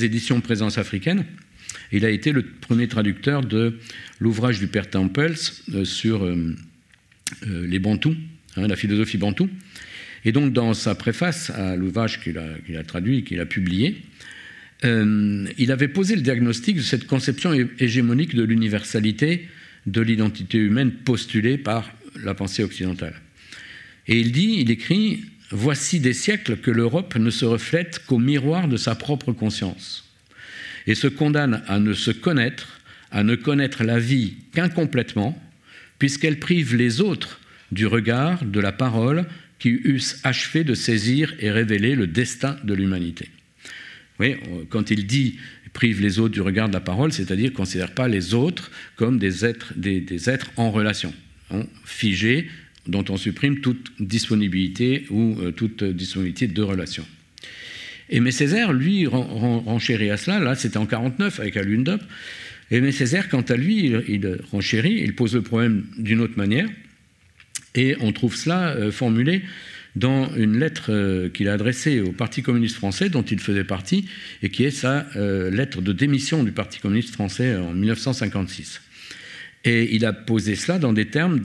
éditions 0.04 0.40
Présence 0.40 0.78
africaine, 0.78 1.24
il 1.90 2.04
a 2.04 2.10
été 2.10 2.32
le 2.32 2.42
premier 2.42 2.86
traducteur 2.86 3.42
de 3.42 3.78
l'ouvrage 4.20 4.60
du 4.60 4.68
père 4.68 4.88
Tempels 4.88 5.36
euh, 5.74 5.84
sur 5.84 6.24
euh, 6.24 6.54
les 7.42 7.78
Bantous, 7.78 8.14
Hein, 8.56 8.66
la 8.66 8.76
philosophie 8.76 9.18
bantou. 9.18 9.48
Et 10.24 10.32
donc, 10.32 10.52
dans 10.52 10.74
sa 10.74 10.94
préface 10.94 11.50
à 11.50 11.76
l'ouvrage 11.76 12.20
qu'il 12.20 12.38
a, 12.38 12.84
traduit 12.84 13.18
et 13.18 13.22
qu'il 13.22 13.40
a 13.40 13.46
publié, 13.46 14.02
euh, 14.84 15.46
il 15.58 15.72
avait 15.72 15.88
posé 15.88 16.16
le 16.16 16.22
diagnostic 16.22 16.76
de 16.76 16.82
cette 16.82 17.06
conception 17.06 17.52
hégémonique 17.78 18.34
de 18.34 18.42
l'universalité 18.42 19.48
de 19.86 20.00
l'identité 20.00 20.58
humaine 20.58 20.90
postulée 20.90 21.56
par 21.56 21.90
la 22.22 22.34
pensée 22.34 22.62
occidentale. 22.62 23.14
Et 24.08 24.18
il 24.18 24.32
dit, 24.32 24.56
il 24.58 24.70
écrit, 24.70 25.24
Voici 25.52 25.98
des 25.98 26.12
siècles 26.12 26.58
que 26.58 26.70
l'Europe 26.70 27.16
ne 27.16 27.30
se 27.30 27.44
reflète 27.44 28.04
qu'au 28.06 28.18
miroir 28.18 28.68
de 28.68 28.76
sa 28.76 28.94
propre 28.94 29.32
conscience, 29.32 30.08
et 30.86 30.94
se 30.94 31.08
condamne 31.08 31.62
à 31.66 31.80
ne 31.80 31.92
se 31.92 32.12
connaître, 32.12 32.80
à 33.10 33.24
ne 33.24 33.34
connaître 33.34 33.82
la 33.82 33.98
vie 33.98 34.34
qu'incomplètement, 34.52 35.40
puisqu'elle 35.98 36.38
prive 36.38 36.76
les 36.76 37.00
autres 37.00 37.39
du 37.72 37.86
regard, 37.86 38.44
de 38.44 38.60
la 38.60 38.72
parole, 38.72 39.26
qui 39.58 39.68
eussent 39.68 40.20
achevé 40.24 40.64
de 40.64 40.74
saisir 40.74 41.34
et 41.38 41.50
révéler 41.50 41.94
le 41.94 42.06
destin 42.06 42.56
de 42.64 42.74
l'humanité. 42.74 43.28
Oui, 44.18 44.36
quand 44.68 44.90
il 44.90 45.06
dit 45.06 45.38
prive 45.72 46.00
les 46.00 46.18
autres 46.18 46.34
du 46.34 46.40
regard 46.40 46.68
de 46.68 46.74
la 46.74 46.80
parole, 46.80 47.12
c'est-à-dire 47.12 47.50
ne 47.50 47.56
considère 47.56 47.92
pas 47.92 48.08
les 48.08 48.34
autres 48.34 48.70
comme 48.96 49.18
des 49.18 49.44
êtres, 49.44 49.72
des, 49.76 50.28
êtres 50.28 50.50
en 50.56 50.70
relation, 50.70 51.14
hein, 51.50 51.64
figés, 51.84 52.48
dont 52.86 53.04
on 53.08 53.16
supprime 53.16 53.60
toute 53.60 53.92
disponibilité 54.00 55.06
ou 55.10 55.36
euh, 55.40 55.52
toute 55.52 55.84
disponibilité 55.84 56.48
de 56.48 56.62
relation. 56.62 57.06
Aimé 58.08 58.32
Césaire, 58.32 58.72
lui, 58.72 59.06
renchérit 59.06 60.10
à 60.10 60.16
cela, 60.16 60.40
là 60.40 60.56
c'était 60.56 60.78
en 60.78 60.86
49 60.86 61.38
avec 61.38 61.56
Alundop, 61.56 62.00
Aimé 62.72 62.90
Césaire, 62.90 63.28
quant 63.28 63.42
à 63.42 63.56
lui, 63.56 63.86
il, 63.86 64.02
il 64.08 64.38
renchérit, 64.50 65.00
il 65.02 65.14
pose 65.14 65.34
le 65.34 65.42
problème 65.42 65.86
d'une 65.96 66.20
autre 66.20 66.36
manière, 66.36 66.68
et 67.74 67.96
on 68.00 68.12
trouve 68.12 68.36
cela 68.36 68.70
euh, 68.70 68.90
formulé 68.90 69.42
dans 69.96 70.34
une 70.36 70.58
lettre 70.58 70.92
euh, 70.92 71.28
qu'il 71.28 71.48
a 71.48 71.54
adressée 71.54 72.00
au 72.00 72.12
Parti 72.12 72.42
communiste 72.42 72.76
français, 72.76 73.08
dont 73.08 73.22
il 73.22 73.40
faisait 73.40 73.64
partie, 73.64 74.06
et 74.42 74.48
qui 74.48 74.64
est 74.64 74.70
sa 74.70 75.06
euh, 75.16 75.50
lettre 75.50 75.80
de 75.80 75.92
démission 75.92 76.44
du 76.44 76.52
Parti 76.52 76.78
communiste 76.78 77.12
français 77.12 77.56
en 77.56 77.72
1956. 77.72 78.80
Et 79.64 79.94
il 79.94 80.06
a 80.06 80.12
posé 80.12 80.54
cela 80.54 80.78
dans, 80.78 80.92
les 80.92 81.06
termes 81.06 81.38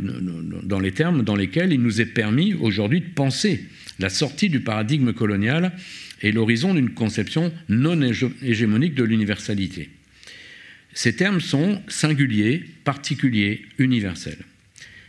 dans 0.64 1.36
lesquels 1.36 1.74
il 1.74 1.82
nous 1.82 2.00
est 2.00 2.06
permis 2.06 2.54
aujourd'hui 2.54 3.02
de 3.02 3.10
penser 3.14 3.66
la 4.00 4.10
sortie 4.10 4.50
du 4.50 4.62
paradigme 4.62 5.12
colonial 5.12 5.74
et 6.22 6.32
l'horizon 6.32 6.74
d'une 6.74 6.92
conception 6.92 7.52
non 7.68 8.00
hégémonique 8.42 8.96
de 8.96 9.04
l'universalité. 9.04 9.90
Ces 10.94 11.18
termes 11.18 11.42
sont 11.42 11.82
singuliers, 11.90 12.64
particuliers, 12.86 13.66
universels. 13.80 14.46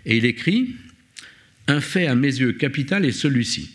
Et 0.04 0.16
il 0.16 0.24
écrit 0.24 0.74
un 1.68 1.80
fait 1.80 2.06
à 2.06 2.14
mes 2.14 2.28
yeux 2.28 2.52
capital 2.52 3.04
est 3.04 3.12
celui-ci, 3.12 3.70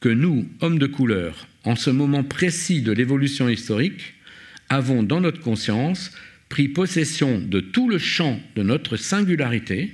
que 0.00 0.08
nous, 0.08 0.48
hommes 0.60 0.78
de 0.78 0.86
couleur, 0.86 1.48
en 1.64 1.76
ce 1.76 1.90
moment 1.90 2.24
précis 2.24 2.82
de 2.82 2.92
l'évolution 2.92 3.48
historique, 3.48 4.14
avons 4.68 5.02
dans 5.02 5.20
notre 5.20 5.40
conscience 5.40 6.12
pris 6.48 6.68
possession 6.68 7.40
de 7.40 7.60
tout 7.60 7.88
le 7.88 7.98
champ 7.98 8.40
de 8.56 8.62
notre 8.62 8.96
singularité 8.96 9.92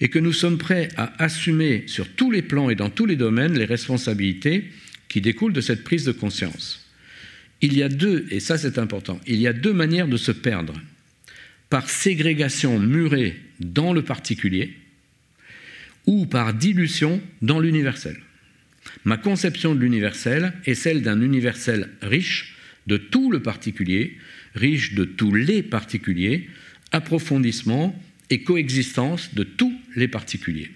et 0.00 0.08
que 0.08 0.18
nous 0.18 0.32
sommes 0.32 0.58
prêts 0.58 0.88
à 0.96 1.22
assumer 1.22 1.84
sur 1.86 2.08
tous 2.08 2.30
les 2.30 2.42
plans 2.42 2.70
et 2.70 2.74
dans 2.74 2.90
tous 2.90 3.06
les 3.06 3.16
domaines 3.16 3.58
les 3.58 3.66
responsabilités 3.66 4.70
qui 5.08 5.20
découlent 5.20 5.52
de 5.52 5.60
cette 5.60 5.84
prise 5.84 6.04
de 6.04 6.12
conscience. 6.12 6.86
Il 7.60 7.76
y 7.76 7.82
a 7.82 7.88
deux, 7.88 8.26
et 8.30 8.40
ça 8.40 8.56
c'est 8.56 8.78
important, 8.78 9.20
il 9.26 9.36
y 9.36 9.46
a 9.46 9.52
deux 9.52 9.74
manières 9.74 10.08
de 10.08 10.16
se 10.16 10.32
perdre. 10.32 10.74
Par 11.68 11.90
ségrégation 11.90 12.78
murée 12.80 13.38
dans 13.60 13.92
le 13.92 14.02
particulier 14.02 14.74
ou 16.10 16.26
par 16.26 16.52
dilution 16.54 17.22
dans 17.40 17.60
l'universel. 17.60 18.16
Ma 19.04 19.16
conception 19.16 19.76
de 19.76 19.80
l'universel 19.80 20.52
est 20.66 20.74
celle 20.74 21.02
d'un 21.02 21.20
universel 21.20 21.88
riche 22.02 22.56
de 22.88 22.96
tout 22.96 23.30
le 23.30 23.40
particulier, 23.40 24.18
riche 24.56 24.94
de 24.94 25.04
tous 25.04 25.32
les 25.32 25.62
particuliers, 25.62 26.48
approfondissement 26.90 27.94
et 28.28 28.42
coexistence 28.42 29.34
de 29.36 29.44
tous 29.44 29.72
les 29.94 30.08
particuliers. 30.08 30.72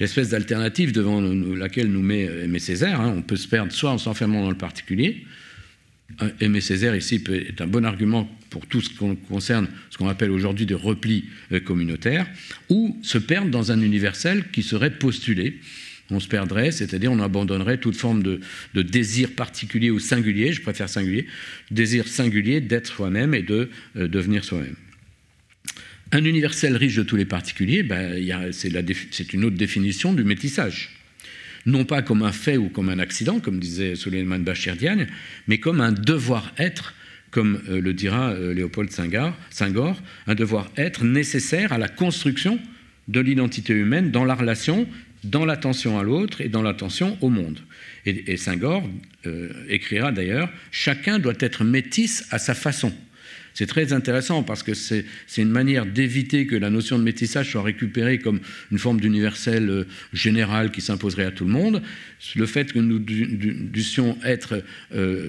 L'espèce 0.00 0.30
d'alternative 0.30 0.92
devant 0.92 1.20
laquelle 1.20 1.92
nous 1.92 2.02
met 2.02 2.22
Aimé 2.22 2.58
Césaire, 2.58 3.02
hein, 3.02 3.12
on 3.14 3.20
peut 3.20 3.36
se 3.36 3.48
perdre 3.48 3.70
soit 3.70 3.90
en 3.90 3.98
s'enfermant 3.98 4.40
dans 4.40 4.50
le 4.50 4.56
particulier, 4.56 5.26
Aimé 6.40 6.60
Césaire 6.60 6.96
ici 6.96 7.22
est 7.30 7.60
un 7.60 7.66
bon 7.66 7.84
argument 7.84 8.28
pour 8.50 8.66
tout 8.66 8.80
ce 8.80 8.88
qui 8.88 8.96
concerne 9.28 9.68
ce 9.90 9.98
qu'on 9.98 10.08
appelle 10.08 10.30
aujourd'hui 10.30 10.66
des 10.66 10.74
replis 10.74 11.26
euh, 11.52 11.60
communautaires, 11.60 12.26
ou 12.70 12.98
se 13.02 13.18
perdre 13.18 13.50
dans 13.50 13.72
un 13.72 13.80
universel 13.80 14.44
qui 14.50 14.62
serait 14.62 14.98
postulé. 14.98 15.60
On 16.10 16.18
se 16.18 16.26
perdrait, 16.28 16.72
c'est-à-dire 16.72 17.12
on 17.12 17.20
abandonnerait 17.20 17.78
toute 17.78 17.94
forme 17.94 18.22
de, 18.22 18.40
désir 18.74 19.32
particulier 19.34 19.90
ou 19.90 19.98
singulier, 19.98 20.52
je 20.52 20.62
préfère 20.62 20.88
singulier, 20.88 21.26
désir 21.70 22.08
singulier 22.08 22.62
d'être 22.62 22.86
soi-même 22.86 23.34
et 23.34 23.42
de 23.42 23.68
euh, 23.96 24.08
devenir 24.08 24.44
soi-même. 24.44 24.76
Un 26.10 26.24
universel 26.24 26.74
riche 26.74 26.96
de 26.96 27.02
tous 27.02 27.16
les 27.16 27.26
particuliers, 27.26 27.82
ben, 27.82 28.50
c'est 28.52 29.32
une 29.34 29.44
autre 29.44 29.56
définition 29.56 30.14
du 30.14 30.24
métissage 30.24 30.97
non 31.68 31.84
pas 31.84 32.02
comme 32.02 32.22
un 32.22 32.32
fait 32.32 32.56
ou 32.56 32.70
comme 32.70 32.88
un 32.88 32.98
accident, 32.98 33.40
comme 33.40 33.60
disait 33.60 33.94
Suleiman 33.94 34.38
Bachir 34.38 34.74
Diagne, 34.74 35.06
mais 35.46 35.58
comme 35.58 35.80
un 35.80 35.92
devoir-être, 35.92 36.94
comme 37.30 37.60
euh, 37.68 37.80
le 37.80 37.92
dira 37.92 38.30
euh, 38.30 38.54
Léopold 38.54 38.90
Senghor, 38.90 39.34
un 40.26 40.34
devoir-être 40.34 41.04
nécessaire 41.04 41.72
à 41.72 41.78
la 41.78 41.88
construction 41.88 42.58
de 43.06 43.20
l'identité 43.20 43.74
humaine 43.74 44.10
dans 44.10 44.24
la 44.24 44.34
relation, 44.34 44.88
dans 45.24 45.44
l'attention 45.44 45.98
à 45.98 46.02
l'autre 46.02 46.40
et 46.40 46.48
dans 46.48 46.62
l'attention 46.62 47.18
au 47.20 47.28
monde. 47.28 47.60
Et, 48.06 48.32
et 48.32 48.36
Senghor 48.38 48.88
euh, 49.26 49.50
écrira 49.68 50.10
d'ailleurs 50.10 50.48
Chacun 50.70 51.18
doit 51.18 51.34
être 51.38 51.64
métisse 51.64 52.26
à 52.30 52.38
sa 52.38 52.54
façon. 52.54 52.94
C'est 53.58 53.66
très 53.66 53.92
intéressant 53.92 54.44
parce 54.44 54.62
que 54.62 54.72
c'est 54.72 55.04
une 55.36 55.50
manière 55.50 55.84
d'éviter 55.84 56.46
que 56.46 56.54
la 56.54 56.70
notion 56.70 56.96
de 56.96 57.02
métissage 57.02 57.50
soit 57.50 57.64
récupérée 57.64 58.20
comme 58.20 58.38
une 58.70 58.78
forme 58.78 59.00
d'universel 59.00 59.68
euh, 59.68 59.84
général 60.12 60.70
qui 60.70 60.80
s'imposerait 60.80 61.24
à 61.24 61.32
tout 61.32 61.44
le 61.44 61.50
monde. 61.50 61.82
Le 62.36 62.46
fait 62.46 62.72
que 62.72 62.78
nous 62.78 63.00
dussions 63.00 64.16
être 64.24 64.62
euh, 64.94 65.28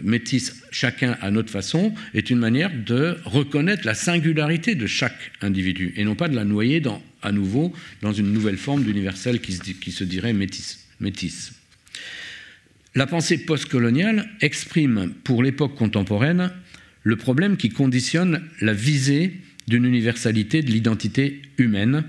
chacun 0.70 1.18
à 1.22 1.32
notre 1.32 1.50
façon 1.50 1.92
est 2.14 2.30
une 2.30 2.38
manière 2.38 2.70
de 2.72 3.18
reconnaître 3.26 3.84
la 3.84 3.96
singularité 3.96 4.76
de 4.76 4.86
chaque 4.86 5.32
individu 5.42 5.96
et 5.96 6.04
non 6.04 6.14
pas 6.14 6.28
de 6.28 6.36
la 6.36 6.46
noyer 6.46 6.84
à 7.24 7.32
nouveau 7.32 7.74
dans 8.04 8.14
une 8.14 8.32
nouvelle 8.32 8.58
forme 8.58 8.84
d'universel 8.84 9.42
qui, 9.42 9.58
qui, 9.58 9.92
se 9.92 10.04
dirait 10.04 10.34
métis. 10.34 10.86
métis. 11.00 11.54
La 12.94 13.08
pensée 13.08 13.40
postcoloniale 13.40 14.30
exprime 14.40 15.16
pour 15.24 15.42
l'époque 15.42 15.74
contemporaine 15.74 16.52
le 17.04 17.16
problème 17.16 17.58
qui 17.58 17.70
conditionne 17.70 18.42
la 18.62 18.74
visée 18.74 19.34
d'une 19.68 19.86
universalité 19.86 20.62
de 20.62 20.72
l'identité 20.72 21.42
humaine 21.58 22.04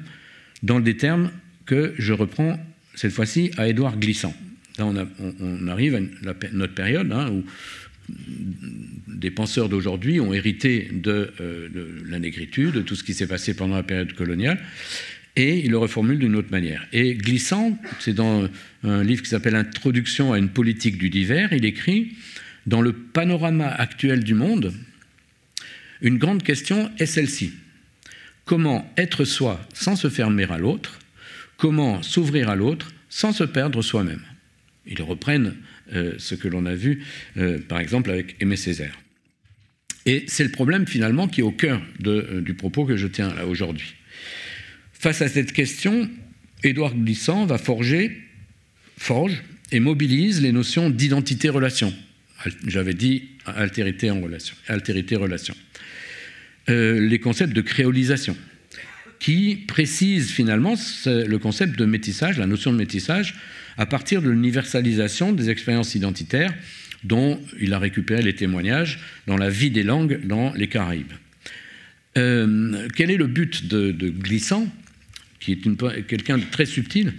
dans 0.62 0.80
des 0.80 0.97
termes 0.97 1.30
que 1.66 1.95
je 1.99 2.12
reprends 2.12 2.59
cette 2.95 3.12
fois-ci 3.12 3.51
à 3.57 3.68
Édouard 3.68 3.99
Glissant. 3.99 4.34
Là, 4.78 4.86
on, 4.86 5.68
arrive 5.68 5.95
à 5.95 6.01
notre 6.53 6.74
période 6.74 7.12
hein, 7.12 7.30
où 7.30 7.45
des 9.09 9.30
penseurs 9.30 9.68
d'aujourd'hui 9.68 10.20
ont 10.20 10.32
hérité 10.32 10.88
de, 10.93 11.30
euh, 11.41 11.68
de, 11.68 12.70
de 12.70 12.80
tout 12.80 12.97
ce 12.97 13.05
qui 13.05 13.14
s'est 13.14 13.26
passé 13.26 13.55
pendant 13.55 13.76
la 13.76 13.82
période 13.82 14.14
coloniale, 14.14 14.61
et 15.36 15.59
ils 15.59 15.70
le 15.70 15.78
reformulent 15.78 16.18
d'une 16.18 16.34
autre 16.34 16.51
manière. 16.51 16.86
Et 16.93 17.14
Glissant, 17.14 17.78
c'est 18.01 18.14
dans 18.14 18.49
un 18.82 19.05
livre 19.05 19.22
qui 19.22 19.28
s'appelle 19.28 19.55
Introduction 19.55 20.32
à 20.32 20.38
une 20.38 20.49
politique 20.49 20.99
du 20.99 21.11
divers, 21.11 21.53
il 21.53 21.64
écrit 21.64 22.14
dans 22.71 22.81
le 22.81 22.93
panorama 22.93 23.68
actuel 23.68 24.23
du 24.23 24.35
monde, 24.35 24.73
une 26.03 26.18
grande 26.18 26.45
question 26.45 26.89
est 27.01 27.07
celle-ci. 27.07 27.53
Comment 28.45 28.91
être 28.97 29.25
soi 29.25 29.61
sans 29.75 29.97
se 29.97 30.09
fermer 30.09 30.45
à 30.45 30.57
l'autre? 30.57 31.01
Comment 31.57 32.01
s'ouvrir 32.03 32.49
à 32.49 32.55
l'autre 32.55 32.93
sans 33.09 33.33
se 33.33 33.43
perdre 33.43 33.83
soi-même? 33.83 34.23
Ils 34.87 35.03
reprennent 35.03 35.57
euh, 35.93 36.14
ce 36.18 36.37
que 36.37 36.47
l'on 36.47 36.64
a 36.64 36.77
vu, 36.77 37.05
euh, 37.39 37.59
par 37.59 37.81
exemple, 37.81 38.09
avec 38.09 38.37
Aimé 38.41 38.57
Césaire. 38.57 38.97
Et 40.07 40.25
c'est 40.29 40.45
le 40.45 40.53
problème 40.53 40.87
finalement 40.87 41.27
qui 41.27 41.41
est 41.41 41.45
au 41.45 41.51
cœur 41.51 41.83
euh, 42.07 42.41
du 42.41 42.55
propos 42.55 42.87
que 42.87 42.97
je 42.97 43.09
tiens 43.09 43.35
là 43.35 43.47
aujourd'hui. 43.47 43.95
Face 44.93 45.23
à 45.23 45.29
cette 45.29 45.53
question, 45.53 46.09
Édouard 46.62 46.95
Glissant 46.95 47.47
va 47.47 47.59
forger, 47.59 48.16
forge 48.97 49.43
et 49.73 49.81
mobilise 49.81 50.41
les 50.41 50.53
notions 50.53 50.89
d'identité-relation, 50.89 51.93
j'avais 52.66 52.95
dit 52.95 53.28
altérité 53.47 54.11
en 54.11 54.20
relation, 54.20 54.55
altérité 54.68 55.16
relation. 55.16 55.55
Euh, 56.68 57.01
les 57.01 57.18
concepts 57.18 57.53
de 57.53 57.61
créolisation, 57.61 58.36
qui 59.18 59.57
précisent 59.68 60.30
finalement 60.30 60.74
le 61.07 61.36
concept 61.36 61.78
de 61.78 61.84
métissage, 61.84 62.38
la 62.38 62.47
notion 62.47 62.72
de 62.72 62.78
métissage, 62.78 63.34
à 63.76 63.86
partir 63.86 64.22
de 64.22 64.30
l'universalisation 64.30 65.32
des 65.32 65.51
expériences 65.51 65.95
identitaires 65.95 66.55
dont 67.05 67.41
il 67.61 67.72
a 67.72 67.78
récupéré 67.78 68.22
les 68.22 68.34
témoignages 68.34 68.99
dans 69.26 69.36
la 69.36 69.49
vie 69.49 69.70
des 69.70 69.82
langues 69.82 70.20
dans 70.26 70.53
les 70.55 70.68
Caraïbes. 70.68 71.12
Euh, 72.18 72.88
quel 72.97 73.11
est 73.11 73.16
le 73.16 73.26
but 73.26 73.68
de, 73.68 73.93
Glissant, 74.11 74.68
qui 75.38 75.53
est 75.53 76.07
quelqu'un 76.07 76.38
de 76.38 76.45
très 76.51 76.66
subtil? 76.66 77.14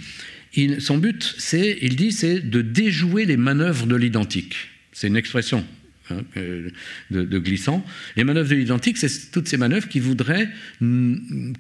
Son 0.80 0.98
but, 0.98 1.36
c'est, 1.38 1.78
il 1.82 1.96
dit, 1.96 2.12
c'est 2.12 2.40
de 2.40 2.62
déjouer 2.62 3.26
les 3.26 3.38
manœuvres 3.38 3.88
de 3.88 3.96
l'identique. 3.96 4.56
C'est 4.94 5.08
une 5.08 5.16
expression 5.16 5.66
hein, 6.10 6.22
de, 7.12 7.40
glissant. 7.40 7.86
Les 8.18 8.24
manœuvres 8.24 8.50
de 8.50 8.56
l'identique, 8.56 8.98
c'est 8.98 9.32
toutes 9.32 9.48
ces 9.48 9.58
manœuvres 9.58 9.88
qui 9.88 10.00
voudraient 10.00 10.50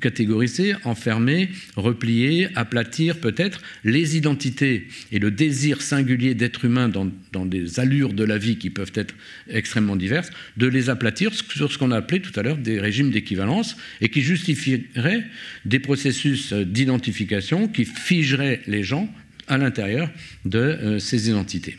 catégoriser, 0.01 0.75
enfermer, 0.83 1.49
replier, 1.77 2.49
aplatir 2.55 3.19
peut-être 3.19 3.61
les 3.83 4.17
identités 4.17 4.87
et 5.11 5.19
le 5.19 5.31
désir 5.31 5.81
singulier 5.81 6.33
d'être 6.33 6.65
humain 6.65 6.89
dans, 6.89 7.45
des 7.45 7.79
allures 7.79 8.13
de 8.13 8.23
la 8.23 8.37
vie 8.37 8.57
qui 8.57 8.69
peuvent 8.69 8.91
être 8.95 9.15
extrêmement 9.49 9.95
diverses, 9.95 10.29
de 10.57 10.67
les 10.67 10.89
aplatir 10.89 11.33
sur 11.33 11.71
ce 11.71 11.77
qu'on 11.77 11.91
a 11.91 11.97
appelé 11.97 12.21
tout 12.21 12.37
à 12.37 12.43
l'heure 12.43 12.57
des 12.57 12.79
régimes 12.79 13.11
d'équivalence 13.11 13.77
et 14.01 14.09
qui 14.09 14.21
justifieraient 14.21 15.25
des 15.63 15.79
processus 15.79 16.51
d'identification 16.53 17.69
qui 17.69 17.85
figeraient 17.85 18.61
les 18.67 18.83
gens 18.83 19.09
à 19.47 19.57
l'intérieur 19.57 20.09
de 20.45 20.59
euh, 20.59 20.99
ces 20.99 21.29
identités. 21.29 21.77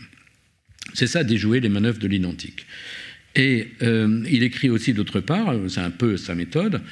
C'est 0.94 1.06
ça, 1.06 1.24
déjouer 1.24 1.60
les 1.60 1.68
manœuvres 1.68 1.98
de 1.98 2.08
l'identique. 2.08 2.66
Et 3.34 3.68
euh, 3.82 4.22
il 4.30 4.42
écrit 4.42 4.68
aussi 4.68 4.92
d'autre 4.92 5.20
part, 5.20 5.54
c'est 5.68 5.80
un 5.80 5.90
peu 5.90 6.16
sa 6.16 6.34
méthode, 6.34 6.82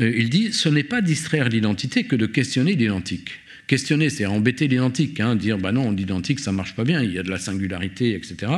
euh, 0.00 0.12
il 0.16 0.28
dit 0.28 0.52
ce 0.52 0.68
n'est 0.68 0.82
pas 0.82 1.00
distraire 1.00 1.48
l'identité 1.48 2.04
que 2.04 2.16
de 2.16 2.26
questionner 2.26 2.74
l'identique. 2.74 3.30
Questionner, 3.66 4.10
c'est 4.10 4.26
embêter 4.26 4.68
l'identique, 4.68 5.20
hein, 5.20 5.36
dire 5.36 5.56
bah 5.56 5.72
non, 5.72 5.90
l'identique 5.92 6.40
ça 6.40 6.52
marche 6.52 6.74
pas 6.74 6.84
bien, 6.84 7.02
il 7.02 7.12
y 7.12 7.18
a 7.18 7.22
de 7.22 7.30
la 7.30 7.38
singularité, 7.38 8.14
etc. 8.14 8.52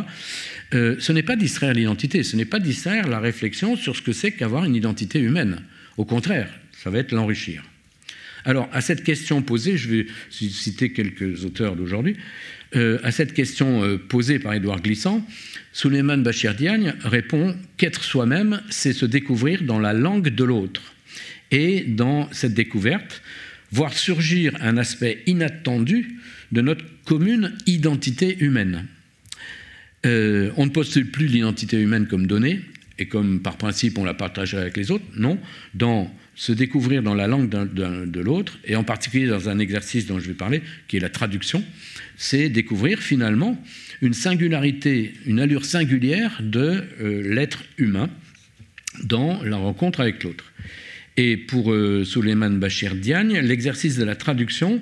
Euh, 0.75 0.97
ce 0.99 1.13
n'est 1.13 1.23
pas 1.23 1.37
distraire 1.37 1.75
l'identité, 1.75 2.23
ce 2.23 2.37
n'est 2.37 2.47
pas 2.47 2.59
distraire 2.59 3.07
la 3.07 3.21
réflexion 3.21 3.77
sur 3.77 3.95
ce 3.95 4.03
que 4.03 4.13
c'est 4.13 4.33
qu'avoir 4.33 4.65
une 4.65 4.75
identité 4.75 5.21
humaine. 5.21 5.63
Au 5.99 6.05
contraire, 6.05 6.49
ça 6.73 6.91
va 6.91 6.99
être 6.99 7.13
l'enrichir. 7.13 7.63
Alors, 8.47 8.69
à 8.73 8.81
cette 8.81 9.03
question 9.03 9.43
posée, 9.43 9.77
je 9.77 9.89
vais 9.89 10.07
citer 10.31 10.93
quelques 10.93 11.45
auteurs 11.45 11.75
d'aujourd'hui. 11.75 12.17
Euh, 12.75 12.99
à 13.05 13.12
cette 13.12 13.33
question 13.33 13.85
euh, 13.85 13.97
posée 13.97 14.39
par 14.39 14.53
Édouard 14.55 14.83
Glissant, 14.83 15.25
Suleiman 15.73 16.19
Bachir 16.19 16.55
Diagne 16.55 16.95
répond 17.05 17.57
qu'être 17.77 18.03
soi-même, 18.03 18.61
c'est 18.71 18.93
se 18.93 19.07
découvrir 19.07 19.62
dans 19.62 19.79
la 19.79 19.93
langue 19.93 20.31
de 20.31 20.45
l'autre. 20.45 20.95
Et 21.53 21.83
dans 21.83 22.29
cette 22.33 22.55
découverte, 22.55 23.23
voir 23.71 23.93
surgir 23.93 24.57
un 24.61 24.79
aspect 24.79 25.23
inattendu 25.27 26.17
de 26.51 26.61
notre 26.61 26.85
commune 27.05 27.53
identité 27.67 28.37
humaine. 28.41 28.87
Euh, 30.05 30.51
on 30.57 30.67
ne 30.67 30.71
postule 30.71 31.11
plus 31.11 31.27
l'identité 31.27 31.81
humaine 31.81 32.07
comme 32.09 32.27
donnée, 32.27 32.62
et 32.99 33.07
comme 33.07 33.41
par 33.41 33.57
principe 33.59 33.99
on 33.99 34.05
la 34.05 34.14
partagerait 34.14 34.62
avec 34.62 34.77
les 34.77 34.91
autres, 34.91 35.05
non. 35.17 35.39
Dans 35.75 36.12
se 36.35 36.53
découvrir 36.53 37.03
dans 37.03 37.14
la 37.14 37.27
langue 37.27 37.49
de 37.49 38.21
l'autre, 38.21 38.59
et 38.64 38.77
en 38.77 38.85
particulier 38.85 39.27
dans 39.27 39.49
un 39.49 39.59
exercice 39.59 40.07
dont 40.07 40.19
je 40.19 40.29
vais 40.29 40.35
parler, 40.35 40.62
qui 40.89 40.97
est 40.97 41.01
la 41.01 41.09
traduction, 41.09 41.64
c'est 42.17 42.49
découvrir 42.49 43.01
finalement 43.01 43.62
une 44.03 44.14
singularité, 44.14 45.14
une 45.27 45.41
allure 45.41 45.64
singulière 45.64 46.41
de 46.43 46.85
euh, 47.01 47.23
l'être 47.35 47.64
humain 47.79 48.11
dans 49.05 49.43
la 49.43 49.57
rencontre 49.57 50.01
avec 50.01 50.25
l'autre. 50.25 50.53
Et 51.17 51.37
pour 51.37 51.73
euh, 51.73 52.05
Bachir 52.53 52.95
Diagne, 52.95 53.41
l'exercice 53.41 53.97
de 53.97 54.05
la 54.05 54.17
traduction 54.17 54.81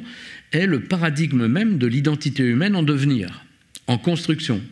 est 0.52 0.66
le 0.66 0.80
paradigme 0.80 1.46
même 1.46 1.78
de 1.78 1.86
l'identité 1.86 2.42
humaine 2.42 2.76
en 2.76 2.82
devenir. 2.82 3.44
en 3.86 3.98
construction. 3.98 4.62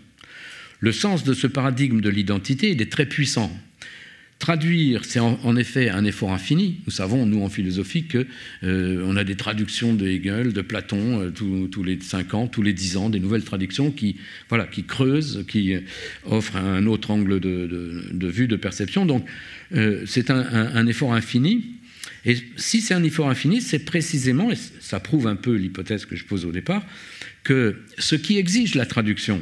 Le 0.80 0.90
sens 0.90 1.22
de 1.22 1.34
ce 1.34 1.46
paradigme 1.46 2.00
de 2.00 2.08
l'identité, 2.08 2.70
il 2.70 2.82
est 2.82 2.90
très 2.90 3.06
puissant. 3.06 3.52
Traduire, 4.42 5.04
c'est 5.04 5.20
en, 5.20 5.54
effet 5.54 5.88
un 5.88 6.04
effort 6.04 6.32
infini. 6.32 6.80
Nous 6.84 6.92
savons, 6.92 7.26
nous, 7.26 7.44
en 7.44 7.48
philosophie, 7.48 8.08
qu'on 8.08 8.24
euh, 8.64 9.16
a 9.16 9.22
des 9.22 9.36
traductions 9.36 9.94
de 9.94 10.08
Hegel, 10.08 10.52
de 10.52 10.62
Platon, 10.62 11.20
euh, 11.20 11.30
tous, 11.30 11.84
les 11.84 12.00
5 12.00 12.34
ans, 12.34 12.48
tous 12.48 12.60
les 12.60 12.72
10 12.72 12.96
ans, 12.96 13.08
des 13.08 13.20
nouvelles 13.20 13.44
traductions 13.44 13.92
qui, 13.92 14.16
creusent, 14.88 15.44
qui 15.46 15.76
offrent 16.24 16.56
un 16.56 16.86
autre 16.86 17.12
angle 17.12 17.38
de, 17.38 18.26
vue, 18.26 18.48
de 18.48 18.56
perception. 18.56 19.06
Donc, 19.06 19.24
euh, 19.76 20.02
c'est 20.06 20.28
un, 20.28 20.86
effort 20.88 21.14
infini. 21.14 21.76
Et 22.24 22.36
si 22.56 22.80
c'est 22.80 22.94
un 22.94 23.04
effort 23.04 23.30
infini, 23.30 23.60
c'est 23.60 23.84
précisément, 23.84 24.50
et 24.50 24.56
ça 24.80 24.98
prouve 24.98 25.28
un 25.28 25.36
peu 25.36 25.54
l'hypothèse 25.54 26.04
que 26.04 26.16
je 26.16 26.24
pose 26.24 26.46
au 26.46 26.50
départ, 26.50 26.84
que 27.44 27.76
ce 27.96 28.16
qui 28.16 28.38
exige 28.38 28.74
la 28.74 28.86
traduction, 28.86 29.40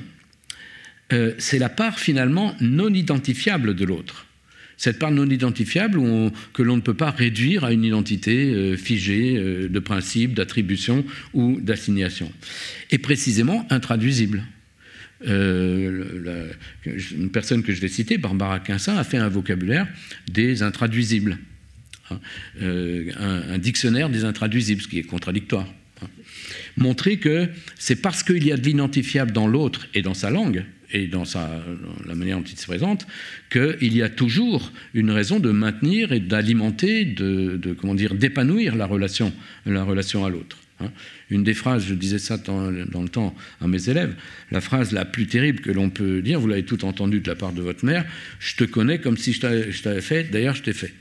c'est 1.38 1.58
la 1.58 1.70
part 1.70 1.98
finalement 1.98 2.54
non 2.60 2.92
identifiable 2.92 3.74
de 3.74 3.84
l'autre 3.86 4.26
cette 4.80 4.98
part 4.98 5.10
non 5.10 5.28
identifiable 5.28 6.00
que 6.54 6.62
l'on 6.62 6.76
ne 6.76 6.80
peut 6.80 6.94
pas 6.94 7.10
réduire 7.10 7.64
à 7.64 7.72
une 7.72 7.84
identité 7.84 8.46
euh, 8.46 8.78
figée 8.78 9.36
euh, 9.36 9.68
de 9.68 9.78
principe, 9.78 10.32
d'attribution 10.32 11.04
ou 11.34 11.60
d'assignation. 11.60 12.32
Et 12.90 12.96
précisément 12.96 13.66
intraduisible. 13.68 14.42
Euh, 15.28 16.50
une 17.14 17.30
personne 17.30 17.62
que 17.62 17.74
je 17.74 17.80
vais 17.82 17.88
citer, 17.88 18.16
Barbara 18.16 18.58
Quinsin, 18.58 18.96
a 18.96 19.04
fait 19.04 19.18
un 19.18 19.28
vocabulaire 19.28 19.86
des 20.32 20.62
intraduisibles, 20.62 21.36
hein. 22.10 22.18
un, 22.62 23.58
dictionnaire 23.58 24.08
des 24.08 24.24
intraduisibles, 24.24 24.80
ce 24.80 24.88
qui 24.88 24.98
est 24.98 25.02
contradictoire. 25.02 25.70
Hein. 26.00 26.06
Montrer 26.78 27.18
que 27.18 27.50
c'est 27.78 27.96
parce 27.96 28.22
qu'il 28.22 28.46
y 28.46 28.50
a 28.50 28.56
de 28.56 28.64
l'identifiable 28.64 29.32
dans 29.32 29.46
l'autre 29.46 29.88
et 29.92 30.00
dans 30.00 30.14
sa 30.14 30.30
langue 30.30 30.64
et 30.92 31.06
dans, 31.06 31.24
la 32.06 32.14
manière 32.14 32.38
dont 32.38 32.44
il 32.44 32.58
se 32.58 32.66
présente, 32.66 33.06
qu'il 33.50 33.96
y 33.96 34.02
a 34.02 34.08
toujours 34.08 34.72
une 34.94 35.10
raison 35.10 35.40
de 35.40 35.50
maintenir 35.50 36.12
et 36.12 36.20
d'alimenter, 36.20 37.04
de, 37.04 37.76
comment 37.78 37.94
dire, 37.94 38.14
d'épanouir 38.14 38.76
la 38.76 38.86
relation, 38.86 39.32
la 39.66 39.84
relation 39.84 40.24
à 40.24 40.30
l'autre. 40.30 40.56
Hein. 40.80 40.90
Une 41.30 41.44
des 41.44 41.54
phrases, 41.54 41.84
je 41.86 41.94
disais 41.94 42.18
ça 42.18 42.38
dans, 42.38 42.70
le 42.70 43.08
temps 43.08 43.34
à 43.60 43.68
mes 43.68 43.88
élèves, 43.88 44.14
la 44.50 44.60
phrase 44.60 44.92
la 44.92 45.04
plus 45.04 45.26
terrible 45.26 45.60
que 45.60 45.70
l'on 45.70 45.90
peut 45.90 46.22
dire, 46.22 46.40
vous 46.40 46.48
l'avez 46.48 46.64
tout 46.64 46.84
entendu 46.84 47.20
de 47.20 47.28
la 47.28 47.36
part 47.36 47.52
de 47.52 47.62
votre 47.62 47.84
mère, 47.84 48.04
je 48.38 48.56
te 48.56 48.64
connais 48.64 48.98
comme 48.98 49.16
si 49.16 49.32
je 49.32 49.82
t'avais 49.82 50.00
fait, 50.00 50.24
d'ailleurs 50.24 50.54
je 50.54 50.62
t'ai 50.62 50.72
fait. 50.72 50.92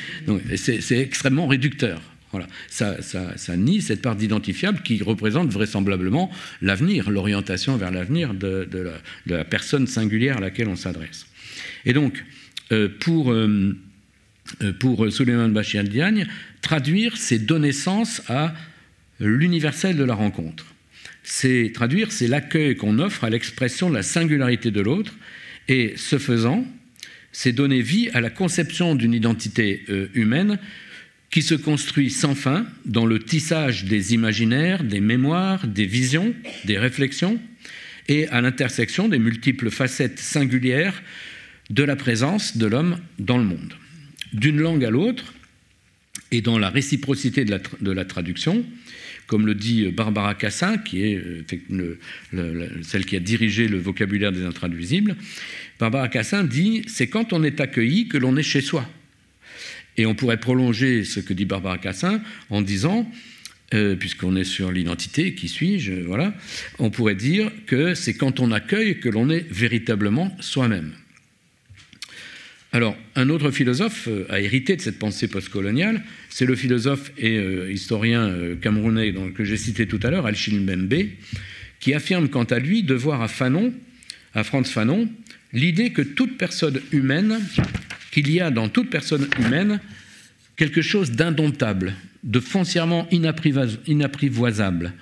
c'est 0.56 0.98
extrêmement 0.98 1.46
réducteur. 1.46 2.00
Voilà. 2.34 2.48
Ça, 2.68 3.56
nie 3.56 3.80
cette 3.80 4.02
part 4.02 4.16
d'identifiable 4.16 4.80
qui 4.82 5.00
représente 5.04 5.52
vraisemblablement 5.52 6.32
l'avenir, 6.62 7.08
l'orientation 7.08 7.76
vers 7.76 7.92
l'avenir 7.92 8.34
de, 8.34 8.68
la, 9.26 9.44
personne 9.44 9.86
singulière 9.86 10.38
à 10.38 10.40
laquelle 10.40 10.66
on 10.66 10.74
s'adresse. 10.74 11.26
Et 11.84 11.92
donc, 11.92 12.24
euh, 12.72 12.88
pour, 12.98 13.30
euh, 13.30 13.76
euh, 14.64 14.72
pour 14.72 15.12
Suleiman 15.12 15.48
Bachir 15.48 15.84
Diagne, 15.84 16.26
traduire, 16.60 17.16
c'est 17.16 17.38
donner 17.38 17.70
sens 17.70 18.20
à 18.28 18.52
l'universel 19.20 19.96
de 19.96 20.02
la 20.02 20.14
rencontre. 20.14 20.66
C'est 21.22 21.70
traduire, 21.72 22.10
c'est 22.10 22.26
l'accueil 22.26 22.74
qu'on 22.74 22.98
offre 22.98 23.22
à 23.22 23.30
l'expression 23.30 23.90
de 23.90 23.94
la 23.94 24.02
singularité 24.02 24.72
de 24.72 24.80
l'autre, 24.80 25.14
et 25.68 25.94
ce 25.96 26.18
faisant, 26.18 26.66
c'est 27.30 27.52
donner 27.52 27.80
vie 27.80 28.08
à 28.12 28.20
la 28.20 28.30
conception 28.30 28.96
d'une 28.96 29.14
identité 29.14 29.84
humaine 30.14 30.58
qui 31.34 31.42
se 31.42 31.56
construit 31.56 32.10
sans 32.10 32.36
fin 32.36 32.64
dans 32.84 33.06
le 33.06 33.18
tissage 33.18 33.86
des 33.86 34.14
imaginaires, 34.14 34.84
des 34.84 35.00
mémoires, 35.00 35.66
des 35.66 35.84
visions, 35.84 36.32
des 36.64 36.78
réflexions, 36.78 37.40
et 38.06 38.28
à 38.28 38.40
l'intersection 38.40 39.08
des 39.08 39.18
multiples 39.18 39.70
facettes 39.70 40.20
singulières 40.20 41.02
de 41.70 41.82
la 41.82 41.96
présence 41.96 42.56
de 42.56 42.66
l'homme 42.66 42.98
dans 43.18 43.36
le 43.36 43.42
monde. 43.42 43.74
D'une 44.32 44.60
langue 44.60 44.84
à 44.84 44.90
l'autre, 44.90 45.34
et 46.30 46.40
dans 46.40 46.56
la 46.56 46.70
réciprocité 46.70 47.44
de 47.44 47.90
la, 47.90 48.04
traduction, 48.04 48.64
comme 49.26 49.44
le 49.44 49.56
dit 49.56 49.88
Barbara 49.88 50.36
Cassin, 50.36 50.78
qui 50.78 51.02
est 51.02 51.16
euh, 51.16 51.98
celle 52.84 53.06
qui 53.06 53.16
a 53.16 53.20
dirigé 53.20 53.66
le 53.66 53.78
vocabulaire 53.78 54.30
des 54.30 54.44
intraduisibles, 54.44 55.16
Barbara 55.80 56.08
Cassin 56.08 56.44
dit 56.44 56.84
c'est 56.86 57.08
quand 57.08 57.32
on 57.32 57.42
est 57.42 57.60
accueilli 57.60 58.06
que 58.06 58.18
l'on 58.18 58.36
est 58.36 58.44
chez 58.44 58.60
soi. 58.60 58.88
Et 59.96 60.06
on 60.06 60.14
pourrait 60.14 60.40
prolonger 60.40 61.04
ce 61.04 61.20
que 61.20 61.32
dit 61.32 61.44
Barbara 61.44 61.78
Cassin 61.78 62.20
en 62.50 62.62
disant, 62.62 63.10
euh, 63.72 63.96
puisqu'on 63.96 64.36
est 64.36 64.44
sur 64.44 64.70
l'identité, 64.70 65.34
qui 65.34 65.48
suis-je, 65.48 65.92
voilà, 65.92 66.34
on 66.78 66.90
pourrait 66.90 67.14
dire 67.14 67.50
que 67.66 67.94
c'est 67.94 68.14
quand 68.14 68.40
on 68.40 68.52
accueille 68.52 69.00
que 69.00 69.08
l'on 69.08 69.30
est 69.30 69.46
véritablement 69.50 70.36
soi-même. 70.40 70.92
Alors, 72.72 72.96
un 73.14 73.30
autre 73.30 73.50
philosophe 73.50 74.08
euh, 74.08 74.26
a 74.28 74.40
hérité 74.40 74.76
de 74.76 74.80
cette 74.80 74.98
pensée 74.98 75.28
postcoloniale, 75.28 76.02
c'est 76.28 76.44
le 76.44 76.56
philosophe 76.56 77.12
et 77.16 77.36
euh, 77.36 77.72
historien 77.72 78.32
camerounais 78.60 79.14
que 79.34 79.44
j'ai 79.44 79.56
cité 79.56 79.86
tout 79.86 80.00
à 80.02 80.10
l'heure, 80.10 80.26
Alchil 80.26 80.60
Mbembe, 80.60 81.08
qui 81.80 81.94
affirme 81.94 82.28
quant 82.28 82.44
à 82.44 82.58
lui 82.58 82.82
de 82.82 82.94
voir 82.94 83.22
à 83.22 83.28
Fanon, 83.28 83.72
à 84.34 84.44
Franz 84.44 84.70
Fanon, 84.70 85.08
l'idée 85.52 85.90
que 85.90 86.02
toute 86.02 86.36
personne 86.36 86.80
humaine 86.92 87.40
qu'il 88.14 88.30
y 88.30 88.40
a 88.40 88.52
dans 88.52 88.68
toute 88.68 88.90
personne 88.90 89.26
humaine 89.40 89.80
quelque 90.54 90.82
chose 90.82 91.10
d'indomptable, 91.10 91.94
de 92.22 92.38
foncièrement 92.38 93.08
inapprivoisable, 93.10 94.92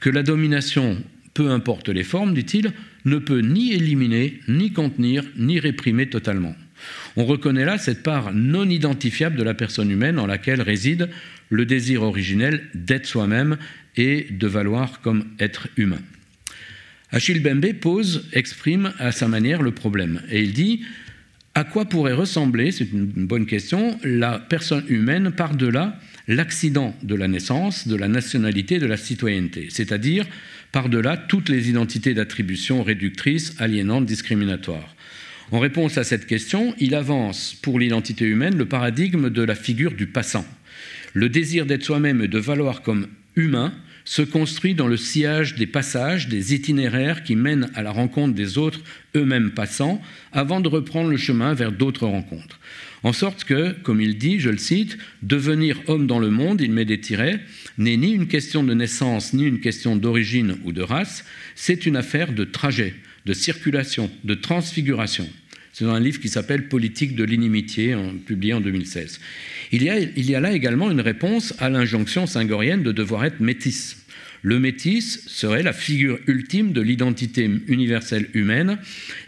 que 0.00 0.10
la 0.10 0.24
domination, 0.24 1.00
peu 1.32 1.52
importe 1.52 1.88
les 1.88 2.02
formes, 2.02 2.34
dit-il, 2.34 2.72
ne 3.04 3.18
peut 3.18 3.38
ni 3.38 3.72
éliminer, 3.72 4.40
ni 4.48 4.72
contenir, 4.72 5.22
ni 5.36 5.60
réprimer 5.60 6.08
totalement. 6.08 6.56
On 7.16 7.24
reconnaît 7.24 7.64
là 7.64 7.78
cette 7.78 8.02
part 8.02 8.34
non 8.34 8.68
identifiable 8.68 9.36
de 9.36 9.44
la 9.44 9.54
personne 9.54 9.92
humaine 9.92 10.18
en 10.18 10.26
laquelle 10.26 10.60
réside 10.60 11.08
le 11.50 11.66
désir 11.66 12.02
originel 12.02 12.64
d'être 12.74 13.06
soi-même 13.06 13.58
et 13.96 14.26
de 14.28 14.46
valoir 14.48 15.00
comme 15.02 15.24
être 15.38 15.68
humain. 15.76 16.00
Achille 17.12 17.38
Bembe 17.38 17.72
pose, 17.74 18.28
exprime 18.32 18.92
à 18.98 19.12
sa 19.12 19.28
manière 19.28 19.62
le 19.62 19.70
problème. 19.70 20.22
Et 20.28 20.42
il 20.42 20.52
dit 20.52 20.82
à 21.56 21.64
quoi 21.64 21.86
pourrait 21.86 22.12
ressembler, 22.12 22.70
c'est 22.70 22.92
une 22.92 23.06
bonne 23.06 23.46
question, 23.46 23.98
la 24.04 24.38
personne 24.38 24.84
humaine 24.88 25.30
par-delà 25.30 25.98
l'accident 26.28 26.94
de 27.02 27.14
la 27.14 27.28
naissance, 27.28 27.88
de 27.88 27.96
la 27.96 28.08
nationalité, 28.08 28.78
de 28.78 28.84
la 28.84 28.98
citoyenneté, 28.98 29.68
c'est-à-dire 29.70 30.26
par-delà 30.70 31.16
toutes 31.16 31.48
les 31.48 31.70
identités 31.70 32.12
d'attribution 32.12 32.82
réductrices, 32.82 33.54
aliénantes, 33.58 34.04
discriminatoires? 34.04 34.94
En 35.50 35.58
réponse 35.58 35.96
à 35.96 36.04
cette 36.04 36.26
question, 36.26 36.74
il 36.78 36.94
avance 36.94 37.56
pour 37.62 37.78
l'identité 37.78 38.26
humaine 38.26 38.58
le 38.58 38.66
paradigme 38.66 39.30
de 39.30 39.42
la 39.42 39.54
figure 39.54 39.92
du 39.92 40.06
passant. 40.06 40.44
Le 41.14 41.30
désir 41.30 41.64
d'être 41.64 41.84
soi-même 41.84 42.20
et 42.20 42.28
de 42.28 42.38
valoir 42.38 42.82
comme 42.82 43.06
humain 43.34 43.72
se 44.06 44.22
construit 44.22 44.74
dans 44.74 44.86
le 44.86 44.96
sillage 44.96 45.56
des 45.56 45.66
passages, 45.66 46.28
des 46.28 46.54
itinéraires 46.54 47.24
qui 47.24 47.34
mènent 47.34 47.70
à 47.74 47.82
la 47.82 47.90
rencontre 47.90 48.34
des 48.34 48.56
autres, 48.56 48.80
eux-mêmes 49.16 49.50
passants, 49.50 50.00
avant 50.32 50.60
de 50.60 50.68
reprendre 50.68 51.10
le 51.10 51.16
chemin 51.16 51.52
vers 51.54 51.72
d'autres 51.72 52.06
rencontres. 52.06 52.60
En 53.02 53.12
sorte 53.12 53.44
que, 53.44 53.72
comme 53.82 54.00
il 54.00 54.16
dit, 54.16 54.38
je 54.38 54.48
le 54.48 54.58
cite, 54.58 54.96
devenir 55.22 55.80
homme 55.88 56.06
dans 56.06 56.20
le 56.20 56.30
monde, 56.30 56.60
il 56.60 56.70
met 56.70 56.84
des 56.84 57.00
tirets, 57.00 57.40
n'est 57.78 57.96
ni 57.96 58.12
une 58.12 58.28
question 58.28 58.62
de 58.62 58.74
naissance, 58.74 59.32
ni 59.32 59.44
une 59.44 59.60
question 59.60 59.96
d'origine 59.96 60.56
ou 60.64 60.72
de 60.72 60.82
race, 60.82 61.24
c'est 61.56 61.84
une 61.84 61.96
affaire 61.96 62.32
de 62.32 62.44
trajet, 62.44 62.94
de 63.26 63.32
circulation, 63.32 64.08
de 64.22 64.34
transfiguration. 64.34 65.28
C'est 65.78 65.84
dans 65.84 65.92
un 65.92 66.00
livre 66.00 66.20
qui 66.20 66.30
s'appelle 66.30 66.68
Politique 66.68 67.14
de 67.14 67.22
l'inimitié, 67.22 67.94
publié 68.24 68.54
en 68.54 68.62
2016. 68.62 69.20
Il 69.72 69.82
y, 69.82 70.34
a, 70.34 70.40
là 70.40 70.52
également 70.52 70.90
une 70.90 71.02
réponse 71.02 71.52
à 71.58 71.68
l'injonction 71.68 72.26
singorienne 72.26 72.82
de 72.82 72.92
devoir 72.92 73.26
être 73.26 73.40
métis. 73.40 73.98
Le 74.40 74.58
métis 74.58 75.22
serait 75.26 75.62
la 75.62 75.74
figure 75.74 76.18
ultime 76.28 76.72
de 76.72 76.80
l'identité 76.80 77.50
universelle 77.66 78.26
humaine 78.32 78.78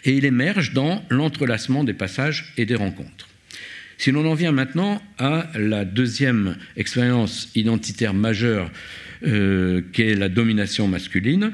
et 0.06 0.16
il 0.16 0.24
émerge 0.24 0.72
dans 0.72 1.04
l'entrelacement 1.10 1.84
des 1.84 1.92
passages 1.92 2.54
et 2.56 2.64
des 2.64 2.76
rencontres. 2.76 3.28
Si 3.98 4.10
l'on 4.10 4.24
en 4.24 4.32
vient 4.32 4.52
maintenant 4.52 5.02
à 5.18 5.50
la 5.54 5.84
deuxième 5.84 6.56
expérience 6.78 7.50
identitaire 7.56 8.14
majeure 8.14 8.70
euh, 9.26 9.82
qu'est 9.92 10.14
la 10.14 10.30
domination 10.30 10.88
masculine, 10.88 11.52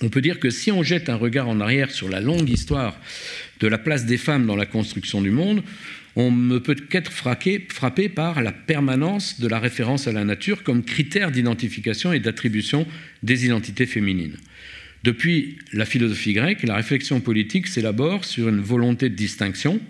on 0.00 0.08
peut 0.08 0.20
dire 0.20 0.40
que 0.40 0.50
si 0.50 0.72
on 0.72 0.82
jette 0.82 1.08
un 1.08 1.16
regard 1.16 1.48
en 1.48 1.60
arrière 1.60 1.90
sur 1.90 2.08
la 2.08 2.20
longue 2.20 2.48
histoire 2.48 2.98
de 3.64 3.68
la 3.68 3.78
place 3.78 4.04
des 4.04 4.18
femmes 4.18 4.44
dans 4.44 4.56
la 4.56 4.66
construction 4.66 5.22
du 5.22 5.30
monde, 5.30 5.62
on 6.16 6.30
ne 6.30 6.58
peut 6.58 6.74
qu'être 6.74 7.10
frappé 7.10 8.08
par 8.10 8.42
la 8.42 8.52
permanence 8.52 9.40
de 9.40 9.48
la 9.48 9.58
référence 9.58 10.06
à 10.06 10.12
la 10.12 10.22
nature 10.22 10.62
comme 10.64 10.84
critère 10.84 11.30
d'identification 11.30 12.12
et 12.12 12.20
d'attribution 12.20 12.86
des 13.22 13.46
identités 13.46 13.86
féminines. 13.86 14.36
Depuis 15.02 15.56
la 15.72 15.86
philosophie 15.86 16.34
grecque, 16.34 16.62
la 16.62 16.76
réflexion 16.76 17.22
politique 17.22 17.66
s'élabore 17.66 18.26
sur 18.26 18.50
une 18.50 18.60
volonté 18.60 19.08
de 19.08 19.14
distinction 19.14 19.80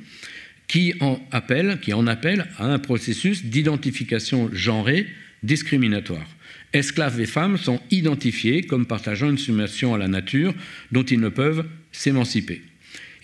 qui 0.68 0.94
en 1.00 1.20
appelle, 1.32 1.78
qui 1.82 1.92
en 1.94 2.06
appelle 2.06 2.46
à 2.58 2.66
un 2.66 2.78
processus 2.78 3.44
d'identification 3.44 4.50
genrée 4.52 5.08
discriminatoire. 5.42 6.28
esclaves 6.72 7.20
et 7.20 7.26
femmes 7.26 7.58
sont 7.58 7.80
identifiés 7.90 8.62
comme 8.62 8.86
partageant 8.86 9.30
une 9.30 9.38
soumission 9.38 9.94
à 9.94 9.98
la 9.98 10.08
nature 10.08 10.54
dont 10.92 11.02
ils 11.02 11.20
ne 11.20 11.28
peuvent 11.28 11.66
s'émanciper. 11.90 12.62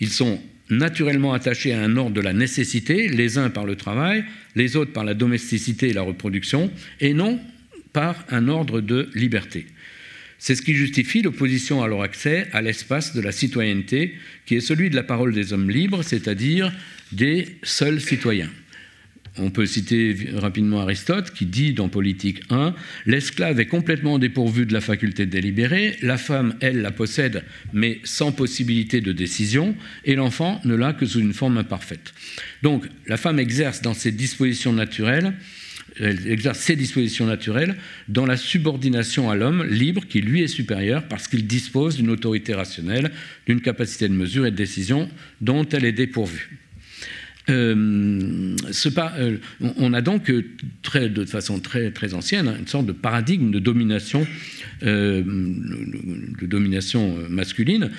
Ils 0.01 0.09
sont 0.09 0.41
naturellement 0.69 1.33
attachés 1.33 1.73
à 1.73 1.81
un 1.81 1.95
ordre 1.95 2.15
de 2.15 2.21
la 2.21 2.33
nécessité, 2.33 3.07
les 3.07 3.37
uns 3.37 3.49
par 3.49 3.65
le 3.65 3.75
travail, 3.75 4.25
les 4.55 4.75
autres 4.75 4.91
par 4.91 5.05
la 5.05 5.13
domesticité 5.13 5.89
et 5.89 5.93
la 5.93 6.01
reproduction, 6.01 6.71
et 6.99 7.13
non 7.13 7.39
par 7.93 8.25
un 8.29 8.47
ordre 8.47 8.81
de 8.81 9.09
liberté. 9.13 9.67
C'est 10.39 10.55
ce 10.55 10.63
qui 10.63 10.73
justifie 10.73 11.21
l'opposition 11.21 11.83
à 11.83 11.87
leur 11.87 12.01
accès 12.01 12.47
à 12.51 12.61
l'espace 12.61 13.15
de 13.15 13.21
la 13.21 13.31
citoyenneté, 13.31 14.15
qui 14.45 14.55
est 14.55 14.61
celui 14.61 14.89
de 14.89 14.95
la 14.95 15.03
parole 15.03 15.33
des 15.33 15.53
hommes 15.53 15.69
libres, 15.69 16.03
c'est-à-dire 16.03 16.73
des 17.11 17.47
seuls 17.61 18.01
citoyens. 18.01 18.49
On 19.37 19.49
peut 19.49 19.65
citer 19.65 20.29
rapidement 20.33 20.81
Aristote 20.81 21.31
qui 21.31 21.45
dit 21.45 21.73
dans 21.73 21.87
Politique 21.87 22.41
1 22.49 22.75
L'esclave 23.05 23.59
est 23.61 23.65
complètement 23.65 24.19
dépourvu 24.19 24.65
de 24.65 24.73
la 24.73 24.81
faculté 24.81 25.25
de 25.25 25.31
délibérer, 25.31 25.95
la 26.01 26.17
femme, 26.17 26.55
elle, 26.59 26.81
la 26.81 26.91
possède, 26.91 27.43
mais 27.71 28.01
sans 28.03 28.33
possibilité 28.33 28.99
de 28.99 29.13
décision, 29.13 29.75
et 30.03 30.15
l'enfant 30.15 30.59
ne 30.65 30.75
l'a 30.75 30.91
que 30.91 31.05
sous 31.05 31.19
une 31.19 31.33
forme 31.33 31.57
imparfaite. 31.57 32.13
Donc, 32.61 32.85
la 33.07 33.15
femme 33.15 33.39
exerce 33.39 33.81
dans 33.81 33.93
ses 33.93 34.11
dispositions 34.11 34.73
naturelles 34.73 35.33
elle 35.99 36.27
exerce 36.31 36.59
ses 36.59 36.75
dispositions 36.75 37.25
naturelles 37.25 37.75
dans 38.07 38.25
la 38.25 38.37
subordination 38.37 39.29
à 39.29 39.35
l'homme 39.35 39.65
libre 39.65 40.05
qui 40.07 40.21
lui 40.21 40.41
est 40.41 40.47
supérieur 40.47 41.07
parce 41.07 41.27
qu'il 41.27 41.45
dispose 41.45 41.97
d'une 41.97 42.09
autorité 42.09 42.53
rationnelle, 42.53 43.11
d'une 43.45 43.61
capacité 43.61 44.07
de 44.07 44.13
mesure 44.13 44.45
et 44.45 44.51
de 44.51 44.55
décision 44.55 45.09
dont 45.41 45.67
elle 45.67 45.85
est 45.85 45.91
dépourvue. 45.91 46.57
Euh, 47.51 48.55
euh, 48.97 49.37
on 49.77 49.93
a 49.93 50.01
donc 50.01 50.29
euh, 50.29 50.43
de 51.09 51.25
façon 51.25 51.59
très, 51.59 51.91
très 51.91 52.13
ancienne 52.13 52.53
une 52.59 52.67
sorte 52.67 52.85
de 52.85 52.91
paradigme 52.91 53.51
de 53.51 53.59
domination, 53.59 54.25
de 54.81 56.45
domination 56.45 57.17
masculine 57.29 57.91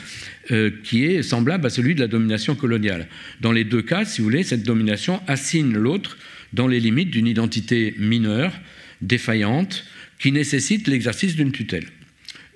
qui 0.82 1.04
est 1.04 1.22
semblable 1.22 1.66
à 1.66 1.70
celui 1.70 1.94
de 1.94 2.00
la 2.00 2.08
domination 2.08 2.54
coloniale. 2.54 3.06
Dans 3.40 3.52
les 3.52 3.64
deux 3.64 3.82
cas, 3.82 4.04
si 4.04 4.20
vous 4.20 4.26
voulez, 4.26 4.42
cette 4.42 4.64
domination 4.64 5.20
assigne 5.28 5.74
l'autre 5.74 6.18
dans 6.52 6.66
les 6.66 6.80
limites 6.80 7.10
d'une 7.10 7.26
identité 7.26 7.94
mineure, 7.98 8.52
défaillante, 9.00 9.84
qui 10.18 10.32
nécessite 10.32 10.88
l'exercice 10.88 11.36
d'une 11.36 11.52
tutelle. 11.52 11.86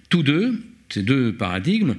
Tous 0.09 0.23
deux, 0.23 0.61
ces 0.89 1.03
deux 1.03 1.33
paradigmes, 1.33 1.95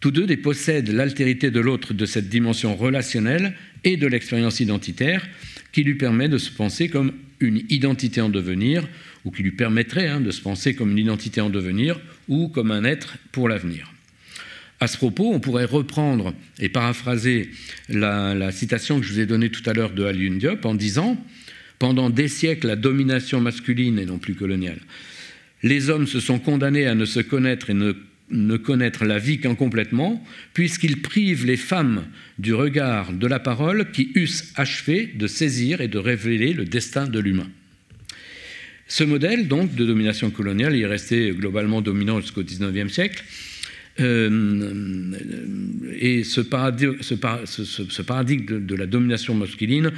tous 0.00 0.10
deux 0.10 0.26
possèdent 0.36 0.92
l'altérité 0.92 1.50
de 1.50 1.60
l'autre 1.60 1.94
de 1.94 2.06
cette 2.06 2.28
dimension 2.28 2.76
relationnelle 2.76 3.54
et 3.86 3.96
de 3.96 4.06
l'expérience 4.06 4.60
identitaire 4.60 5.26
qui 5.72 5.84
lui 5.84 5.94
permet 5.94 6.28
de 6.28 6.38
se 6.38 6.50
penser 6.50 6.88
comme 6.88 7.12
une 7.40 7.62
identité 7.70 8.20
en 8.20 8.28
devenir, 8.28 8.86
ou 9.24 9.30
qui 9.30 9.42
lui 9.42 9.52
permettrait 9.52 10.08
hein, 10.08 10.20
de 10.20 10.30
se 10.30 10.40
penser 10.40 10.74
comme 10.74 10.90
une 10.90 10.98
identité 10.98 11.40
en 11.40 11.50
devenir, 11.50 12.00
ou 12.28 12.48
comme 12.48 12.70
un 12.70 12.84
être 12.84 13.16
pour 13.32 13.48
l'avenir. 13.48 13.92
À 14.80 14.88
ce 14.88 14.96
propos, 14.96 15.32
on 15.32 15.40
pourrait 15.40 15.64
reprendre 15.64 16.34
et 16.58 16.68
paraphraser 16.68 17.50
la, 17.88 18.50
citation 18.52 19.00
que 19.00 19.06
je 19.06 19.12
vous 19.12 19.20
ai 19.20 19.26
donnée 19.26 19.50
tout 19.50 19.68
à 19.68 19.72
l'heure 19.72 19.92
de 19.92 20.04
Alioune 20.04 20.38
Diop 20.38 20.66
en 20.66 20.74
disant 20.74 21.16
Pendant 21.78 22.10
des 22.10 22.28
siècles, 22.28 22.66
la 22.66 22.76
domination 22.76 23.40
masculine 23.40 23.98
et 23.98 24.04
non 24.04 24.18
plus 24.18 24.34
coloniale, 24.34 24.80
les 25.62 25.88
hommes 25.88 26.06
se 26.06 26.20
sont 26.20 26.38
condamnés 26.38 26.86
à 26.86 26.94
ne 26.94 27.04
se 27.04 27.20
connaître 27.20 27.70
et 27.70 27.74
ne 27.74 27.94
ne 28.30 28.56
connaître 28.56 29.04
la 29.04 29.18
vie 29.18 29.38
qu'incomplètement, 29.38 30.24
puisqu'il 30.52 31.02
prive 31.02 31.46
les 31.46 31.56
femmes 31.56 32.04
du 32.38 32.54
regard, 32.54 33.12
de 33.12 33.26
la 33.26 33.38
parole, 33.38 33.90
qui 33.92 34.10
eussent 34.14 34.52
achevé 34.56 35.06
de 35.14 35.26
saisir 35.26 35.80
et 35.80 35.88
de 35.88 35.98
révéler 35.98 36.52
le 36.52 36.64
destin 36.64 37.06
de 37.06 37.18
l'humain. 37.18 37.48
Ce 38.88 39.04
modèle, 39.04 39.48
donc, 39.48 39.74
de 39.74 39.84
domination 39.84 40.30
coloniale, 40.30 40.76
est 40.76 40.86
resté 40.86 41.30
globalement 41.30 41.82
dominant 41.82 42.20
jusqu'au 42.20 42.42
XIXe 42.42 42.92
siècle. 42.92 43.24
Euh, 43.98 45.12
et 45.98 46.22
ce 46.22 46.40
paradigme, 46.40 46.96
de, 48.60 48.74
la 48.74 48.86
domination 48.86 49.34
masculine, 49.34 49.90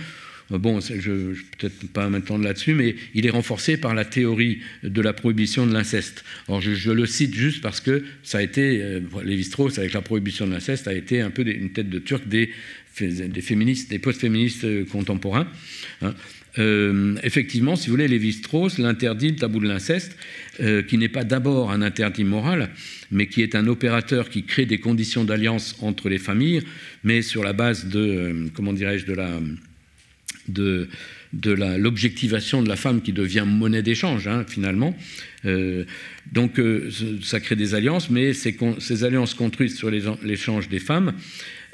Bon, 0.50 0.80
je 0.80 1.10
ne 1.10 1.32
vais 1.32 1.40
peut-être 1.58 1.88
pas 1.92 2.08
m'étendre 2.08 2.42
là-dessus, 2.42 2.72
mais 2.72 2.96
il 3.14 3.26
est 3.26 3.30
renforcé 3.30 3.76
par 3.76 3.94
la 3.94 4.06
théorie 4.06 4.60
de 4.82 5.02
la 5.02 5.12
prohibition 5.12 5.66
de 5.66 5.74
l'inceste. 5.74 6.24
Alors, 6.48 6.62
je, 6.62 6.90
le 6.90 7.04
cite 7.04 7.34
juste 7.34 7.60
parce 7.60 7.80
que 7.80 8.02
ça 8.22 8.38
a 8.38 8.42
été, 8.42 8.80
euh, 8.82 9.00
Lévi-Strauss, 9.22 9.78
avec 9.78 9.92
la 9.92 10.00
prohibition 10.00 10.46
de 10.46 10.52
l'inceste, 10.52 10.88
a 10.88 10.94
été 10.94 11.20
un 11.20 11.30
peu 11.30 11.46
une 11.46 11.70
tête 11.70 11.90
de 11.90 11.98
turc 11.98 12.26
des, 12.26 12.50
des 12.98 13.40
féministes, 13.42 13.90
des 13.90 13.98
post-féministes 13.98 14.64
euh, 14.64 14.86
contemporains. 14.86 15.48
Hein. 16.00 16.14
Euh, 16.58 17.16
effectivement, 17.22 17.76
si 17.76 17.88
vous 17.88 17.92
voulez, 17.92 18.08
Lévi-Strauss 18.08 18.78
l'interdit, 18.78 19.28
le 19.28 19.36
tabou 19.36 19.60
de 19.60 19.68
l'inceste, 19.68 20.16
qui 20.88 20.98
n'est 20.98 21.08
pas 21.08 21.22
d'abord 21.22 21.70
un 21.70 21.82
interdit 21.82 22.24
moral, 22.24 22.70
mais 23.12 23.28
qui 23.28 23.42
est 23.42 23.54
un 23.54 23.68
opérateur 23.68 24.28
qui 24.28 24.42
crée 24.42 24.66
des 24.66 24.78
conditions 24.78 25.22
d'alliance 25.22 25.76
entre 25.82 26.08
les 26.08 26.18
familles, 26.18 26.62
mais 27.04 27.22
sur 27.22 27.44
la 27.44 27.52
base 27.52 27.86
de, 27.86 28.48
comment 28.54 28.72
dirais-je, 28.72 29.06
de 29.06 29.12
la 29.12 29.38
de, 30.48 30.88
l'objectivation 31.32 32.62
de 32.62 32.68
la 32.68 32.76
femme 32.76 33.02
qui 33.02 33.12
devient 33.12 33.44
monnaie 33.46 33.82
d'échange, 33.82 34.26
hein, 34.28 34.44
finalement. 34.48 34.96
Euh, 35.44 35.84
donc 36.32 36.58
euh, 36.58 36.90
ça 37.22 37.40
crée 37.40 37.56
des 37.56 37.74
alliances, 37.74 38.10
mais 38.10 38.32
ces, 38.32 38.56
ces 38.78 39.04
alliances 39.04 39.34
construites 39.34 39.76
sur 39.76 39.90
l'échange 39.90 40.68
des 40.68 40.80
femmes 40.80 41.14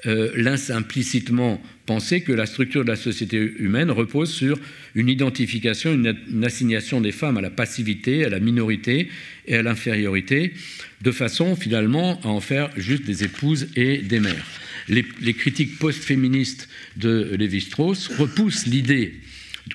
euh, 0.07 0.31
laissent 0.37 0.71
implicitement 0.71 1.63
penser 1.87 2.23
que 2.23 2.33
la 2.33 2.47
structure 2.47 2.83
de 2.85 2.89
la 2.89 2.97
société 2.97 3.37
humaine 3.37 3.91
repose 3.91 4.33
sur 4.33 4.59
une 4.95 5.09
identification, 5.09 5.93
une, 5.93 6.45
assignation 6.45 7.01
des 7.01 7.13
femmes 7.13 7.37
à 7.37 7.41
la 7.41 7.51
passivité, 7.51 8.25
à 8.25 8.29
la 8.29 8.41
minorité 8.41 9.09
et 9.47 9.57
à 9.57 9.63
l'infériorité, 9.63 10.55
de 11.03 11.11
façon 11.11 11.57
finalement 11.57 12.21
à 12.23 12.29
en 12.29 12.41
faire 12.41 12.71
juste 12.77 13.05
des 13.05 13.25
épouses 13.25 13.69
et 13.77 13.99
des 13.99 14.21
mères 14.21 14.47
les, 14.89 15.35
critiques 15.35 15.79
post-féministes 15.79 16.69
de 16.97 17.35
Lévi-Strauss 17.39 18.09
repoussent 18.19 18.67
l'idée 18.67 19.15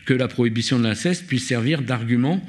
que 0.06 0.14
la 0.14 0.28
prohibition 0.28 0.78
de 0.78 0.84
l'inceste 0.84 1.26
puisse 1.28 1.46
servir 1.46 1.82
d'argument 1.82 2.46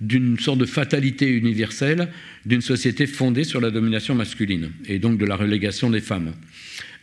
d'une 0.00 0.38
sorte 0.38 0.58
de 0.58 0.66
fatalité 0.66 1.28
universelle 1.28 2.08
d'une 2.44 2.60
société 2.60 3.06
fondée 3.06 3.44
sur 3.44 3.60
la 3.60 3.70
domination 3.70 4.14
masculine 4.14 4.72
et 4.86 4.98
donc 4.98 5.16
de 5.16 5.24
la 5.24 5.36
relégation 5.36 5.90
des 5.90 6.00
femmes. 6.00 6.32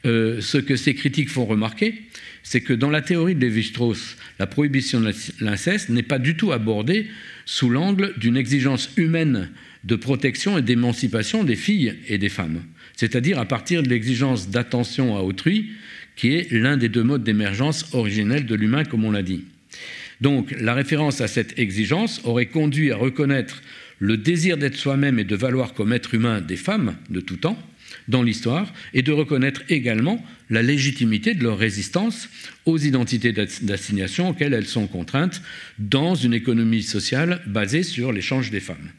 Euh, 0.05 0.39
ce 0.41 0.57
que 0.57 0.75
ces 0.75 0.93
critiques 0.93 1.29
font 1.29 1.45
remarquer, 1.45 2.03
c'est 2.43 2.61
que 2.61 2.73
dans 2.73 2.89
la 2.89 3.01
théorie 3.01 3.35
de 3.35 3.41
Lévi-Strauss, 3.41 4.15
la 4.39 4.47
prohibition 4.47 5.01
de 5.01 5.11
l'inceste 5.41 5.89
n'est 5.89 6.03
pas 6.03 6.19
du 6.19 6.35
tout 6.35 6.51
abordée 6.51 7.07
sous 7.45 7.69
l'angle 7.69 8.13
d'une 8.17 8.37
exigence 8.37 8.89
humaine 8.95 9.49
de 9.83 9.95
protection 9.95 10.57
et 10.57 10.61
d'émancipation 10.61 11.43
des 11.43 11.55
filles 11.55 11.95
et 12.07 12.17
des 12.17 12.29
femmes 12.29 12.61
c'est-à-dire 12.99 13.39
à 13.39 13.45
partir 13.45 13.81
de 13.81 13.87
l'exigence 13.87 14.49
d'attention 14.49 15.15
à 15.15 15.21
autrui, 15.21 15.69
qui 16.17 16.33
est 16.33 16.51
l'un 16.51 16.75
des 16.75 16.89
deux 16.89 17.03
modes 17.03 17.23
d'émergence 17.23 17.93
originels 17.93 18.45
de 18.45 18.55
l'humain, 18.55 18.83
comme 18.83 19.05
on 19.05 19.11
l'a 19.11 19.23
dit. 19.23 19.45
Donc 20.19 20.53
la 20.59 20.73
référence 20.73 21.21
à 21.21 21.29
cette 21.29 21.57
exigence 21.57 22.19
aurait 22.25 22.47
conduit 22.47 22.91
à 22.91 22.97
reconnaître 22.97 23.61
le 23.99 24.17
désir 24.17 24.57
d'être 24.57 24.75
soi-même 24.75 25.17
et 25.17 25.23
de 25.23 25.35
valoir 25.37 25.73
comme 25.73 25.93
être 25.93 26.13
humain 26.13 26.41
des 26.41 26.57
femmes 26.57 26.97
de 27.09 27.21
tout 27.21 27.37
temps 27.37 27.57
dans 28.09 28.23
l'histoire, 28.23 28.73
et 28.93 29.01
de 29.01 29.11
reconnaître 29.11 29.61
également 29.69 30.23
la 30.49 30.61
légitimité 30.61 31.35
de 31.35 31.43
leur 31.43 31.57
résistance 31.57 32.27
aux 32.65 32.77
identités 32.77 33.31
d'assignation 33.31 34.29
auxquelles 34.29 34.53
elles 34.53 34.65
sont 34.65 34.87
contraintes 34.87 35.41
dans 35.77 36.15
une 36.15 36.33
économie 36.33 36.83
sociale 36.83 37.41
basée 37.45 37.83
sur 37.83 38.11
l'échange 38.11 38.49
des 38.49 38.59
femmes. 38.59 38.89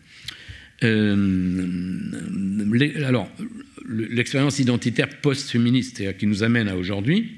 Euh, 0.82 1.98
alors, 3.04 3.30
l'expérience 3.86 4.60
identitaire 4.60 5.08
post-féministe 5.08 6.16
qui 6.16 6.26
nous 6.26 6.42
amène 6.42 6.68
à 6.68 6.76
aujourd'hui. 6.76 7.36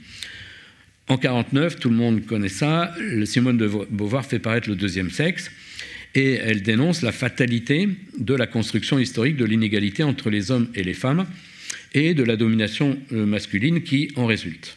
En 1.08 1.16
1949, 1.16 1.80
tout 1.80 1.88
le 1.88 1.96
monde 1.96 2.24
connaît 2.26 2.48
ça, 2.48 2.94
Simone 3.24 3.56
de 3.56 3.66
Beauvoir 3.66 4.24
fait 4.24 4.38
paraître 4.38 4.68
le 4.68 4.76
deuxième 4.76 5.10
sexe 5.10 5.50
et 6.14 6.34
elle 6.34 6.62
dénonce 6.62 7.02
la 7.02 7.12
fatalité 7.12 7.88
de 8.18 8.34
la 8.34 8.46
construction 8.46 8.98
historique 8.98 9.36
de 9.36 9.44
l'inégalité 9.44 10.02
entre 10.02 10.30
les 10.30 10.50
hommes 10.50 10.68
et 10.74 10.84
les 10.84 10.94
femmes 10.94 11.26
et 11.95 12.14
de 12.14 12.22
la 12.22 12.36
domination 12.36 12.99
euh, 13.12 13.26
masculine 13.26 13.82
qui 13.82 14.11
en 14.16 14.26
résulte. 14.26 14.76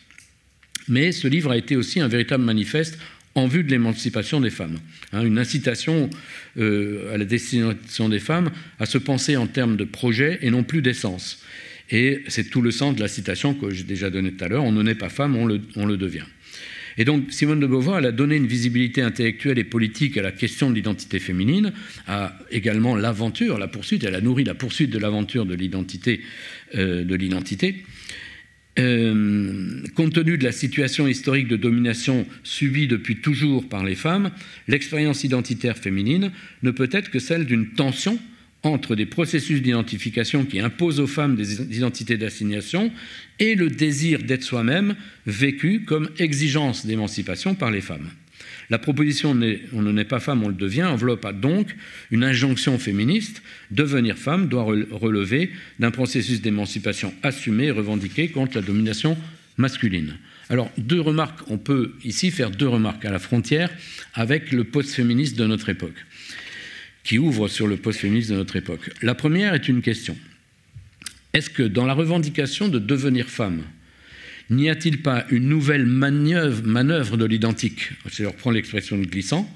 Mais 0.88 1.12
ce 1.12 1.28
livre 1.28 1.52
a 1.52 1.58
été 1.58 1.76
aussi 1.76 2.00
un 2.00 2.08
véritable 2.08 2.44
manifeste 2.44 3.00
en 3.34 3.48
vue 3.48 3.64
de 3.64 3.72
l'émancipation 3.72 4.40
des 4.40 4.50
femmes. 4.50 4.78
Hein, 5.12 5.26
une 5.26 5.38
incitation 5.38 6.10
euh, 6.58 7.14
à 7.14 7.18
la 7.18 7.26
destination 7.26 8.10
des 8.10 8.20
femmes 8.20 8.52
à 8.80 8.86
se 8.86 8.98
penser 8.98 9.36
en 9.36 9.48
termes 9.48 9.76
de 9.76 9.84
projet 9.84 10.40
et 10.42 10.50
non 10.50 10.64
plus 10.64 10.82
d'essence. 10.82 11.44
Et 11.92 12.24
c'est 12.28 12.50
tout 12.50 12.62
le 12.62 12.72
sens 12.72 12.96
de 12.96 13.02
la 13.02 13.08
citation 13.08 13.54
que 13.54 13.70
j'ai 13.70 13.84
déjà 13.84 14.10
donnée 14.10 14.32
tout 14.32 14.44
à 14.44 14.48
l'heure, 14.48 14.64
on 14.64 14.72
ne 14.72 14.82
naît 14.82 14.96
pas 14.96 15.10
femme, 15.10 15.36
on 15.36 15.46
le, 15.46 15.62
on 15.76 15.86
le 15.86 15.98
devient. 15.98 16.26
Et 16.98 17.04
donc 17.04 17.32
Simone 17.32 17.60
de 17.60 17.68
Beauvoir, 17.68 18.00
elle 18.00 18.06
a 18.06 18.12
donné 18.12 18.38
une 18.38 18.48
visibilité 18.48 19.02
intellectuelle 19.02 19.60
et 19.60 19.64
politique 19.64 20.18
à 20.18 20.22
la 20.22 20.32
question 20.32 20.70
de 20.70 20.76
l'identité 20.76 21.20
féminine, 21.20 21.74
à 22.08 22.38
également 22.52 22.96
l'aventure, 22.96 23.58
la 23.58 23.68
poursuite, 23.68 24.04
elle 24.04 24.16
a 24.16 24.22
nourri 24.22 24.44
la 24.44 24.56
poursuite 24.56 24.92
de 24.92 24.98
l'aventure 24.98 25.46
de 25.46 25.56
l'identité, 25.56 26.22
de 26.76 27.16
l'identité. 27.16 27.84
euh, 28.78 29.82
compte 29.96 30.14
tenu 30.14 30.38
de 30.38 30.44
la 30.44 30.52
situation 30.52 31.08
historique 31.08 31.48
de 31.48 31.56
domination 31.56 32.26
subie 32.44 32.88
depuis 32.88 33.18
toujours 33.18 33.68
par 33.70 33.84
les 33.84 33.96
femmes, 33.96 34.32
l'expérience 34.68 35.24
identitaire 35.24 35.78
féminine 35.78 36.32
ne 36.64 36.72
peut 36.72 36.90
être 36.92 37.10
que 37.10 37.20
celle 37.20 37.46
d'une 37.46 37.70
tension 37.70 38.20
entre 38.64 38.96
des 38.96 39.06
processus 39.06 39.62
d'identification 39.62 40.44
qui 40.44 40.60
imposent 40.60 41.00
aux 41.00 41.08
femmes 41.08 41.36
des 41.36 41.62
identités 41.78 42.18
d'assignation 42.18 42.92
et 43.40 43.56
le 43.56 43.70
désir 43.70 44.24
d'être 44.24 44.44
soi-même 44.44 44.96
vécu 45.28 45.84
comme 45.86 46.10
exigence 46.18 46.86
d'émancipation 46.86 47.54
par 47.54 47.70
les 47.70 47.82
femmes. 47.82 48.10
La 48.70 48.80
proposition 48.80 49.32
on 49.32 49.82
ne 49.82 49.92
naît 49.92 50.06
pas 50.06 50.20
femme, 50.20 50.44
on 50.44 50.48
le 50.48 50.56
devient 50.56 50.84
enveloppe 50.84 51.28
donc 51.40 51.76
une 52.12 52.24
injonction 52.24 52.78
féministe. 52.80 53.42
Devenir 53.72 54.18
femme 54.18 54.48
doit 54.48 54.64
relever 54.64 55.52
d'un 55.80 55.92
processus 55.92 56.42
d'émancipation 56.42 57.14
assumé 57.24 57.66
et 57.66 57.72
revendiqué 57.72 58.30
contre 58.30 58.56
la 58.56 58.62
domination 58.62 59.18
masculine. 59.58 60.18
Alors, 60.50 60.72
deux 60.78 61.02
remarques, 61.02 61.40
on 61.48 61.58
peut 61.58 61.94
ici 62.04 62.32
faire 62.32 62.52
deux 62.52 62.68
remarques 62.68 63.06
à 63.06 63.12
la 63.12 63.20
frontière 63.20 63.70
avec 64.14 64.52
le 64.52 64.64
post-féministe 64.64 65.38
de 65.38 65.46
notre 65.46 65.70
époque, 65.70 66.06
qui 67.04 67.18
ouvre 67.18 67.48
sur 67.48 67.68
le 67.68 67.78
post-féministe 67.78 68.30
de 68.30 68.36
notre 68.36 68.56
époque. 68.56 68.92
La 69.02 69.16
première 69.16 69.54
est 69.54 69.68
une 69.68 69.82
question. 69.82 70.18
Est-ce 71.34 71.50
que 71.50 71.64
dans 71.64 71.86
la 71.86 71.94
revendication 71.94 72.68
de 72.68 72.80
devenir 72.80 73.28
femme, 73.28 73.64
N'y 74.50 74.70
a-t-il 74.70 75.02
pas 75.02 75.26
une 75.32 75.50
nouvelle 75.50 75.86
manœuvre, 75.86 77.18
de 77.18 77.26
l'identique 77.26 77.92
Je 78.12 78.26
reprends 78.26 78.52
l'expression 78.52 78.98
de 78.98 79.06
glissant, 79.06 79.50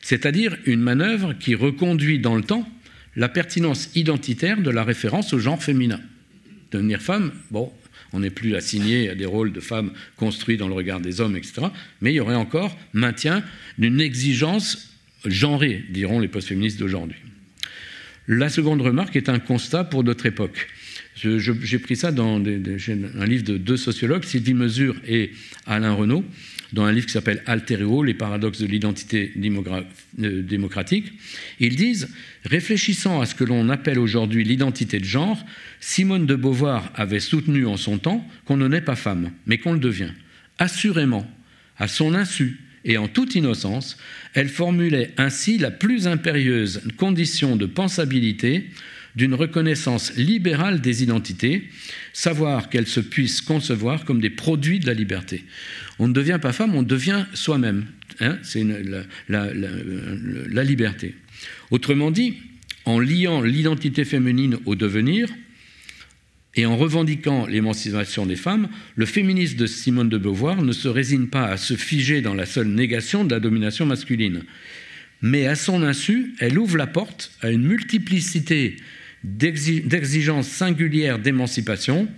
c'est-à-dire 0.00 0.56
une 0.64 0.80
manœuvre 0.80 1.32
qui 1.32 1.54
reconduit 1.54 2.20
dans 2.20 2.36
le 2.36 2.42
temps 2.42 2.68
la 3.16 3.28
pertinence 3.28 3.90
identitaire 3.96 4.60
de 4.60 4.70
la 4.70 4.84
référence 4.84 5.32
au 5.32 5.38
genre 5.40 5.62
féminin. 5.62 6.00
Devenir 6.70 7.02
femme, 7.02 7.32
bon, 7.50 7.72
on 8.12 8.20
n'est 8.20 8.30
plus 8.30 8.54
assigné 8.54 9.10
à 9.10 9.14
des 9.16 9.26
rôles 9.26 9.52
de 9.52 9.60
femmes 9.60 9.92
construits 10.16 10.56
dans 10.56 10.68
le 10.68 10.74
regard 10.74 11.00
des 11.00 11.20
hommes, 11.20 11.36
etc. 11.36 11.66
Mais 12.00 12.12
il 12.12 12.16
y 12.16 12.20
aurait 12.20 12.34
encore 12.36 12.76
maintien 12.92 13.42
d'une 13.76 14.00
exigence 14.00 14.94
genrée, 15.24 15.84
diront 15.90 16.20
les 16.20 16.28
post-féministes 16.28 16.78
d'aujourd'hui. 16.78 17.18
La 18.28 18.50
seconde 18.50 18.82
remarque 18.82 19.16
est 19.16 19.28
un 19.28 19.38
constat 19.38 19.84
pour 19.84 20.04
notre 20.04 20.26
époque. 20.26 20.68
J'ai 21.20 21.78
pris 21.78 21.96
ça 21.96 22.12
dans 22.12 22.36
un 22.36 23.26
livre 23.26 23.44
de 23.44 23.56
deux 23.56 23.76
sociologues, 23.76 24.24
Sylvie 24.24 24.54
Mesure 24.54 24.96
et 25.06 25.32
Alain 25.66 25.92
Renaud, 25.92 26.24
dans 26.72 26.84
un 26.84 26.92
livre 26.92 27.06
qui 27.06 27.12
s'appelle 27.12 27.42
Altéréo, 27.46 28.02
les 28.02 28.14
paradoxes 28.14 28.60
de 28.60 28.66
l'identité 28.66 29.32
euh, 29.36 30.42
démocratique. 30.42 31.12
Ils 31.60 31.76
disent, 31.76 32.08
réfléchissant 32.44 33.20
à 33.20 33.26
ce 33.26 33.34
que 33.34 33.44
l'on 33.44 33.68
appelle 33.68 33.98
aujourd'hui 33.98 34.44
l'identité 34.44 34.98
de 34.98 35.04
genre, 35.04 35.44
Simone 35.80 36.26
de 36.26 36.34
Beauvoir 36.34 36.92
avait 36.94 37.20
soutenu 37.20 37.66
en 37.66 37.76
son 37.76 37.98
temps 37.98 38.26
qu'on 38.44 38.56
ne 38.56 38.68
naît 38.68 38.80
pas 38.80 38.96
femme, 38.96 39.32
mais 39.46 39.58
qu'on 39.58 39.72
le 39.72 39.80
devient. 39.80 40.12
Assurément, 40.58 41.28
à 41.78 41.88
son 41.88 42.14
insu 42.14 42.60
et 42.84 42.96
en 42.96 43.08
toute 43.08 43.34
innocence, 43.34 43.96
elle 44.34 44.48
formulait 44.48 45.12
ainsi 45.16 45.58
la 45.58 45.70
plus 45.70 46.06
impérieuse 46.06 46.82
condition 46.96 47.56
de 47.56 47.66
pensabilité 47.66 48.68
d'une 49.18 49.34
reconnaissance 49.34 50.14
libérale 50.16 50.80
des 50.80 51.02
identités, 51.02 51.64
savoir 52.12 52.70
qu'elles 52.70 52.86
se 52.86 53.00
puissent 53.00 53.40
concevoir 53.40 54.04
comme 54.04 54.20
des 54.20 54.30
produits 54.30 54.78
de 54.78 54.86
la 54.86 54.94
liberté. 54.94 55.44
On 55.98 56.06
ne 56.06 56.12
devient 56.12 56.38
pas 56.40 56.52
femme, 56.52 56.76
on 56.76 56.84
devient 56.84 57.26
soi-même. 57.34 57.86
Hein, 58.20 58.38
c'est 58.44 58.64
la, 59.28 59.50
la 59.50 60.64
liberté. 60.64 61.16
Autrement 61.72 62.12
dit, 62.12 62.34
en 62.84 63.00
liant 63.00 63.42
l'identité 63.42 64.04
féminine 64.04 64.56
au 64.66 64.76
devenir, 64.76 65.28
et 66.54 66.64
en 66.64 66.76
revendiquant 66.76 67.46
l'émancipation 67.46 68.24
des 68.24 68.36
femmes, 68.36 68.68
le 68.94 69.06
féminisme 69.06 69.56
de 69.56 69.66
Simone 69.66 70.08
de 70.08 70.18
Beauvoir 70.18 70.62
ne 70.62 70.72
se 70.72 70.88
résigne 70.88 71.26
pas 71.26 71.46
à 71.46 71.56
se 71.56 71.74
figer 71.74 72.20
dans 72.20 72.34
la 72.34 72.46
seule 72.46 72.68
négation 72.68 73.24
de 73.24 73.34
la 73.34 73.40
domination 73.40 73.84
masculine. 73.84 74.44
Mais 75.22 75.46
à 75.46 75.56
son 75.56 75.82
insu, 75.82 76.34
elle 76.38 76.58
ouvre 76.58 76.76
la 76.76 76.86
porte 76.86 77.32
à 77.42 77.50
une 77.50 77.66
multiplicité 77.66 78.76
d'exigence 79.24 80.48
singulière 80.48 81.18
d'émancipation 81.18 82.08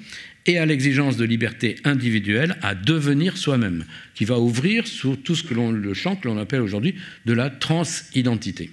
et 0.46 0.58
à 0.58 0.66
l'exigence 0.66 1.16
de 1.16 1.24
liberté 1.24 1.76
individuelle 1.84 2.56
à 2.62 2.74
devenir 2.74 3.36
soi-même, 3.36 3.84
qui 4.14 4.24
va 4.24 4.38
ouvrir 4.38 4.86
sur 4.86 5.20
tout 5.22 5.34
ce 5.34 5.44
que 5.44 5.54
l'on, 5.54 5.70
le 5.70 5.94
champ 5.94 6.16
que 6.16 6.28
l'on 6.28 6.38
appelle 6.38 6.62
aujourd'hui 6.62 6.94
de 7.26 7.32
la 7.32 7.50
transidentité. 7.50 8.70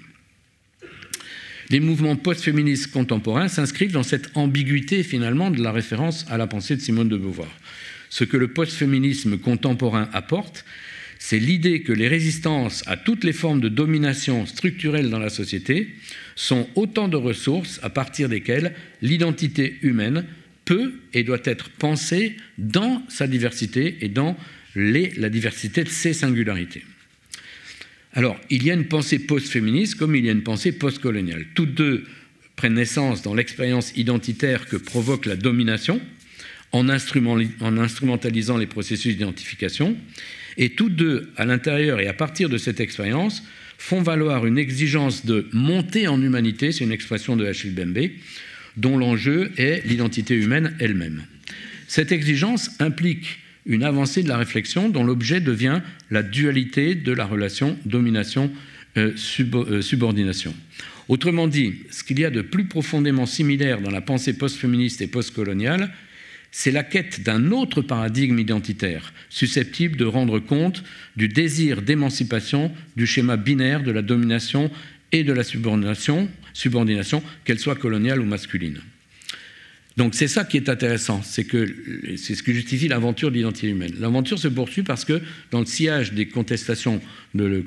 Les 1.69 1.81
mouvements 1.81 2.15
post-féministes 2.15 2.91
contemporains 2.91 3.49
s'inscrivent 3.49 3.91
dans 3.91 4.03
cette 4.03 4.29
ambiguïté 4.35 5.03
finalement 5.03 5.51
de 5.51 5.61
la 5.61 5.73
référence 5.73 6.25
à 6.29 6.37
la 6.37 6.47
pensée 6.47 6.77
de 6.77 6.81
Simone 6.81 7.09
de 7.09 7.17
Beauvoir. 7.17 7.51
Ce 8.09 8.23
que 8.23 8.37
le 8.37 8.47
post-féminisme 8.47 9.37
contemporain 9.37 10.09
apporte, 10.13 10.63
c'est 11.19 11.39
l'idée 11.39 11.81
que 11.81 11.91
les 11.91 12.07
résistances 12.07 12.83
à 12.87 12.95
toutes 12.95 13.25
les 13.25 13.33
formes 13.33 13.59
de 13.59 13.67
domination 13.67 14.45
structurelle 14.45 15.09
dans 15.09 15.19
la 15.19 15.29
société 15.29 15.95
sont 16.37 16.69
autant 16.75 17.07
de 17.07 17.17
ressources 17.17 17.79
à 17.81 17.89
partir 17.89 18.29
desquelles 18.29 18.73
l'identité 19.01 19.79
humaine 19.81 20.23
peut 20.65 20.93
et 21.13 21.23
doit 21.23 21.41
être 21.43 21.69
pensée 21.71 22.37
dans 22.59 23.01
sa 23.09 23.27
diversité 23.27 23.97
et 24.01 24.07
dans 24.07 24.37
la 24.75 25.29
diversité 25.29 25.83
de 25.83 25.89
ses 25.89 26.13
singularités. 26.13 26.85
Alors, 28.13 28.39
il 28.51 28.63
y 28.63 28.69
a 28.69 28.75
une 28.75 28.87
pensée 28.87 29.19
post-féministe 29.19 29.95
comme 29.95 30.15
il 30.15 30.25
y 30.25 30.29
a 30.29 30.31
une 30.31 30.43
pensée 30.43 30.71
post-coloniale. 30.71 31.45
Toutes 31.55 31.73
deux 31.73 32.05
prennent 32.55 32.75
naissance 32.75 33.23
dans 33.23 33.33
l'expérience 33.33 33.91
identitaire 33.95 34.67
que 34.67 34.77
provoque 34.77 35.25
la 35.25 35.35
domination, 35.35 35.99
en, 36.71 36.87
instrumentalisant 36.89 38.57
les 38.57 38.67
processus 38.67 39.17
d'identification, 39.17 39.97
et 40.57 40.71
toutes 40.71 40.95
deux, 40.95 41.31
à 41.37 41.45
l'intérieur 41.45 41.99
et 41.99 42.07
à 42.07 42.13
partir 42.13 42.49
de 42.49 42.57
cette 42.57 42.79
expérience, 42.79 43.43
font 43.77 44.01
valoir 44.01 44.45
une 44.45 44.57
exigence 44.57 45.25
de 45.25 45.47
montée 45.53 46.07
en 46.07 46.21
humanité, 46.21 46.71
c'est 46.71 46.83
une 46.83 46.91
expression 46.91 47.35
de 47.35 47.45
Achille 47.45 47.73
Bembe, 47.73 48.09
dont 48.75 48.97
l'enjeu 48.97 49.51
est 49.57 49.85
l'identité 49.85 50.35
humaine 50.35 50.75
elle-même. 50.79 51.23
Cette 51.87 52.11
exigence 52.11 52.71
implique 52.79 53.39
une 53.65 53.83
avancée 53.83 54.23
de 54.23 54.29
la 54.29 54.37
réflexion 54.37 54.89
dont 54.89 55.03
l'objet 55.03 55.41
devient 55.41 55.81
la 56.09 56.23
dualité 56.23 56.95
de 56.95 57.11
la 57.11 57.25
relation 57.25 57.77
domination-subordination. 57.85 60.51
Euh, 60.51 60.53
Autrement 61.09 61.47
dit, 61.47 61.83
ce 61.89 62.03
qu'il 62.03 62.19
y 62.19 62.25
a 62.25 62.29
de 62.29 62.41
plus 62.41 62.65
profondément 62.65 63.25
similaire 63.25 63.79
dans 63.79 63.91
la 63.91 64.01
pensée 64.01 64.33
post-féministe 64.33 65.01
et 65.01 65.07
post-coloniale, 65.07 65.89
c'est 66.51 66.71
la 66.71 66.83
quête 66.83 67.21
d'un 67.21 67.51
autre 67.51 67.81
paradigme 67.81 68.39
identitaire, 68.39 69.13
susceptible 69.29 69.97
de 69.97 70.05
rendre 70.05 70.39
compte 70.39 70.83
du 71.15 71.27
désir 71.27 71.81
d'émancipation 71.81 72.71
du 72.95 73.05
schéma 73.05 73.37
binaire 73.37 73.83
de 73.83 73.91
la 73.91 74.01
domination 74.01 74.71
et 75.11 75.23
de 75.23 75.33
la 75.33 75.43
subordination, 75.43 76.29
qu'elle 77.45 77.59
soit 77.59 77.75
coloniale 77.75 78.19
ou 78.19 78.25
masculine. 78.25 78.79
Donc 79.97 80.13
c'est 80.13 80.27
ça 80.27 80.45
qui 80.45 80.57
est 80.57 80.69
intéressant, 80.69 81.23
c'est 81.23 81.45
que 81.45 81.65
c'est 82.17 82.35
ce 82.35 82.43
qui 82.43 82.53
justifie 82.53 82.87
l'aventure 82.87 83.31
de 83.31 83.35
l'identité 83.35 83.69
humaine. 83.69 83.93
L'aventure 83.99 84.37
se 84.37 84.47
poursuit 84.47 84.83
parce 84.83 85.05
que 85.05 85.19
dans 85.49 85.59
le 85.59 85.65
sillage 85.65 86.13
des 86.13 86.27
contestations 86.27 87.01
de 87.33 87.63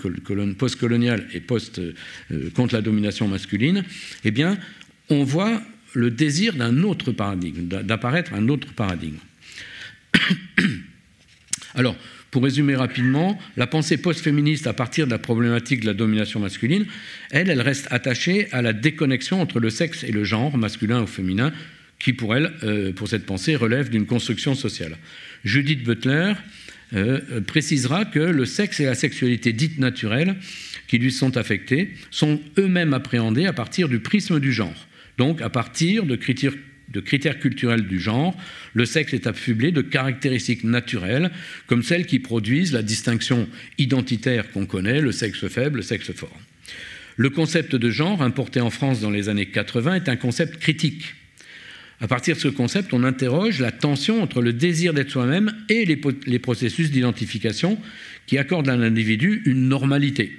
post-coloniales 0.56 1.26
et 1.34 1.40
post 1.40 1.80
euh, 1.80 2.50
contre 2.54 2.74
la 2.74 2.82
domination 2.82 3.26
masculine, 3.26 3.84
eh 4.24 4.30
bien, 4.30 4.58
on 5.08 5.24
voit 5.24 5.60
le 5.94 6.10
désir 6.10 6.54
d'un 6.54 6.82
autre 6.82 7.12
paradigme, 7.12 7.66
d'apparaître 7.66 8.34
un 8.34 8.48
autre 8.48 8.72
paradigme. 8.72 9.18
Alors, 11.74 11.96
pour 12.30 12.44
résumer 12.44 12.76
rapidement, 12.76 13.38
la 13.56 13.66
pensée 13.66 13.96
post-féministe 13.96 14.66
à 14.66 14.72
partir 14.72 15.06
de 15.06 15.10
la 15.10 15.18
problématique 15.18 15.80
de 15.80 15.86
la 15.86 15.94
domination 15.94 16.38
masculine, 16.38 16.86
elle, 17.30 17.50
elle 17.50 17.60
reste 17.60 17.88
attachée 17.90 18.48
à 18.52 18.62
la 18.62 18.72
déconnexion 18.72 19.40
entre 19.40 19.58
le 19.58 19.70
sexe 19.70 20.04
et 20.04 20.12
le 20.12 20.22
genre, 20.22 20.56
masculin 20.56 21.02
ou 21.02 21.06
féminin, 21.06 21.52
qui 21.98 22.12
pour 22.12 22.34
elle, 22.34 22.52
euh, 22.62 22.92
pour 22.92 23.08
cette 23.08 23.26
pensée, 23.26 23.56
relève 23.56 23.90
d'une 23.90 24.06
construction 24.06 24.54
sociale. 24.54 24.96
Judith 25.44 25.82
Butler 25.82 26.34
euh, 26.94 27.40
précisera 27.40 28.04
que 28.04 28.20
le 28.20 28.44
sexe 28.44 28.80
et 28.80 28.84
la 28.84 28.94
sexualité 28.94 29.52
dite 29.52 29.78
naturelle 29.78 30.36
qui 30.86 30.98
lui 30.98 31.12
sont 31.12 31.36
affectées 31.36 31.94
sont 32.10 32.40
eux-mêmes 32.58 32.94
appréhendés 32.94 33.46
à 33.46 33.52
partir 33.52 33.88
du 33.88 34.00
prisme 34.00 34.40
du 34.40 34.52
genre. 34.52 34.86
Donc, 35.20 35.42
à 35.42 35.50
partir 35.50 36.06
de 36.06 36.16
critères, 36.16 37.38
culturels 37.40 37.86
du 37.86 38.00
genre, 38.00 38.34
le 38.72 38.86
sexe 38.86 39.12
est 39.12 39.26
affublé 39.26 39.70
de 39.70 39.82
caractéristiques 39.82 40.64
naturelles, 40.64 41.30
comme 41.66 41.82
celles 41.82 42.06
qui 42.06 42.20
produisent 42.20 42.72
la 42.72 42.80
distinction 42.80 43.46
identitaire 43.76 44.50
qu'on 44.50 44.64
connaît, 44.64 45.02
le 45.02 45.12
sexe 45.12 45.46
faible, 45.48 45.76
le 45.76 45.82
sexe 45.82 46.10
fort. 46.12 46.34
Le 47.16 47.28
concept 47.28 47.76
de 47.76 47.90
genre, 47.90 48.22
importé 48.22 48.62
en 48.62 48.70
France 48.70 49.02
dans 49.02 49.10
les 49.10 49.28
années 49.28 49.44
80, 49.44 49.96
est 49.96 50.08
un 50.08 50.16
concept 50.16 50.58
critique. 50.58 51.14
À 52.00 52.08
partir 52.08 52.34
de 52.34 52.40
ce 52.40 52.48
concept, 52.48 52.94
on 52.94 53.04
interroge 53.04 53.60
la 53.60 53.72
tension 53.72 54.22
entre 54.22 54.40
le 54.40 54.54
désir 54.54 54.94
d'être 54.94 55.10
soi-même 55.10 55.52
et 55.68 55.84
les 55.84 56.38
processus 56.38 56.90
d'identification 56.90 57.78
qui 58.24 58.38
accordent 58.38 58.70
à 58.70 58.76
l'individu 58.76 59.42
une 59.44 59.68
normalité. 59.68 60.32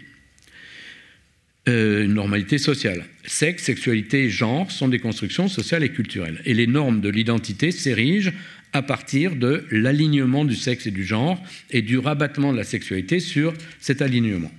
Euh, 1.69 2.05
une 2.05 2.15
normalité 2.15 2.57
sociale. 2.57 3.05
Sexe, 3.23 3.65
sexualité, 3.65 4.29
genre 4.29 4.71
sont 4.71 4.87
des 4.87 4.97
constructions 4.97 5.47
sociales 5.47 5.83
et 5.83 5.89
culturelles. 5.89 6.41
Et 6.45 6.55
les 6.55 6.65
normes 6.65 7.01
de 7.01 7.09
l'identité 7.09 7.69
s'érigent 7.69 8.31
à 8.73 8.81
partir 8.81 9.35
de 9.35 9.63
l'alignement 9.69 10.43
du 10.43 10.55
sexe 10.55 10.87
et 10.87 10.91
du 10.91 11.03
genre 11.03 11.39
et 11.69 11.83
du 11.83 11.99
rabattement 11.99 12.51
de 12.51 12.57
la 12.57 12.63
sexualité 12.63 13.19
sur 13.19 13.53
cet 13.79 14.01
alignement. 14.01 14.51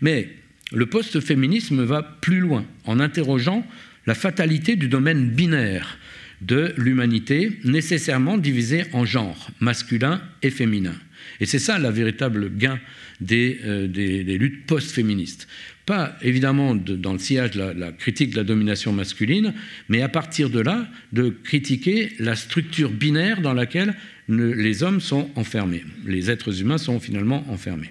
Mais 0.00 0.30
le 0.72 0.86
post-féminisme 0.86 1.82
va 1.84 2.02
plus 2.02 2.40
loin 2.40 2.64
en 2.86 2.98
interrogeant 2.98 3.66
la 4.06 4.14
fatalité 4.14 4.74
du 4.74 4.88
domaine 4.88 5.28
binaire 5.28 5.98
de 6.40 6.72
l'humanité, 6.78 7.58
nécessairement 7.64 8.38
divisé 8.38 8.84
en 8.94 9.04
genres, 9.04 9.50
masculin 9.60 10.22
et 10.42 10.50
féminin. 10.50 10.94
Et 11.40 11.46
c'est 11.46 11.58
ça 11.58 11.78
la 11.78 11.90
véritable 11.90 12.56
gain 12.56 12.78
des, 13.20 13.58
euh, 13.64 13.86
des 13.86 14.38
luttes 14.38 14.64
post-féministes 14.64 15.46
pas 15.88 16.18
évidemment 16.20 16.74
dans 16.74 17.14
le 17.14 17.18
sillage 17.18 17.52
de 17.52 17.62
la, 17.62 17.92
critique 17.92 18.32
de 18.32 18.36
la 18.36 18.44
domination 18.44 18.92
masculine, 18.92 19.54
mais 19.88 20.02
à 20.02 20.10
partir 20.10 20.50
de 20.50 20.60
là, 20.60 20.86
de 21.14 21.30
critiquer 21.30 22.12
la 22.18 22.36
structure 22.36 22.90
binaire 22.90 23.40
dans 23.40 23.54
laquelle 23.54 23.94
les 24.28 24.82
hommes 24.82 25.00
sont 25.00 25.30
enfermés, 25.34 25.82
les 26.04 26.30
êtres 26.30 26.60
humains 26.60 26.76
sont 26.76 27.00
finalement 27.00 27.42
enfermés. 27.50 27.90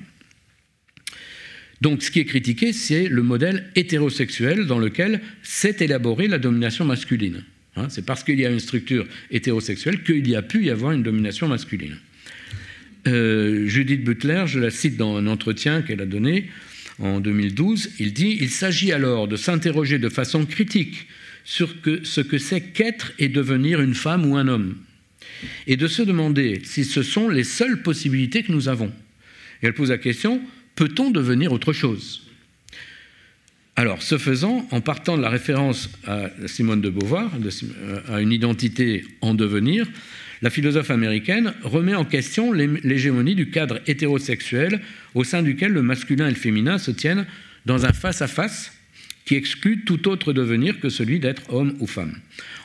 Donc 1.81 2.03
ce 2.03 2.11
qui 2.11 2.19
est 2.19 2.25
critiqué, 2.25 2.71
c'est 2.71 3.07
le 3.07 3.23
modèle 3.23 3.71
hétérosexuel 3.75 4.67
dans 4.67 4.77
lequel 4.77 5.19
s'est 5.41 5.77
élaborée 5.79 6.27
la 6.27 6.37
domination 6.37 6.85
masculine. 6.85 7.45
Hein, 7.77 7.87
c'est 7.89 8.05
parce 8.05 8.23
qu'il 8.23 8.39
y 8.39 8.45
a 8.45 8.51
une 8.51 8.59
structure 8.59 9.07
hétérosexuelle 9.31 10.03
qu'il 10.03 10.29
y 10.29 10.35
a 10.35 10.43
pu 10.43 10.65
y 10.65 10.69
avoir 10.69 10.91
une 10.91 11.01
domination 11.01 11.47
masculine. 11.47 11.97
Euh, 13.07 13.65
Judith 13.65 14.03
Butler, 14.03 14.43
je 14.45 14.59
la 14.59 14.69
cite 14.69 14.97
dans 14.97 15.17
un 15.17 15.25
entretien 15.25 15.81
qu'elle 15.81 16.01
a 16.01 16.05
donné, 16.05 16.49
en 16.99 17.19
2012, 17.19 17.91
il 17.99 18.13
dit 18.13 18.37
Il 18.39 18.49
s'agit 18.49 18.91
alors 18.91 19.27
de 19.27 19.35
s'interroger 19.35 19.99
de 19.99 20.09
façon 20.09 20.45
critique 20.45 21.07
sur 21.43 21.73
ce 22.03 22.21
que 22.21 22.37
c'est 22.37 22.61
qu'être 22.73 23.13
et 23.19 23.29
devenir 23.29 23.81
une 23.81 23.95
femme 23.95 24.25
ou 24.25 24.35
un 24.35 24.47
homme, 24.47 24.77
et 25.65 25.77
de 25.77 25.87
se 25.87 26.01
demander 26.01 26.61
si 26.63 26.83
ce 26.83 27.03
sont 27.03 27.29
les 27.29 27.43
seules 27.43 27.81
possibilités 27.81 28.43
que 28.43 28.51
nous 28.51 28.67
avons. 28.67 28.91
Elle 29.61 29.73
pose 29.73 29.89
la 29.89 29.97
question 29.97 30.41
peut-on 30.77 31.11
devenir 31.11 31.51
autre 31.51 31.73
chose? 31.73 32.21
Alors, 33.75 34.01
ce 34.01 34.17
faisant, 34.17 34.65
en 34.71 34.79
partant 34.79 35.17
de 35.17 35.21
la 35.21 35.29
référence 35.29 35.89
à 36.05 36.29
Simone 36.45 36.81
de 36.81 36.89
Beauvoir, 36.89 37.29
à 38.07 38.21
une 38.21 38.31
identité 38.31 39.05
en 39.21 39.33
devenir, 39.33 39.85
la 40.41 40.49
philosophe 40.49 40.91
américaine 40.91 41.53
remet 41.63 41.95
en 41.95 42.05
question 42.05 42.51
l'hégémonie 42.51 43.35
du 43.35 43.49
cadre 43.49 43.79
hétérosexuel 43.87 44.81
au 45.15 45.23
sein 45.23 45.41
duquel 45.41 45.71
le 45.71 45.81
masculin 45.81 46.27
et 46.27 46.31
le 46.31 46.35
féminin 46.35 46.77
se 46.77 46.91
tiennent 46.91 47.25
dans 47.65 47.85
un 47.85 47.93
face-à-face 47.93 48.73
qui 49.25 49.35
exclut 49.35 49.83
tout 49.83 50.07
autre 50.07 50.31
devenir 50.31 50.79
que 50.79 50.89
celui 50.89 51.19
d'être 51.19 51.53
homme 51.53 51.75
ou 51.79 51.87
femme. 51.87 52.17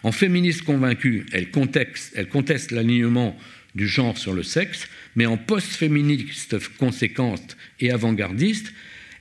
En 0.05 0.13
féministe 0.13 0.63
convaincue, 0.63 1.27
elle 1.33 1.51
conteste, 1.51 2.71
l'alignement 2.71 3.37
du 3.75 3.89
genre 3.89 4.17
sur 4.17 4.33
le 4.33 4.45
sexe, 4.45 4.87
mais 5.17 5.27
en 5.27 5.37
post-féministe 5.37 6.57
conséquente 6.79 7.57
et 7.81 7.91
avant-gardiste, 7.91 8.73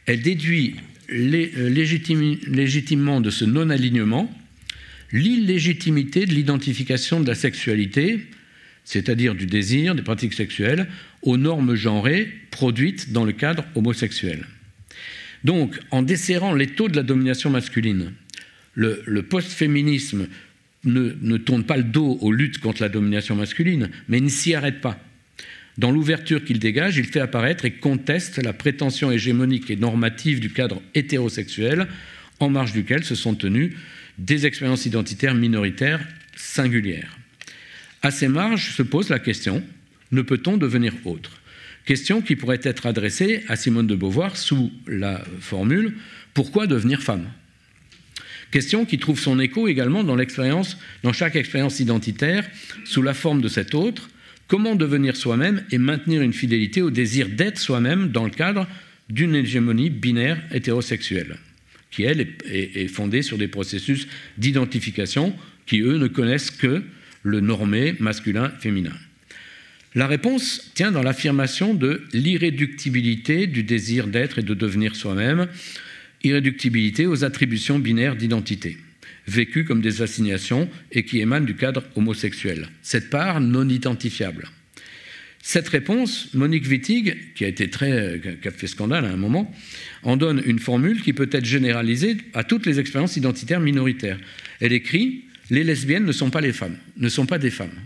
elle 0.05 0.21
déduit 0.21 0.75
légitimement 1.09 3.21
de 3.21 3.31
ce 3.31 3.45
non-alignement 3.45 4.31
l'illégitimité 5.11 6.25
de 6.25 6.33
l'identification 6.33 7.21
de 7.21 7.27
la 7.27 7.35
sexualité 7.35 8.21
c'est-à-dire 8.83 9.35
du 9.35 9.45
désir, 9.45 9.95
des 9.95 10.01
pratiques 10.01 10.33
sexuelles, 10.33 10.87
aux 11.21 11.37
normes 11.37 11.75
genrées 11.75 12.29
produites 12.49 13.11
dans 13.11 13.25
le 13.25 13.31
cadre 13.31 13.65
homosexuel. 13.75 14.45
Donc, 15.43 15.79
en 15.91 16.01
desserrant 16.01 16.53
les 16.53 16.67
taux 16.67 16.87
de 16.87 16.95
la 16.95 17.03
domination 17.03 17.49
masculine, 17.49 18.13
le, 18.73 19.21
post-féminisme 19.21 20.27
ne, 20.83 21.15
ne, 21.21 21.37
tourne 21.37 21.63
pas 21.63 21.77
le 21.77 21.83
dos 21.83 22.17
aux 22.21 22.31
luttes 22.31 22.59
contre 22.59 22.81
la 22.81 22.89
domination 22.89 23.35
masculine, 23.35 23.89
mais 24.07 24.19
ne 24.19 24.29
s'y 24.29 24.53
arrête 24.53 24.81
pas. 24.81 24.99
Dans 25.77 25.91
l'ouverture 25.91 26.43
qu'il 26.43 26.59
dégage, 26.59 26.97
il 26.97 27.05
fait 27.05 27.19
apparaître 27.19 27.65
et 27.65 27.71
conteste 27.71 28.43
la 28.43 28.53
prétention 28.53 29.11
hégémonique 29.11 29.71
et 29.71 29.75
normative 29.75 30.39
du 30.39 30.51
cadre 30.51 30.81
hétérosexuel, 30.95 31.87
en 32.39 32.49
marge 32.49 32.73
duquel 32.73 33.03
se 33.03 33.15
sont 33.15 33.35
tenues 33.35 33.75
des 34.17 34.45
expériences 34.45 34.85
identitaires 34.85 35.35
minoritaires 35.35 36.05
singulières. 36.35 37.17
À 38.01 38.11
ces 38.11 38.27
marges 38.27 38.71
se 38.75 38.83
pose 38.83 39.09
la 39.09 39.19
question 39.19 39.63
ne 40.11 40.21
peut-on 40.21 40.57
devenir 40.57 40.93
autre? 41.05 41.31
Question 41.85 42.21
qui 42.21 42.35
pourrait 42.35 42.59
être 42.63 42.85
adressée 42.85 43.43
à 43.47 43.55
Simone 43.55 43.87
de 43.87 43.95
Beauvoir 43.95 44.37
sous 44.37 44.71
la 44.87 45.23
formule 45.39 45.95
pourquoi 46.33 46.67
devenir 46.67 47.01
femme? 47.01 47.27
Question 48.51 48.85
qui 48.85 48.99
trouve 48.99 49.19
son 49.19 49.39
écho 49.39 49.67
également 49.67 50.03
dans 50.03 50.15
l'expérience, 50.15 50.77
dans 51.03 51.13
chaque 51.13 51.35
expérience 51.35 51.79
identitaire, 51.79 52.47
sous 52.85 53.01
la 53.01 53.13
forme 53.13 53.41
de 53.41 53.47
cet 53.47 53.73
autre, 53.75 54.09
comment 54.47 54.75
devenir 54.75 55.15
soi-même 55.15 55.63
et 55.71 55.77
maintenir 55.77 56.21
une 56.21 56.33
fidélité 56.33 56.81
au 56.81 56.91
désir 56.91 57.29
d'être 57.29 57.59
soi-même 57.59 58.09
dans 58.09 58.25
le 58.25 58.31
cadre 58.31 58.67
d'une 59.09 59.35
hégémonie 59.35 59.89
binaire 59.89 60.41
hétérosexuelle, 60.51 61.37
qui 61.91 62.03
elle 62.03 62.27
est 62.45 62.87
fondée 62.87 63.21
sur 63.21 63.37
des 63.37 63.47
processus 63.47 64.07
d'identification 64.37 65.33
qui 65.65 65.79
eux 65.81 65.97
ne 65.97 66.07
connaissent 66.07 66.51
que 66.51 66.83
le 67.23 67.39
normé 67.39 67.95
masculin-féminin 67.99 68.93
La 69.95 70.07
réponse 70.07 70.71
tient 70.73 70.91
dans 70.91 71.03
l'affirmation 71.03 71.73
de 71.73 72.03
l'irréductibilité 72.13 73.47
du 73.47 73.63
désir 73.63 74.07
d'être 74.07 74.39
et 74.39 74.43
de 74.43 74.53
devenir 74.53 74.95
soi-même, 74.95 75.47
irréductibilité 76.23 77.07
aux 77.07 77.23
attributions 77.23 77.79
binaires 77.79 78.15
d'identité, 78.15 78.77
vécues 79.27 79.65
comme 79.65 79.81
des 79.81 80.01
assignations 80.01 80.69
et 80.91 81.03
qui 81.03 81.19
émanent 81.19 81.45
du 81.45 81.55
cadre 81.55 81.83
homosexuel, 81.95 82.69
cette 82.81 83.09
part 83.09 83.41
non 83.41 83.67
identifiable. 83.67 84.49
Cette 85.43 85.69
réponse, 85.69 86.31
Monique 86.35 86.67
Wittig, 86.67 87.33
qui 87.33 87.45
a 87.45 87.47
été 87.47 87.67
très, 87.67 88.21
qui 88.41 88.47
a 88.47 88.51
fait 88.51 88.67
scandale 88.67 89.05
à 89.05 89.09
un 89.09 89.17
moment, 89.17 89.51
en 90.03 90.15
donne 90.15 90.41
une 90.45 90.59
formule 90.59 91.01
qui 91.01 91.13
peut 91.13 91.29
être 91.31 91.45
généralisée 91.45 92.17
à 92.35 92.43
toutes 92.43 92.67
les 92.67 92.79
expériences 92.79 93.17
identitaires 93.17 93.59
minoritaires. 93.59 94.19
Elle 94.59 94.71
écrit 94.71 95.25
les 95.51 95.63
lesbiennes 95.63 96.05
ne 96.05 96.11
sont 96.13 96.31
pas 96.31 96.41
les 96.41 96.53
femmes, 96.53 96.77
ne 96.97 97.09
sont 97.09 97.27
pas 97.27 97.37
des 97.37 97.51
femmes, 97.51 97.77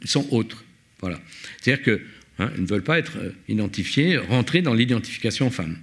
elles 0.00 0.08
sont 0.08 0.26
autres. 0.30 0.64
Voilà. 1.00 1.20
C'est-à-dire 1.60 1.84
qu'elles 1.84 2.00
hein, 2.38 2.50
ne 2.56 2.64
veulent 2.66 2.84
pas 2.84 2.98
être 2.98 3.18
euh, 3.18 3.32
identifiées, 3.48 4.16
rentrer 4.16 4.62
dans 4.62 4.72
l'identification 4.72 5.50
femme. 5.50 5.76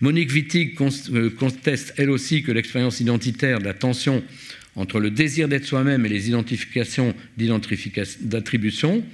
Monique 0.00 0.32
Wittig 0.32 0.74
euh, 0.80 1.30
conteste 1.30 1.92
elle 1.98 2.10
aussi 2.10 2.42
que 2.42 2.50
l'expérience 2.50 2.98
identitaire 2.98 3.58
de 3.58 3.64
la 3.64 3.74
tension 3.74 4.24
entre 4.74 5.00
le 5.00 5.10
désir 5.10 5.48
d'être 5.48 5.66
soi-même 5.66 6.06
et 6.06 6.08
les 6.08 6.28
identifications 6.28 7.14
d'attribution 8.20 9.04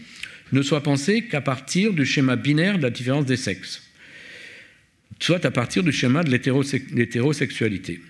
ne 0.53 0.62
soit 0.62 0.82
pensée 0.82 1.22
qu'à 1.22 1.41
partir 1.41 1.93
du 1.95 2.07
schéma 2.07 2.37
binaire 2.37 2.78
de 2.78 2.82
la 2.82 2.91
différence 2.91 3.26
des 3.26 3.39
sexes, 3.39 3.82
soit 5.18 5.45
à 5.45 5.51
partir 5.51 5.82
du 5.82 5.91
schéma 5.91 6.22
de 6.22 6.30
l'hétérosexualité. 6.30 8.01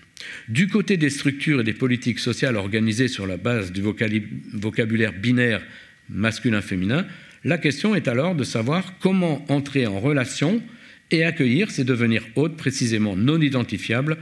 Du 0.47 0.67
côté 0.67 0.97
des 0.97 1.09
structures 1.09 1.61
et 1.61 1.63
des 1.63 1.73
politiques 1.73 2.19
sociales 2.19 2.55
organisées 2.55 3.07
sur 3.07 3.27
la 3.27 3.37
base 3.37 3.71
du 3.71 3.81
vocabulaire 3.81 5.13
binaire 5.13 5.61
masculin-féminin, 6.09 7.05
la 7.43 7.57
question 7.57 7.95
est 7.95 8.07
alors 8.07 8.35
de 8.35 8.43
savoir 8.43 8.97
comment 8.99 9.45
entrer 9.51 9.85
en 9.85 9.99
relation 9.99 10.61
et 11.11 11.23
accueillir 11.23 11.69
ces 11.69 11.83
devenir 11.83 12.23
autres 12.35 12.55
précisément 12.55 13.15
non 13.15 13.39
identifiables 13.39 14.17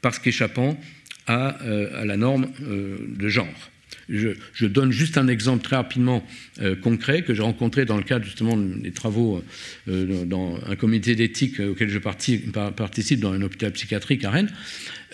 parce 0.00 0.18
qu'échappant 0.18 0.80
à, 1.26 1.62
euh, 1.62 2.04
la 2.04 2.16
norme 2.16 2.50
euh, 2.62 2.96
de 3.06 3.28
genre. 3.28 3.71
Je, 4.08 4.66
donne 4.66 4.92
juste 4.92 5.18
un 5.18 5.28
exemple 5.28 5.62
très 5.62 5.76
rapidement 5.76 6.26
euh, 6.60 6.74
concret 6.76 7.22
que 7.22 7.34
j'ai 7.34 7.42
rencontré 7.42 7.84
dans 7.84 7.96
le 7.96 8.02
cadre 8.02 8.24
justement 8.24 8.56
des 8.56 8.92
travaux 8.92 9.42
dans 9.86 10.58
un 10.66 10.76
comité 10.76 11.14
d'éthique 11.14 11.60
auquel 11.60 11.88
je 11.88 11.98
participe 11.98 13.20
dans 13.20 13.32
un 13.32 13.42
hôpital 13.42 13.72
psychiatrique 13.72 14.24
à 14.24 14.30
Rennes. 14.30 14.50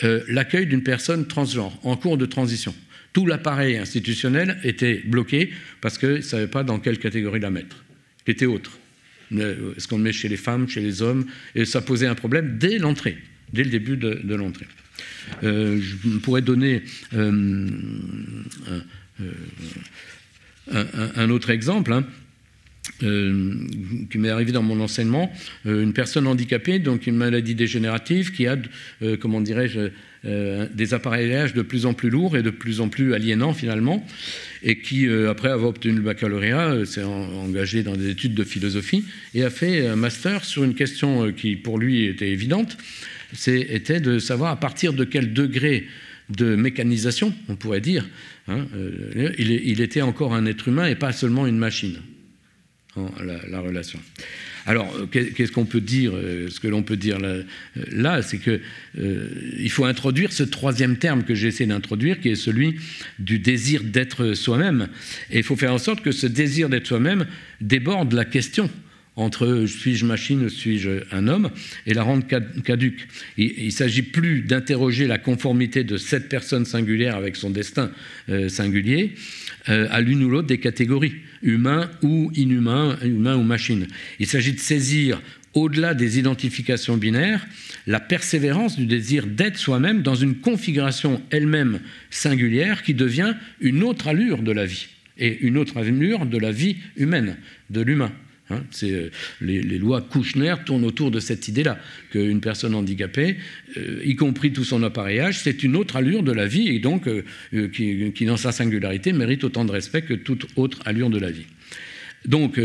Euh, 0.05 0.23
l'accueil 0.29 0.67
d'une 0.67 0.83
personne 0.83 1.27
transgenre 1.27 1.79
en 1.83 1.97
cours 1.97 2.19
de 2.19 2.27
transition. 2.27 2.75
Tout 3.13 3.27
l'appareil 3.27 3.77
institutionnel 3.77 4.59
était 4.63 5.03
bloqué 5.05 5.51
parce 5.81 5.99
qu'il 5.99 6.09
ne 6.09 6.21
savait 6.21 6.47
pas 6.47 6.63
dans 6.63 6.79
quelle 6.79 6.99
catégorie 6.99 7.41
la 7.41 7.51
mettre. 7.51 7.85
Il 8.27 8.33
était 8.33 8.47
autre. 8.47 8.79
Est-ce 9.33 9.89
qu'on 9.89 9.99
le 9.99 10.05
met 10.05 10.13
chez 10.13 10.29
les 10.29 10.37
femmes, 10.37 10.69
chez 10.69 10.81
les 10.81 11.03
hommes? 11.03 11.27
Et 11.55 11.65
ça 11.65 11.81
posait 11.81 12.07
un 12.07 12.15
problème 12.15 12.59
dès 12.59 12.79
l'entrée, 12.79 13.19
dès 13.53 13.65
le 13.65 13.71
début 13.71 13.97
de, 13.97 14.35
l'entrée. 14.35 14.67
Euh, 15.43 15.81
je 15.81 16.19
pourrais 16.19 16.43
donner 16.43 16.83
euh, 17.15 17.69
un, 20.71 21.31
autre 21.31 21.51
exemple. 21.51 21.93
Hein. 21.93 22.05
Euh, 23.05 23.55
qui 24.11 24.19
m'est 24.19 24.31
arrivé 24.31 24.51
dans 24.51 24.63
mon 24.63 24.81
enseignement, 24.81 25.31
euh, 25.67 25.85
une 25.85 25.93
personne 25.93 26.27
handicapée, 26.27 26.81
donc 26.81 27.07
une 27.07 27.15
maladie 27.15 27.55
dégénérative 27.55 28.33
qui 28.33 28.49
a, 28.49 28.57
euh, 29.03 29.17
comment 29.17 29.41
dirais-je, 29.41 29.91
des 30.25 30.95
appareillages 30.95 31.55
de 31.55 31.63
plus 31.63 31.87
en 31.87 31.95
plus 31.95 32.11
lourds 32.11 32.37
et 32.37 32.43
de 32.43 32.51
plus 32.51 32.81
en 32.81 32.89
plus 32.89 33.15
aliénants 33.15 33.55
finalement, 33.55 34.05
et 34.65 34.81
qui, 34.81 35.09
après 35.09 35.49
avoir 35.49 35.71
obtenu 35.71 35.95
le 35.95 36.01
baccalauréat, 36.01 36.85
s'est 36.87 37.05
engagé 37.05 37.85
dans 37.85 37.95
des 37.95 38.11
études 38.11 38.35
de 38.35 38.43
philosophie 38.43 39.05
et 39.33 39.45
a 39.45 39.51
fait 39.51 39.87
un 39.87 39.95
master 39.95 40.45
sur 40.45 40.65
une 40.65 40.75
question 40.75 41.31
qui 41.31 41.55
pour 41.55 41.79
lui 41.79 42.07
était 42.07 42.31
évidente, 42.31 42.77
était 43.47 44.01
de 44.01 44.19
savoir 44.19 44.53
à 44.53 44.57
partir 44.57 44.93
de 44.93 45.05
quel 45.05 45.33
degré 45.33 45.87
de 46.31 46.57
mécanisation, 46.57 47.35
on 47.49 47.57
pourrait 47.57 47.81
dire, 47.81 48.07
hein, 48.49 48.67
euh, 48.75 49.33
il, 49.39 49.81
était 49.81 50.03
encore 50.03 50.35
un 50.35 50.45
être 50.45 50.69
humain 50.69 50.87
et 50.87 50.95
pas 50.95 51.13
seulement 51.13 51.47
une 51.47 51.57
machine, 51.57 52.01
la 52.97 53.61
relation. 53.61 53.99
Alors, 54.69 54.95
euh, 54.95 55.07
qu'est-ce 55.07 55.51
qu'on 55.51 55.65
peut 55.65 55.81
dire 55.81 56.13
euh, 56.15 56.51
Ce 56.51 56.61
que 56.61 56.69
l'on 56.69 56.83
peut 56.83 56.99
dire 56.99 57.19
là, 57.91 58.21
c'est 58.21 58.37
qu'il 58.37 58.61
euh, 58.99 59.69
faut 59.71 59.87
introduire 59.87 60.31
ce 60.31 60.43
troisième 60.43 60.99
terme 60.99 61.25
que 61.25 61.35
j'essaie 61.35 61.65
d'introduire, 61.65 62.21
qui 62.21 62.29
est 62.29 62.35
celui 62.35 62.77
du 63.19 63.39
désir 63.39 63.83
d'être 63.83 64.35
soi-même. 64.35 64.89
Et 65.31 65.39
il 65.39 65.43
faut 65.43 65.57
faire 65.57 65.73
en 65.73 65.79
sorte 65.79 66.03
que 66.03 66.13
ce 66.13 66.27
désir 66.27 66.69
d'être 66.69 66.87
soi-même 66.87 67.27
déborde 67.63 68.13
la 68.13 68.27
question 68.27 68.69
entre 69.19 69.67
suis-je 69.67 70.07
machine, 70.07 70.49
suis-je 70.49 71.03
un 71.13 71.27
homme, 71.27 71.51
et 71.87 71.93
la 71.93 72.03
rendre 72.03 72.25
caduque. 72.63 73.09
Il 73.37 73.67
ne 73.67 73.71
s'agit 73.71 74.03
plus 74.03 74.43
d'interroger 74.43 75.07
la 75.07 75.19
conformité 75.19 75.83
de 75.85 75.97
cette 75.97 76.29
personne 76.29 76.65
singulière 76.65 77.17
avec 77.17 77.37
son 77.37 77.51
destin 77.51 77.91
singulier 78.49 79.15
à 79.67 80.01
l'une 80.01 80.23
ou 80.23 80.31
l'autre 80.31 80.47
des 80.47 80.59
catégories 80.59 81.15
humain 81.43 81.91
ou 82.03 82.31
inhumain, 82.35 82.97
humain 83.03 83.37
ou 83.37 83.43
machine. 83.43 83.87
Il 84.21 84.27
s'agit 84.27 84.53
de 84.53 84.61
saisir, 84.61 85.21
au-delà 85.55 85.95
des 85.95 86.19
identifications 86.19 86.97
binaires, 86.97 87.47
la 87.87 88.01
persévérance 88.01 88.77
du 88.77 88.87
désir 88.87 89.27
d'être 89.27 89.57
soi-même 89.57 90.03
dans 90.03 90.15
une 90.15 90.37
configuration 90.37 91.21
elle-même 91.31 91.81
singulière 92.11 92.83
qui 92.83 92.95
devient 92.95 93.35
une 93.61 93.83
autre 93.83 94.09
allure 94.09 94.43
de 94.43 94.53
la 94.53 94.65
vie 94.65 94.87
et 95.17 95.39
une 95.41 95.59
autre 95.59 95.79
allure 95.79 96.27
de 96.27 96.39
la 96.39 96.53
vie 96.53 96.77
humaine, 96.97 97.37
de 97.71 97.81
l'humain. 97.81 98.13
Hein, 98.51 98.63
euh, 98.83 99.11
les, 99.43 99.79
lois 99.79 100.01
Kouchner 100.01 100.55
tournent 100.65 100.85
autour 100.85 101.11
de 101.11 101.21
cette 101.21 101.49
idée-là, 101.49 101.79
qu'une 102.11 102.41
personne 102.41 102.75
handicapée, 102.75 103.37
euh, 103.77 104.01
y 104.05 104.17
compris 104.17 104.53
tout 104.53 104.65
son 104.65 104.83
appareillage, 104.83 105.41
c'est 105.41 105.63
une 105.63 105.77
autre 105.77 105.97
allure 105.97 106.23
de 106.23 106.33
la 106.33 106.47
vie 106.47 106.69
et 106.69 106.79
donc 106.79 107.09
euh, 107.09 107.23
qui, 107.69 108.25
dans 108.25 108.37
sa 108.39 108.53
singularité, 108.53 109.13
mérite 109.13 109.45
autant 109.45 109.65
de 109.65 109.73
respect 109.73 110.03
que 110.03 110.15
toute 110.15 110.47
autre 110.57 110.81
allure 110.87 111.11
de 111.11 111.19
la 111.19 111.31
vie. 111.31 111.47
Donc, 112.25 112.61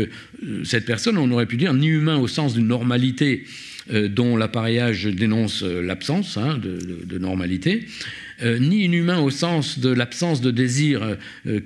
cette 0.64 0.84
personne, 0.84 1.16
on 1.16 1.30
aurait 1.30 1.46
pu 1.46 1.56
dire, 1.56 1.72
ni 1.74 1.86
humain 1.86 2.16
au 2.16 2.26
sens 2.26 2.54
d'une 2.54 2.66
normalité 2.66 3.44
dont 3.88 4.36
l'appareillage 4.36 5.04
dénonce 5.04 5.62
l'absence 5.62 6.36
hein, 6.36 6.58
de, 6.58 7.18
normalité, 7.18 7.86
ni 8.42 8.84
inhumain 8.84 9.20
au 9.20 9.30
sens 9.30 9.78
de 9.78 9.90
l'absence 9.90 10.40
de 10.40 10.50
désir 10.50 11.16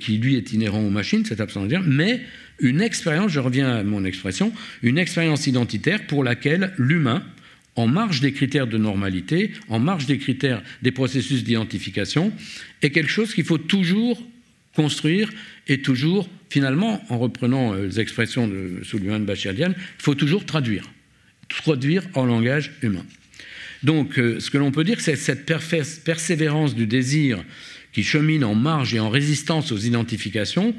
qui, 0.01 0.19
lui, 0.19 0.37
est 0.37 0.53
inhérent 0.53 0.83
aux 0.83 0.91
machines, 0.91 1.25
cette 1.25 1.41
absence 1.41 1.65
de 1.65 1.69
désir, 1.69 1.85
mais 1.89 2.21
une 2.61 2.81
expérience, 2.81 3.31
je 3.31 3.41
reviens 3.41 3.69
à 3.69 3.83
mon 3.83 4.05
expression, 4.05 4.53
une 4.83 4.99
expérience 4.99 5.47
identitaire 5.47 6.07
pour 6.07 6.25
laquelle 6.25 6.73
l'humain, 6.79 7.23
en 7.77 7.87
marge 7.87 8.21
des 8.21 8.33
critères 8.33 8.67
de 8.67 8.77
normalité, 8.77 9.53
en 9.69 9.79
marge 9.79 10.07
des 10.07 10.19
critères 10.19 10.63
des 10.83 10.91
processus 10.91 11.45
d'identification, 11.45 12.33
est 12.83 12.91
quelque 12.91 13.11
chose 13.11 13.35
qu'il 13.35 13.45
faut 13.45 13.59
toujours 13.59 14.21
construire 14.75 15.31
et 15.69 15.81
toujours, 15.81 16.29
finalement, 16.51 17.05
en 17.09 17.19
reprenant 17.19 17.75
euh, 17.75 17.87
les 17.87 18.01
expressions 18.01 18.49
de 18.49 18.81
Souliman 18.83 19.21
Bachirdian, 19.21 19.71
il 19.71 20.03
faut 20.03 20.15
toujours 20.15 20.45
traduire, 20.45 20.85
traduire 21.49 22.03
en 22.15 22.25
langage 22.25 22.73
humain. 22.83 23.05
Donc, 23.83 24.19
euh, 24.19 24.41
ce 24.41 24.51
que 24.51 24.59
l'on 24.59 24.73
peut 24.73 24.85
dire, 24.85 25.01
c'est 25.01 25.17
cette 25.17 25.47
persévérance 26.05 26.75
du 26.75 26.87
désir 26.87 27.45
qui 27.93 28.03
chemine 28.03 28.45
en 28.45 28.55
marge 28.55 28.95
et 28.95 29.01
en 29.01 29.11
résistance 29.11 29.73
aux 29.73 29.79
identifications, 29.79 30.75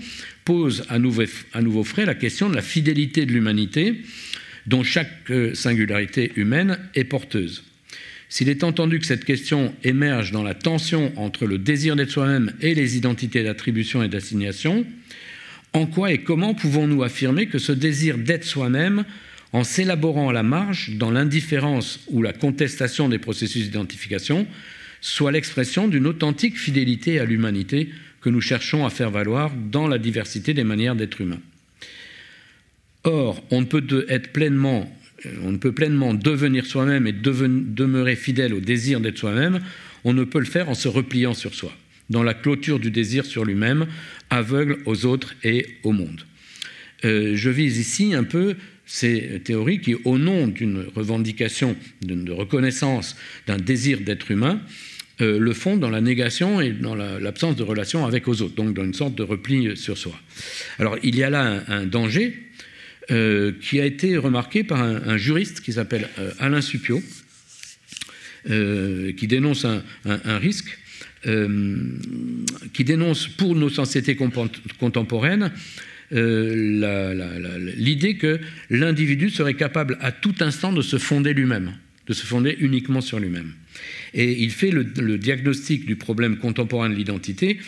pose 0.46 0.86
à 0.90 1.00
nouveau, 1.00 1.24
à 1.54 1.62
nouveau 1.62 1.84
frais 1.84 2.06
la 2.06 2.16
question 2.16 2.50
de 2.50 2.56
la 2.56 2.62
fidélité 2.62 3.26
de 3.26 3.32
l'humanité, 3.32 4.02
dont 4.68 4.84
chaque 4.84 5.32
euh, 5.32 5.54
singularité 5.54 6.32
humaine 6.36 6.80
est 6.96 7.04
porteuse. 7.04 7.64
S'il 8.30 8.48
est 8.48 8.64
entendu 8.64 9.00
que 9.00 9.08
cette 9.08 9.26
question 9.26 9.74
émerge 9.84 10.32
dans 10.32 10.44
la 10.44 10.54
tension 10.54 11.12
entre 11.18 11.48
le 11.48 11.58
désir 11.58 11.96
d'être 11.96 12.12
soi-même 12.12 12.54
et 12.62 12.76
les 12.76 12.96
identités 12.96 13.44
d'attribution 13.44 14.04
et 14.04 14.08
d'assignation, 14.08 14.86
en 15.74 15.88
quoi 15.88 16.12
et 16.12 16.20
comment 16.20 16.54
pouvons-nous 16.54 17.04
affirmer 17.04 17.48
que 17.48 17.58
ce 17.58 17.72
désir 17.72 18.20
d'être 18.20 18.44
soi-même, 18.44 19.04
en 19.52 19.64
s'élaborant 19.64 20.30
à 20.30 20.34
la 20.34 20.44
marge, 20.44 20.92
dans 20.98 21.10
l'indifférence 21.10 22.02
ou 22.10 22.22
la 22.22 22.34
contestation 22.34 23.10
des 23.10 23.18
processus 23.18 23.64
d'identification, 23.64 24.46
soit 25.02 25.32
l'expression 25.32 25.88
d'une 25.88 26.08
authentique 26.08 26.58
fidélité 26.58 27.20
à 27.20 27.26
l'humanité 27.26 27.90
que 28.22 28.30
nous 28.30 28.42
cherchons 28.42 28.86
à 28.86 28.90
faire 28.90 29.12
valoir 29.12 29.52
dans 29.56 29.88
la 29.88 29.98
diversité 29.98 30.54
des 30.54 30.64
manières 30.64 30.96
d'être 30.96 31.22
humain. 31.22 31.40
Or, 33.04 33.44
on 33.50 33.62
ne 33.62 33.66
peut 33.66 33.82
pleinement, 34.34 34.94
euh, 35.26 35.30
on 35.44 35.52
ne 35.52 35.58
peut 35.58 35.72
pleinement 35.72 36.14
devenir 36.14 36.66
soi-même 36.66 37.08
et 37.08 37.14
demeurer 37.14 38.16
fidèle 38.16 38.54
au 38.54 38.60
désir 38.60 39.00
d'être 39.00 39.18
soi-même, 39.18 39.62
on 40.04 40.14
ne 40.14 40.24
peut 40.24 40.40
le 40.40 40.46
faire 40.46 40.70
en 40.70 40.76
se 40.76 40.88
repliant 40.88 41.34
sur 41.34 41.54
soi, 41.54 41.72
dans 42.10 42.24
la 42.24 42.34
clôture 42.34 42.80
du 42.80 42.92
désir 42.92 43.26
sur 43.26 43.46
lui-même, 43.46 43.88
aveugle 44.30 44.80
aux 44.86 45.06
autres 45.06 45.36
et 45.44 45.66
au 45.84 45.92
monde. 45.92 46.26
Euh, 47.06 47.36
je 47.36 47.50
vise 47.50 47.78
ici 47.78 48.14
un 48.14 48.26
peu 48.26 48.56
ces 48.86 49.42
théories 49.46 49.80
qui, 49.80 49.96
au 50.04 50.18
nom 50.18 50.48
d'une 50.48 50.86
revendication, 50.96 51.78
de 52.02 52.32
reconnaissance 52.32 53.16
d'un 53.48 53.58
désir 53.58 54.02
d'être 54.02 54.32
humain, 54.32 54.62
euh, 55.22 55.38
le 55.38 55.54
font 55.54 55.76
dans 55.76 55.90
la 55.90 56.00
négation 56.00 56.62
et 56.62 56.72
dans 56.72 56.96
l'absence 56.96 57.58
de 57.58 57.64
relation 57.64 58.06
avec 58.06 58.30
aux 58.30 58.42
autres, 58.42 58.56
donc 58.56 58.74
dans 58.74 58.86
une 58.86 58.94
sorte 58.94 59.16
de 59.16 59.24
repli 59.24 59.76
sur 59.76 59.98
soi. 59.98 60.18
Alors 60.78 60.98
il 61.04 61.18
y 61.18 61.24
a 61.24 61.30
là 61.30 61.62
un, 61.68 61.86
danger 61.86 62.42
euh, 63.12 63.52
qui 63.60 63.82
a 63.82 63.86
été 63.86 64.16
remarqué 64.16 64.64
par 64.64 64.82
un, 64.82 65.18
juriste 65.18 65.60
qui 65.60 65.74
s'appelle 65.74 66.08
euh, 66.20 66.32
Alain 66.40 66.62
Supio, 66.62 67.04
qui 68.46 69.28
dénonce 69.28 69.66
un, 69.66 70.38
risque, 70.38 70.80
qui 72.74 72.84
dénonce 72.86 73.28
pour 73.28 73.54
nos 73.54 73.70
sociétés 73.70 74.18
contemporaines 74.80 75.52
l'idée 76.12 78.16
que 78.16 78.40
l'individu 78.70 79.30
serait 79.30 79.56
capable 79.56 79.98
à 80.00 80.14
tout 80.14 80.36
instant 80.40 80.72
de 80.72 80.82
se 80.82 80.98
fonder 80.98 81.34
lui-même, 81.34 81.74
de 82.08 82.14
se 82.14 82.26
fonder 82.26 82.56
uniquement 82.60 83.02
sur 83.02 83.20
lui-même. 83.20 83.52
Et 84.14 84.44
il 84.44 84.52
fait 84.52 84.72
le, 84.72 84.84
diagnostic 85.18 85.86
du 85.86 85.96
problème 85.96 86.38
contemporain 86.38 86.90
de 86.90 86.96
l'identité 86.96 87.60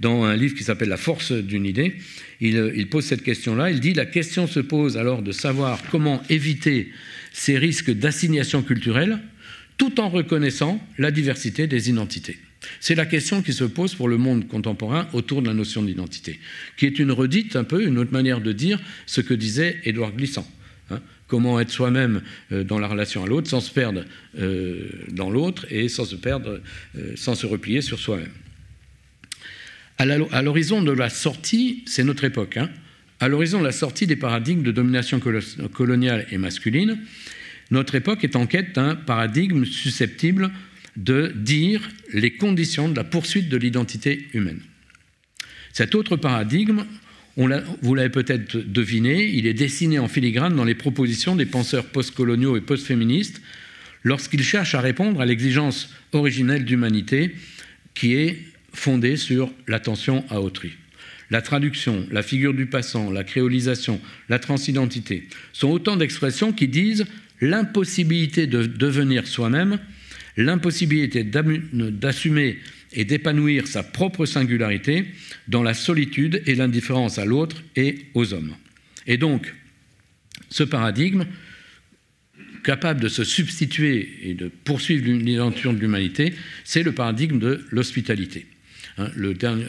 dans 0.00 0.24
un 0.24 0.36
livre 0.36 0.54
qui 0.54 0.64
s'appelle 0.64 0.88
La 0.88 0.96
force 0.96 1.32
d'une 1.32 1.66
idée. 1.66 1.94
Il, 2.40 2.88
pose 2.88 3.04
cette 3.04 3.22
question-là. 3.22 3.70
Il 3.70 3.80
dit 3.80 3.94
La 3.94 4.06
question 4.06 4.46
se 4.46 4.60
pose 4.60 4.96
alors 4.96 5.22
de 5.22 5.32
savoir 5.32 5.80
comment 5.90 6.22
éviter 6.28 6.90
ces 7.32 7.58
risques 7.58 7.90
d'assignation 7.90 8.62
culturelle 8.62 9.20
tout 9.78 10.00
en 10.00 10.08
reconnaissant 10.08 10.86
la 10.98 11.10
diversité 11.10 11.66
des 11.66 11.88
identités. 11.88 12.36
C'est 12.78 12.94
la 12.94 13.06
question 13.06 13.42
qui 13.42 13.52
se 13.52 13.64
pose 13.64 13.94
pour 13.94 14.08
le 14.08 14.18
monde 14.18 14.46
contemporain 14.46 15.08
autour 15.12 15.42
de 15.42 15.48
la 15.48 15.54
notion 15.54 15.82
d'identité, 15.82 16.38
qui 16.76 16.86
est 16.86 16.98
une 16.98 17.10
redite 17.10 17.56
un 17.56 17.64
peu, 17.64 17.84
une 17.84 17.98
autre 17.98 18.12
manière 18.12 18.40
de 18.40 18.52
dire 18.52 18.80
ce 19.06 19.20
que 19.20 19.34
disait 19.34 19.80
Édouard 19.84 20.12
Glissant 20.12 20.46
comment 21.32 21.58
être 21.60 21.70
soi-même 21.70 22.20
euh, 22.52 22.62
dans 22.62 22.78
la 22.78 22.86
relation 22.86 23.24
à 23.24 23.26
l'autre 23.26 23.48
sans 23.48 23.62
se 23.62 23.72
perdre 23.72 24.04
euh, 24.38 24.86
dans 25.08 25.30
l'autre 25.30 25.64
et 25.70 25.88
sans 25.88 26.04
se 26.04 26.14
perdre, 26.14 26.60
euh, 26.94 27.12
sans 27.16 27.34
se 27.34 27.46
replier 27.46 27.80
sur 27.80 27.98
soi-même. 27.98 28.28
À 29.96 30.42
l'horizon 30.42 30.82
de 30.82 30.92
la 30.92 31.08
sortie, 31.08 31.84
c'est 31.86 32.04
notre 32.04 32.24
époque, 32.24 32.58
hein, 32.58 32.68
à 33.18 33.28
l'horizon 33.28 33.60
de 33.60 33.64
la 33.64 33.72
sortie 33.72 34.06
des 34.06 34.16
paradigmes 34.16 34.62
de 34.62 34.72
domination 34.72 35.20
coloniale 35.72 36.26
et 36.30 36.36
masculine, 36.36 36.98
notre 37.70 37.94
époque 37.94 38.24
est 38.24 38.36
en 38.36 38.46
quête 38.46 38.74
d'un 38.74 38.94
paradigme 38.94 39.64
susceptible 39.64 40.50
de 40.96 41.32
dire 41.34 41.88
les 42.12 42.36
conditions 42.36 42.90
de 42.90 42.96
la 42.96 43.04
poursuite 43.04 43.48
de 43.48 43.56
l'identité 43.56 44.26
humaine. 44.34 44.60
Cet 45.72 45.94
autre 45.94 46.16
paradigme, 46.16 46.84
vous 47.36 47.94
l'avez 47.94 48.10
peut-être 48.10 48.56
deviné, 48.56 49.24
il 49.26 49.46
est 49.46 49.54
dessiné 49.54 49.98
en 49.98 50.08
filigrane 50.08 50.54
dans 50.54 50.64
les 50.64 50.74
propositions 50.74 51.34
des 51.34 51.46
penseurs 51.46 51.86
postcoloniaux 51.86 52.56
et 52.56 52.60
postféministes 52.60 53.40
lorsqu'ils 54.04 54.42
cherchent 54.42 54.74
à 54.74 54.80
répondre 54.80 55.20
à 55.20 55.26
l'exigence 55.26 55.90
originelle 56.12 56.64
d'humanité 56.64 57.34
qui 57.94 58.14
est 58.14 58.38
fondée 58.72 59.16
sur 59.16 59.50
l'attention 59.66 60.24
à 60.28 60.40
autrui. 60.40 60.72
La 61.30 61.40
traduction, 61.40 62.06
la 62.10 62.22
figure 62.22 62.52
du 62.52 62.66
passant, 62.66 63.10
la 63.10 63.24
créolisation, 63.24 64.00
la 64.28 64.38
transidentité 64.38 65.28
sont 65.54 65.70
autant 65.70 65.96
d'expressions 65.96 66.52
qui 66.52 66.68
disent 66.68 67.06
l'impossibilité 67.40 68.46
de 68.46 68.66
devenir 68.66 69.26
soi-même, 69.26 69.78
l'impossibilité 70.36 71.24
d'assumer 71.24 72.58
et 72.94 73.04
d'épanouir 73.04 73.66
sa 73.66 73.82
propre 73.82 74.26
singularité 74.26 75.06
dans 75.48 75.62
la 75.62 75.74
solitude 75.74 76.42
et 76.46 76.54
l'indifférence 76.54 77.18
à 77.18 77.24
l'autre 77.24 77.62
et 77.76 78.06
aux 78.14 78.32
hommes. 78.32 78.54
Et 79.06 79.16
donc, 79.16 79.54
ce 80.50 80.62
paradigme, 80.62 81.24
capable 82.62 83.00
de 83.00 83.08
se 83.08 83.24
substituer 83.24 84.08
et 84.22 84.34
de 84.34 84.48
poursuivre 84.48 85.10
l'identité 85.10 85.72
de 85.72 85.78
l'humanité, 85.78 86.34
c'est 86.64 86.82
le 86.82 86.92
paradigme 86.92 87.38
de 87.38 87.64
l'hospitalité. 87.70 88.46
Hein, 88.98 89.10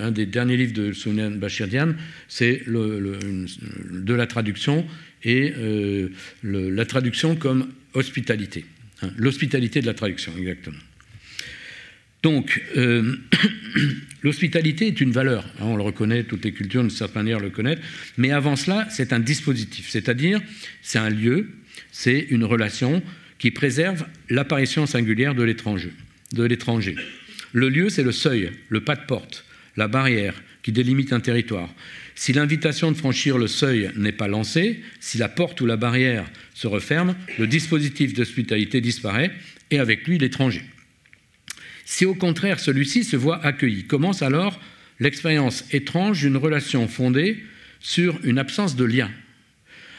un 0.02 0.12
des 0.12 0.26
derniers 0.26 0.58
livres 0.58 0.74
de 0.74 0.92
Sounan 0.92 1.32
Bachirdian, 1.32 1.94
c'est 2.28 2.64
de 2.68 4.14
la 4.14 4.28
traduction 4.28 4.86
et 5.24 5.54
euh, 5.58 6.10
la 6.44 6.86
traduction 6.86 7.36
comme 7.36 7.70
hospitalité. 7.94 8.66
Hein, 9.02 9.12
l'hospitalité 9.16 9.82
de 9.82 9.86
la 9.86 9.94
traduction, 9.94 10.34
exactement. 10.38 10.78
Donc, 12.24 12.64
euh, 12.78 13.18
l'hospitalité 14.24 14.88
est 14.88 15.02
une 15.02 15.12
valeur, 15.12 15.46
hein, 15.60 15.66
on 15.66 15.76
le 15.76 15.84
reconnaît, 15.84 16.24
toutes 16.24 16.46
les 16.46 16.54
cultures 16.54 16.82
d'une 16.82 16.90
certaine 16.90 17.24
manière 17.24 17.42
le 17.42 17.50
connaissent, 17.50 17.80
mais 18.18 18.32
avant 18.32 18.56
cela, 18.56 18.88
c'est 18.90 19.12
un 19.12 19.20
dispositif, 19.20 19.90
c'est-à-dire 19.90 20.42
c'est 20.82 21.00
un 21.00 21.10
lieu, 21.10 21.50
c'est 21.92 22.28
une 22.30 22.46
relation 22.46 23.04
qui 23.40 23.52
préserve 23.52 24.06
l'apparition 24.30 24.86
singulière 24.86 25.36
de 25.36 25.44
l'étranger. 25.44 25.92
De 26.32 26.44
l'étranger. 26.44 26.96
Le 27.52 27.68
lieu, 27.68 27.90
c'est 27.90 28.04
le 28.04 28.14
seuil, 28.14 28.52
le 28.70 28.80
pas 28.82 28.96
de 28.96 29.06
porte, 29.06 29.46
la 29.76 29.90
barrière 29.90 30.42
qui 30.64 30.72
délimite 30.72 31.12
un 31.12 31.20
territoire. 31.20 31.70
Si 32.16 32.32
l'invitation 32.32 32.90
de 32.90 32.96
franchir 32.96 33.38
le 33.38 33.48
seuil 33.48 33.92
n'est 33.98 34.14
pas 34.14 34.30
lancée, 34.30 34.82
si 35.02 35.18
la 35.18 35.28
porte 35.28 35.60
ou 35.60 35.66
la 35.66 35.76
barrière 35.76 36.24
se 36.54 36.68
referme, 36.68 37.16
le 37.38 37.48
dispositif 37.48 38.14
d'hospitalité 38.14 38.80
disparaît 38.80 39.32
et 39.72 39.80
avec 39.80 40.08
lui 40.08 40.18
l'étranger. 40.18 40.64
Si 41.86 42.06
au 42.06 42.16
contraire 42.16 42.60
celui-ci 42.60 43.04
se 43.04 43.16
voit 43.16 43.44
accueilli, 43.44 43.86
commence 43.86 44.22
alors 44.22 44.60
l'expérience 45.00 45.66
étrange 45.72 46.22
d'une 46.22 46.38
relation 46.38 46.88
fondée 46.88 47.44
sur 47.80 48.20
une 48.24 48.40
absence 48.40 48.76
de 48.76 48.86
lien 48.86 49.12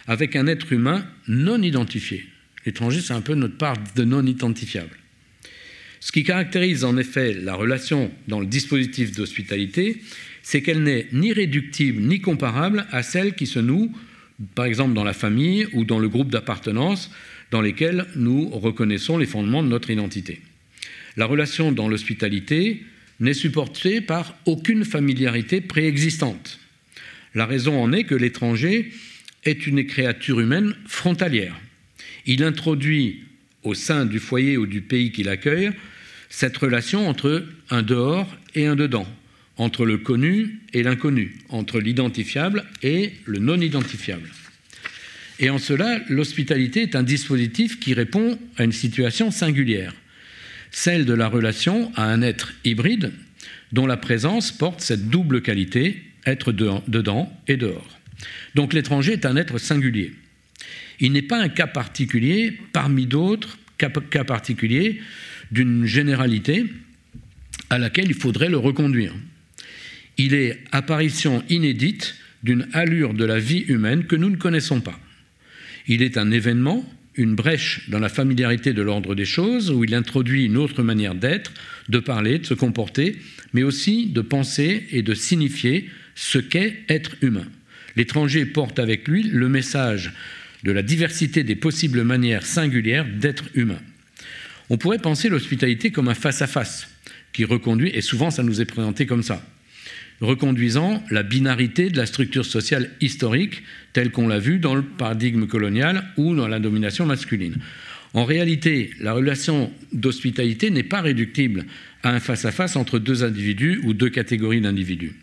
avec 0.06 0.36
un 0.36 0.46
être 0.46 0.72
humain 0.72 1.06
non 1.28 1.62
identifié. 1.62 2.26
L'étranger, 2.66 3.00
c'est 3.00 3.12
un 3.12 3.20
peu 3.20 3.34
notre 3.34 3.56
part 3.56 3.76
de 3.94 4.04
non 4.04 4.24
identifiable. 4.24 4.96
Ce 6.00 6.12
qui 6.12 6.24
caractérise 6.24 6.84
en 6.84 6.96
effet 6.96 7.32
la 7.32 7.54
relation 7.54 8.10
dans 8.28 8.40
le 8.40 8.46
dispositif 8.46 9.12
d'hospitalité, 9.12 10.02
c'est 10.42 10.60
qu'elle 10.60 10.82
n'est 10.82 11.08
ni 11.12 11.32
réductible 11.32 12.02
ni 12.02 12.20
comparable 12.20 12.86
à 12.90 13.02
celle 13.02 13.34
qui 13.34 13.46
se 13.46 13.58
noue, 13.58 13.94
par 14.54 14.66
exemple 14.66 14.94
dans 14.94 15.04
la 15.04 15.14
famille 15.14 15.66
ou 15.72 15.84
dans 15.84 15.98
le 15.98 16.08
groupe 16.08 16.30
d'appartenance 16.30 17.10
dans 17.50 17.62
lesquels 17.62 18.06
nous 18.16 18.48
reconnaissons 18.50 19.16
les 19.16 19.26
fondements 19.26 19.62
de 19.62 19.68
notre 19.68 19.90
identité. 19.90 20.40
La 21.16 21.26
relation 21.26 21.72
dans 21.72 21.88
l'hospitalité 21.88 22.82
n'est 23.20 23.34
supportée 23.34 24.00
par 24.00 24.36
aucune 24.46 24.84
familiarité 24.84 25.60
préexistante. 25.60 26.58
La 27.34 27.46
raison 27.46 27.80
en 27.80 27.92
est 27.92 28.04
que 28.04 28.14
l'étranger 28.14 28.92
est 29.44 29.66
une 29.66 29.86
créature 29.86 30.40
humaine 30.40 30.74
frontalière. 30.86 31.54
Il 32.26 32.42
introduit 32.42 33.22
au 33.62 33.74
sein 33.74 34.06
du 34.06 34.18
foyer 34.18 34.56
ou 34.56 34.66
du 34.66 34.80
pays 34.80 35.12
qu'il 35.12 35.28
accueille 35.28 35.70
cette 36.28 36.56
relation 36.56 37.08
entre 37.08 37.46
un 37.70 37.82
dehors 37.82 38.28
et 38.54 38.66
un 38.66 38.76
dedans, 38.76 39.06
entre 39.56 39.84
le 39.84 39.98
connu 39.98 40.60
et 40.72 40.82
l'inconnu, 40.82 41.36
entre 41.48 41.80
l'identifiable 41.80 42.64
et 42.82 43.12
le 43.24 43.38
non 43.38 43.60
identifiable. 43.60 44.30
Et 45.38 45.50
en 45.50 45.58
cela, 45.58 46.00
l'hospitalité 46.08 46.82
est 46.82 46.96
un 46.96 47.02
dispositif 47.02 47.80
qui 47.80 47.94
répond 47.94 48.38
à 48.56 48.64
une 48.64 48.72
situation 48.72 49.30
singulière, 49.30 49.94
celle 50.74 51.04
de 51.04 51.14
la 51.14 51.28
relation 51.28 51.92
à 51.94 52.04
un 52.04 52.20
être 52.20 52.52
hybride 52.64 53.12
dont 53.70 53.86
la 53.86 53.96
présence 53.96 54.50
porte 54.50 54.80
cette 54.80 55.08
double 55.08 55.40
qualité, 55.40 56.02
être 56.26 56.50
dedans 56.50 57.32
et 57.46 57.56
dehors. 57.56 58.00
Donc 58.56 58.72
l'étranger 58.72 59.12
est 59.12 59.24
un 59.24 59.36
être 59.36 59.58
singulier. 59.58 60.12
Il 60.98 61.12
n'est 61.12 61.22
pas 61.22 61.40
un 61.40 61.48
cas 61.48 61.68
particulier 61.68 62.58
parmi 62.72 63.06
d'autres 63.06 63.56
cas 63.78 64.24
particuliers 64.24 65.00
d'une 65.52 65.86
généralité 65.86 66.66
à 67.70 67.78
laquelle 67.78 68.06
il 68.06 68.14
faudrait 68.14 68.48
le 68.48 68.58
reconduire. 68.58 69.14
Il 70.18 70.34
est 70.34 70.58
apparition 70.72 71.44
inédite 71.48 72.16
d'une 72.42 72.66
allure 72.72 73.14
de 73.14 73.24
la 73.24 73.38
vie 73.38 73.64
humaine 73.68 74.06
que 74.06 74.16
nous 74.16 74.30
ne 74.30 74.36
connaissons 74.36 74.80
pas. 74.80 74.98
Il 75.86 76.02
est 76.02 76.18
un 76.18 76.32
événement, 76.32 76.84
une 77.16 77.34
brèche 77.34 77.88
dans 77.88 77.98
la 77.98 78.08
familiarité 78.08 78.72
de 78.72 78.82
l'ordre 78.82 79.14
des 79.14 79.24
choses, 79.24 79.70
où 79.70 79.84
il 79.84 79.94
introduit 79.94 80.44
une 80.44 80.56
autre 80.56 80.82
manière 80.82 81.14
d'être, 81.14 81.52
de 81.88 81.98
parler, 81.98 82.38
de 82.38 82.46
se 82.46 82.54
comporter, 82.54 83.16
mais 83.52 83.62
aussi 83.62 84.06
de 84.06 84.20
penser 84.20 84.86
et 84.90 85.02
de 85.02 85.14
signifier 85.14 85.88
ce 86.14 86.38
qu'est 86.38 86.82
être 86.88 87.16
humain. 87.22 87.46
L'étranger 87.96 88.46
porte 88.46 88.78
avec 88.78 89.06
lui 89.06 89.22
le 89.24 89.48
message 89.48 90.12
de 90.64 90.72
la 90.72 90.82
diversité 90.82 91.44
des 91.44 91.56
possibles 91.56 92.02
manières 92.02 92.46
singulières 92.46 93.06
d'être 93.06 93.44
humain. 93.54 93.80
On 94.70 94.78
pourrait 94.78 94.98
penser 94.98 95.28
l'hospitalité 95.28 95.90
comme 95.90 96.08
un 96.08 96.14
face-à-face 96.14 96.88
qui 97.32 97.44
reconduit, 97.44 97.90
et 97.94 98.00
souvent 98.00 98.30
ça 98.30 98.42
nous 98.42 98.60
est 98.60 98.64
présenté 98.64 99.06
comme 99.06 99.22
ça, 99.22 99.44
reconduisant 100.20 101.02
la 101.10 101.22
binarité 101.22 101.90
de 101.90 101.96
la 101.96 102.06
structure 102.06 102.44
sociale 102.44 102.90
historique 103.00 103.62
telle 103.92 104.10
qu'on 104.10 104.28
l'a 104.28 104.38
vue 104.38 104.58
dans 104.58 104.74
le 104.74 104.82
paradigme 104.82 105.46
colonial 105.46 106.04
ou 106.16 106.34
dans 106.34 106.48
la 106.48 106.60
domination 106.60 107.06
masculine. 107.06 107.56
En 108.14 108.24
réalité, 108.24 108.90
la 109.00 109.12
relation 109.12 109.72
d'hospitalité 109.92 110.70
n'est 110.70 110.84
pas 110.84 111.00
réductible 111.00 111.64
à 112.04 112.10
un 112.10 112.20
face-à-face 112.20 112.76
entre 112.76 112.98
deux 112.98 113.24
individus 113.24 113.80
ou 113.82 113.92
deux 113.92 114.10
catégories 114.10 114.60
d'individus. 114.60 115.14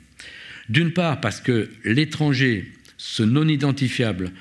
D'une 0.69 0.91
part 0.91 1.21
parce 1.21 1.39
que 1.39 1.69
l'étranger, 1.85 2.71
ce 2.97 3.23
non 3.23 3.47
identifiable, 3.47 4.31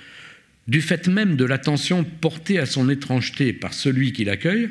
du 0.66 0.81
fait 0.81 1.09
même 1.09 1.36
de 1.36 1.44
l'attention 1.44 2.05
portée 2.05 2.59
à 2.59 2.66
son 2.66 2.89
étrangeté 2.89 3.52
par 3.52 3.72
celui 3.72 4.12
qui 4.12 4.24
l'accueille, 4.24 4.70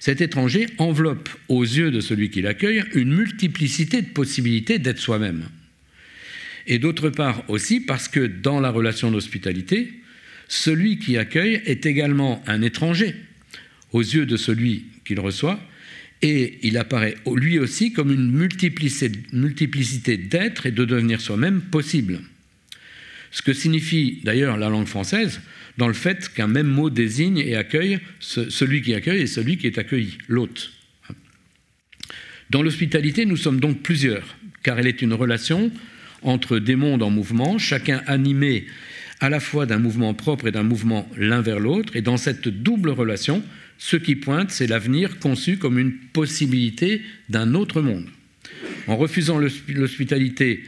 cet 0.00 0.20
étranger 0.20 0.66
enveloppe 0.78 1.28
aux 1.48 1.62
yeux 1.62 1.90
de 1.90 2.00
celui 2.00 2.30
qui 2.30 2.42
l'accueille 2.42 2.84
une 2.94 3.14
multiplicité 3.14 4.02
de 4.02 4.08
possibilités 4.08 4.78
d'être 4.78 4.98
soi-même. 4.98 5.48
Et 6.66 6.78
d'autre 6.78 7.10
part 7.10 7.48
aussi 7.48 7.80
parce 7.80 8.08
que 8.08 8.20
dans 8.20 8.60
la 8.60 8.70
relation 8.70 9.10
d'hospitalité, 9.10 9.92
celui 10.48 10.98
qui 10.98 11.16
accueille 11.16 11.62
est 11.64 11.86
également 11.86 12.42
un 12.46 12.62
étranger 12.62 13.14
aux 13.92 14.02
yeux 14.02 14.26
de 14.26 14.36
celui 14.36 14.84
qu'il 15.04 15.20
reçoit, 15.20 15.58
et 16.20 16.58
il 16.62 16.76
apparaît 16.78 17.14
lui 17.32 17.58
aussi 17.58 17.92
comme 17.92 18.12
une 18.12 18.30
multiplicité 18.30 20.16
d'êtres 20.16 20.66
et 20.66 20.72
de 20.72 20.84
devenir 20.84 21.20
soi-même 21.20 21.60
possible. 21.60 22.20
Ce 23.30 23.42
que 23.42 23.52
signifie 23.52 24.20
d'ailleurs 24.24 24.56
la 24.56 24.68
langue 24.68 24.86
française, 24.86 25.40
dans 25.78 25.88
le 25.88 25.94
fait 25.94 26.28
qu'un 26.28 26.48
même 26.48 26.66
mot 26.66 26.90
désigne 26.90 27.38
et 27.38 27.54
accueille 27.54 28.00
celui 28.18 28.82
qui 28.82 28.94
accueille 28.94 29.22
et 29.22 29.26
celui 29.26 29.56
qui 29.56 29.68
est 29.68 29.78
accueilli, 29.78 30.18
l'hôte. 30.26 30.72
Dans 32.50 32.62
l'hospitalité, 32.62 33.24
nous 33.24 33.36
sommes 33.36 33.60
donc 33.60 33.80
plusieurs, 33.80 34.36
car 34.64 34.78
elle 34.78 34.88
est 34.88 35.02
une 35.02 35.14
relation 35.14 35.70
entre 36.22 36.58
des 36.58 36.74
mondes 36.74 37.04
en 37.04 37.10
mouvement, 37.10 37.58
chacun 37.58 38.02
animé 38.06 38.66
à 39.20 39.30
la 39.30 39.38
fois 39.38 39.66
d'un 39.66 39.78
mouvement 39.78 40.14
propre 40.14 40.48
et 40.48 40.52
d'un 40.52 40.64
mouvement 40.64 41.08
l'un 41.16 41.42
vers 41.42 41.60
l'autre, 41.60 41.94
et 41.94 42.02
dans 42.02 42.16
cette 42.16 42.48
double 42.48 42.90
relation, 42.90 43.44
ce 43.78 43.96
qui 43.96 44.16
pointe, 44.16 44.50
c'est 44.50 44.66
l'avenir 44.66 45.20
conçu 45.20 45.58
comme 45.58 45.78
une 45.78 45.92
possibilité 45.92 47.02
d'un 47.28 47.54
autre 47.54 47.82
monde. 47.82 48.06
En 48.88 48.96
refusant 48.96 49.38
l'hospitalité, 49.38 50.64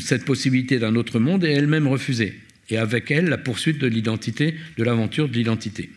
cette 0.00 0.26
possibilité 0.26 0.78
d'un 0.78 0.96
autre 0.96 1.18
monde 1.18 1.44
est 1.44 1.52
elle-même 1.52 1.86
refusée 1.86 2.41
et 2.70 2.76
avec 2.76 3.10
elle 3.10 3.26
la 3.26 3.38
poursuite 3.38 3.78
de 3.78 3.86
l'identité, 3.86 4.54
de 4.76 4.84
l'aventure 4.84 5.28
de 5.28 5.34
l'identité. 5.34 5.90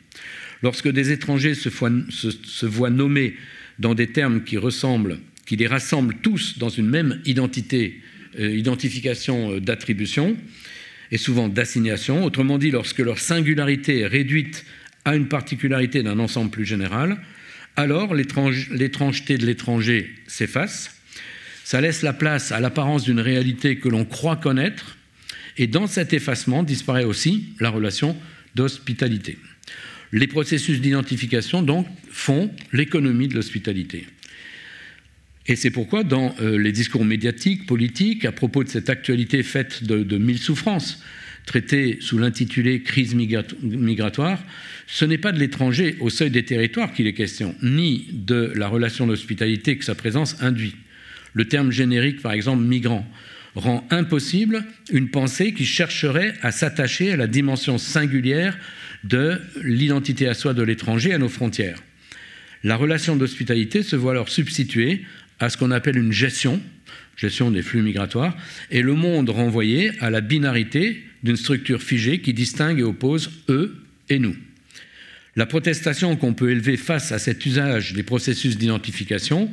Lorsque 0.63 0.89
des 0.89 1.11
étrangers 1.11 1.53
se, 1.53 2.65
voient 2.65 2.89
nommés 2.89 3.35
dans 3.79 3.93
des 3.93 4.07
termes 4.07 4.43
qui 4.43 4.57
ressemblent, 4.57 5.19
qui 5.45 5.55
les 5.55 5.67
rassemblent 5.67 6.15
tous 6.21 6.57
dans 6.57 6.69
une 6.69 6.87
même 6.87 7.21
identité, 7.25 8.01
euh, 8.39 8.55
identification 8.55 9.53
euh, 9.53 9.59
d'attribution, 9.59 10.35
et 11.11 11.17
souvent 11.17 11.47
d'assignation, 11.47 12.23
autrement 12.25 12.57
dit, 12.57 12.71
lorsque 12.71 12.99
leur 12.99 13.19
singularité 13.19 13.99
est 13.99 14.07
réduite 14.07 14.65
à 15.03 15.15
une 15.15 15.27
particularité 15.27 16.01
d'un 16.01 16.17
ensemble 16.19 16.49
plus 16.49 16.65
général, 16.65 17.17
alors 17.75 18.15
l'étrangeté 18.15 19.37
de 19.37 19.45
l'étranger 19.45 20.09
s'efface, 20.27 20.95
ça 21.63 21.81
laisse 21.81 22.01
la 22.01 22.13
place 22.13 22.51
à 22.51 22.59
l'apparence 22.59 23.03
d'une 23.03 23.19
réalité 23.19 23.77
que 23.77 23.89
l'on 23.89 24.05
croit 24.05 24.35
connaître, 24.35 24.97
et 25.57 25.67
dans 25.67 25.87
cet 25.87 26.13
effacement 26.13 26.63
disparaît 26.63 27.03
aussi 27.03 27.49
la 27.59 27.69
relation 27.69 28.17
d'hospitalité. 28.55 29.37
Les 30.11 30.27
processus 30.27 30.81
d'identification, 30.81 31.61
donc, 31.61 31.87
font 32.09 32.51
l'économie 32.71 33.27
de 33.27 33.35
l'hospitalité. 33.35 34.05
Et 35.47 35.55
c'est 35.55 35.69
pourquoi, 35.71 36.03
dans 36.03 36.35
euh, 36.41 36.57
les 36.57 36.71
discours 36.71 37.05
médiatiques, 37.05 37.65
politiques, 37.65 38.25
à 38.25 38.31
propos 38.31 38.63
de 38.63 38.69
cette 38.69 38.89
actualité 38.89 39.43
faite 39.43 39.83
de, 39.83 40.17
mille 40.17 40.39
souffrances, 40.39 41.03
traitée 41.45 41.97
sous 41.99 42.17
l'intitulé 42.17 42.81
crise 42.81 43.13
migratoire, 43.13 44.43
ce 44.87 45.05
n'est 45.05 45.19
pas 45.19 45.31
de 45.31 45.39
l'étranger 45.39 45.95
au 45.99 46.09
seuil 46.09 46.31
des 46.31 46.43
territoires 46.43 46.91
qu'il 46.91 47.05
est 47.05 47.13
question, 47.13 47.55
ni 47.61 48.07
de 48.11 48.51
la 48.55 48.67
relation 48.67 49.05
d'hospitalité 49.05 49.77
que 49.77 49.85
sa 49.85 49.93
présence 49.93 50.41
induit. 50.41 50.75
Le 51.33 51.47
terme 51.47 51.71
générique, 51.71 52.21
par 52.21 52.31
exemple, 52.31 52.63
migrant, 52.63 53.07
rend 53.55 53.87
impossible 53.89 54.63
une 54.91 55.09
pensée 55.09 55.53
qui 55.53 55.65
chercherait 55.65 56.33
à 56.41 56.51
s'attacher 56.51 57.11
à 57.11 57.17
la 57.17 57.27
dimension 57.27 57.77
singulière 57.77 58.57
de 59.03 59.39
l'identité 59.61 60.27
à 60.27 60.33
soi 60.33 60.53
de 60.53 60.63
l'étranger 60.63 61.13
à 61.13 61.17
nos 61.17 61.29
frontières. 61.29 61.79
La 62.63 62.75
relation 62.75 63.15
d'hospitalité 63.15 63.83
se 63.83 63.95
voit 63.95 64.11
alors 64.11 64.29
substituer 64.29 65.03
à 65.39 65.49
ce 65.49 65.57
qu'on 65.57 65.71
appelle 65.71 65.97
une 65.97 66.11
gestion, 66.11 66.61
gestion 67.15 67.51
des 67.51 67.61
flux 67.61 67.81
migratoires, 67.81 68.35
et 68.71 68.81
le 68.81 68.93
monde 68.93 69.29
renvoyé 69.29 69.91
à 69.99 70.09
la 70.09 70.21
binarité 70.21 71.03
d'une 71.23 71.35
structure 71.35 71.81
figée 71.81 72.21
qui 72.21 72.33
distingue 72.33 72.79
et 72.79 72.83
oppose 72.83 73.31
eux 73.49 73.75
et 74.09 74.19
nous. 74.19 74.35
La 75.35 75.45
protestation 75.45 76.15
qu'on 76.15 76.33
peut 76.33 76.51
élever 76.51 76.77
face 76.77 77.11
à 77.11 77.19
cet 77.19 77.45
usage 77.45 77.93
des 77.93 78.03
processus 78.03 78.57
d'identification, 78.57 79.51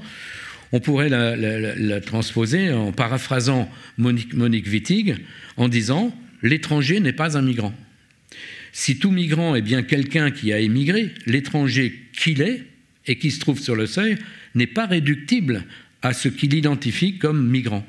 on 0.72 0.80
pourrait 0.80 1.08
la, 1.08 2.00
transposer 2.00 2.70
en 2.70 2.92
paraphrasant 2.92 3.70
Monique, 3.98 4.34
Monique 4.34 4.66
Wittig 4.66 5.16
en 5.56 5.68
disant 5.68 6.16
L'étranger 6.42 6.98
n'est 6.98 7.12
pas 7.12 7.36
un 7.38 7.42
migrant. 7.42 7.74
Si 8.72 8.98
tout 8.98 9.10
migrant 9.10 9.54
est 9.54 9.62
bien 9.62 9.82
quelqu'un 9.82 10.30
qui 10.30 10.52
a 10.52 10.58
émigré, 10.58 11.10
l'étranger 11.26 12.00
qu'il 12.16 12.40
est 12.40 12.62
et 13.06 13.18
qui 13.18 13.30
se 13.30 13.38
trouve 13.38 13.60
sur 13.60 13.76
le 13.76 13.86
seuil 13.86 14.16
n'est 14.54 14.66
pas 14.66 14.86
réductible 14.86 15.64
à 16.00 16.12
ce 16.12 16.28
qu'il 16.28 16.54
identifie 16.54 17.18
comme 17.18 17.48
migrant. 17.48 17.86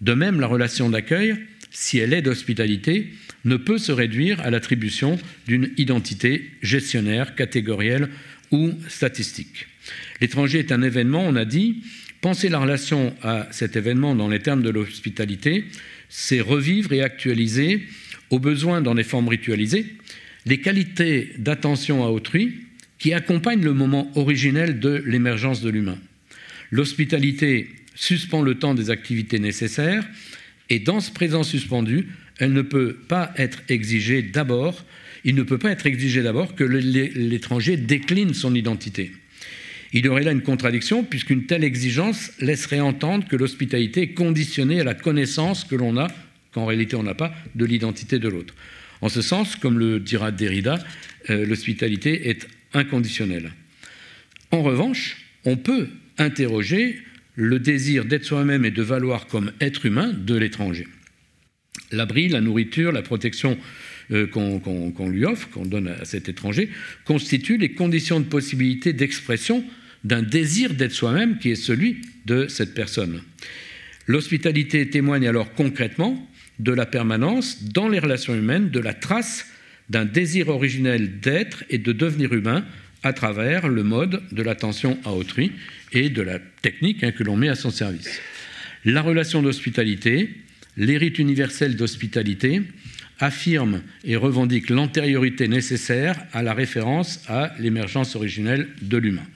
De 0.00 0.12
même, 0.12 0.38
la 0.38 0.46
relation 0.46 0.90
d'accueil, 0.90 1.34
si 1.70 1.98
elle 1.98 2.12
est 2.12 2.22
d'hospitalité, 2.22 3.12
ne 3.44 3.56
peut 3.56 3.78
se 3.78 3.90
réduire 3.90 4.40
à 4.40 4.50
l'attribution 4.50 5.18
d'une 5.46 5.70
identité 5.76 6.50
gestionnaire, 6.62 7.34
catégorielle 7.34 8.08
ou 8.50 8.72
statistique. 8.88 9.66
L'étranger 10.20 10.58
est 10.58 10.72
un 10.72 10.82
événement, 10.82 11.24
on 11.26 11.36
a 11.36 11.44
dit. 11.44 11.82
Penser 12.20 12.48
la 12.48 12.58
relation 12.58 13.14
à 13.22 13.46
cet 13.52 13.76
événement 13.76 14.16
dans 14.16 14.28
les 14.28 14.40
termes 14.40 14.62
de 14.62 14.70
l'hospitalité, 14.70 15.64
c'est 16.08 16.40
revivre 16.40 16.92
et 16.92 17.00
actualiser, 17.00 17.82
au 18.30 18.40
besoin 18.40 18.80
dans 18.80 18.94
des 18.94 19.04
formes 19.04 19.28
ritualisées, 19.28 19.86
les 20.44 20.60
qualités 20.60 21.32
d'attention 21.38 22.04
à 22.04 22.08
autrui 22.08 22.64
qui 22.98 23.12
accompagnent 23.12 23.62
le 23.62 23.72
moment 23.72 24.10
originel 24.16 24.80
de 24.80 25.02
l'émergence 25.06 25.60
de 25.60 25.70
l'humain. 25.70 25.98
L'hospitalité 26.70 27.70
suspend 27.94 28.42
le 28.42 28.56
temps 28.56 28.74
des 28.74 28.90
activités 28.90 29.38
nécessaires 29.38 30.06
et 30.70 30.80
dans 30.80 31.00
ce 31.00 31.12
présent 31.12 31.44
suspendu, 31.44 32.08
elle 32.38 32.52
ne 32.52 32.62
peut 32.62 32.94
pas 32.94 33.32
être 33.36 33.62
exigée 33.68 34.22
d'abord, 34.22 34.84
il 35.24 35.34
ne 35.34 35.42
peut 35.42 35.58
pas 35.58 35.70
être 35.70 35.86
exigé 35.86 36.22
d'abord 36.22 36.54
que 36.54 36.64
l'étranger 36.64 37.76
décline 37.76 38.34
son 38.34 38.54
identité. 38.54 39.12
Il 39.92 40.04
y 40.04 40.08
aurait 40.08 40.22
là 40.22 40.32
une 40.32 40.42
contradiction, 40.42 41.02
puisqu'une 41.02 41.46
telle 41.46 41.64
exigence 41.64 42.32
laisserait 42.40 42.80
entendre 42.80 43.26
que 43.26 43.36
l'hospitalité 43.36 44.02
est 44.02 44.12
conditionnée 44.12 44.80
à 44.80 44.84
la 44.84 44.94
connaissance 44.94 45.64
que 45.64 45.74
l'on 45.74 45.96
a, 45.96 46.08
qu'en 46.52 46.66
réalité 46.66 46.96
on 46.96 47.02
n'a 47.02 47.14
pas, 47.14 47.32
de 47.54 47.64
l'identité 47.64 48.18
de 48.18 48.28
l'autre. 48.28 48.54
En 49.00 49.08
ce 49.08 49.22
sens, 49.22 49.56
comme 49.56 49.78
le 49.78 50.00
dira 50.00 50.30
Derrida, 50.30 50.78
euh, 51.30 51.46
l'hospitalité 51.46 52.28
est 52.28 52.46
inconditionnelle. 52.74 53.52
En 54.50 54.62
revanche, 54.62 55.16
on 55.44 55.56
peut 55.56 55.88
interroger 56.18 56.98
le 57.34 57.58
désir 57.58 58.04
d'être 58.04 58.24
soi-même 58.24 58.64
et 58.64 58.70
de 58.70 58.82
valoir 58.82 59.26
comme 59.26 59.52
être 59.60 59.86
humain 59.86 60.12
de 60.12 60.34
l'étranger. 60.34 60.88
L'abri, 61.92 62.28
la 62.28 62.40
nourriture, 62.40 62.92
la 62.92 63.02
protection 63.02 63.56
euh, 64.10 64.26
qu'on 64.26 65.08
lui 65.08 65.24
offre, 65.24 65.48
qu'on 65.50 65.66
donne 65.66 65.88
à 65.88 66.04
cet 66.04 66.28
étranger, 66.28 66.70
constituent 67.04 67.58
les 67.58 67.72
conditions 67.72 68.20
de 68.20 68.24
possibilité 68.24 68.92
d'expression 68.92 69.64
d'un 70.04 70.22
désir 70.22 70.74
d'être 70.74 70.92
soi-même 70.92 71.38
qui 71.38 71.50
est 71.50 71.56
celui 71.56 72.02
de 72.24 72.46
cette 72.48 72.74
personne. 72.74 73.20
L'hospitalité 74.06 74.88
témoigne 74.88 75.28
alors 75.28 75.52
concrètement 75.52 76.26
de 76.58 76.72
la 76.72 76.86
permanence 76.86 77.64
dans 77.64 77.88
les 77.88 77.98
relations 77.98 78.34
humaines 78.34 78.70
de 78.70 78.80
la 78.80 78.94
trace 78.94 79.46
d'un 79.90 80.04
désir 80.04 80.48
originel 80.48 81.20
d'être 81.20 81.64
et 81.70 81.78
de 81.78 81.92
devenir 81.92 82.32
humain 82.32 82.64
à 83.02 83.12
travers 83.12 83.68
le 83.68 83.82
mode 83.82 84.22
de 84.32 84.42
l'attention 84.42 84.98
à 85.04 85.12
autrui 85.12 85.52
et 85.92 86.10
de 86.10 86.22
la 86.22 86.38
technique 86.38 87.04
hein, 87.04 87.12
que 87.12 87.22
l'on 87.22 87.36
met 87.36 87.48
à 87.48 87.54
son 87.54 87.70
service. 87.70 88.20
La 88.84 89.02
relation 89.02 89.42
d'hospitalité, 89.42 90.30
les 90.76 90.98
rites 90.98 91.18
universels 91.18 91.76
d'hospitalité 91.76 92.62
affirment 93.18 93.82
et 94.04 94.16
revendiquent 94.16 94.70
l'antériorité 94.70 95.48
nécessaire 95.48 96.16
à 96.32 96.42
la 96.42 96.54
référence 96.54 97.20
à 97.28 97.52
l'émergence 97.58 98.16
originelle 98.16 98.68
de 98.82 98.96
l'humain. 98.96 99.26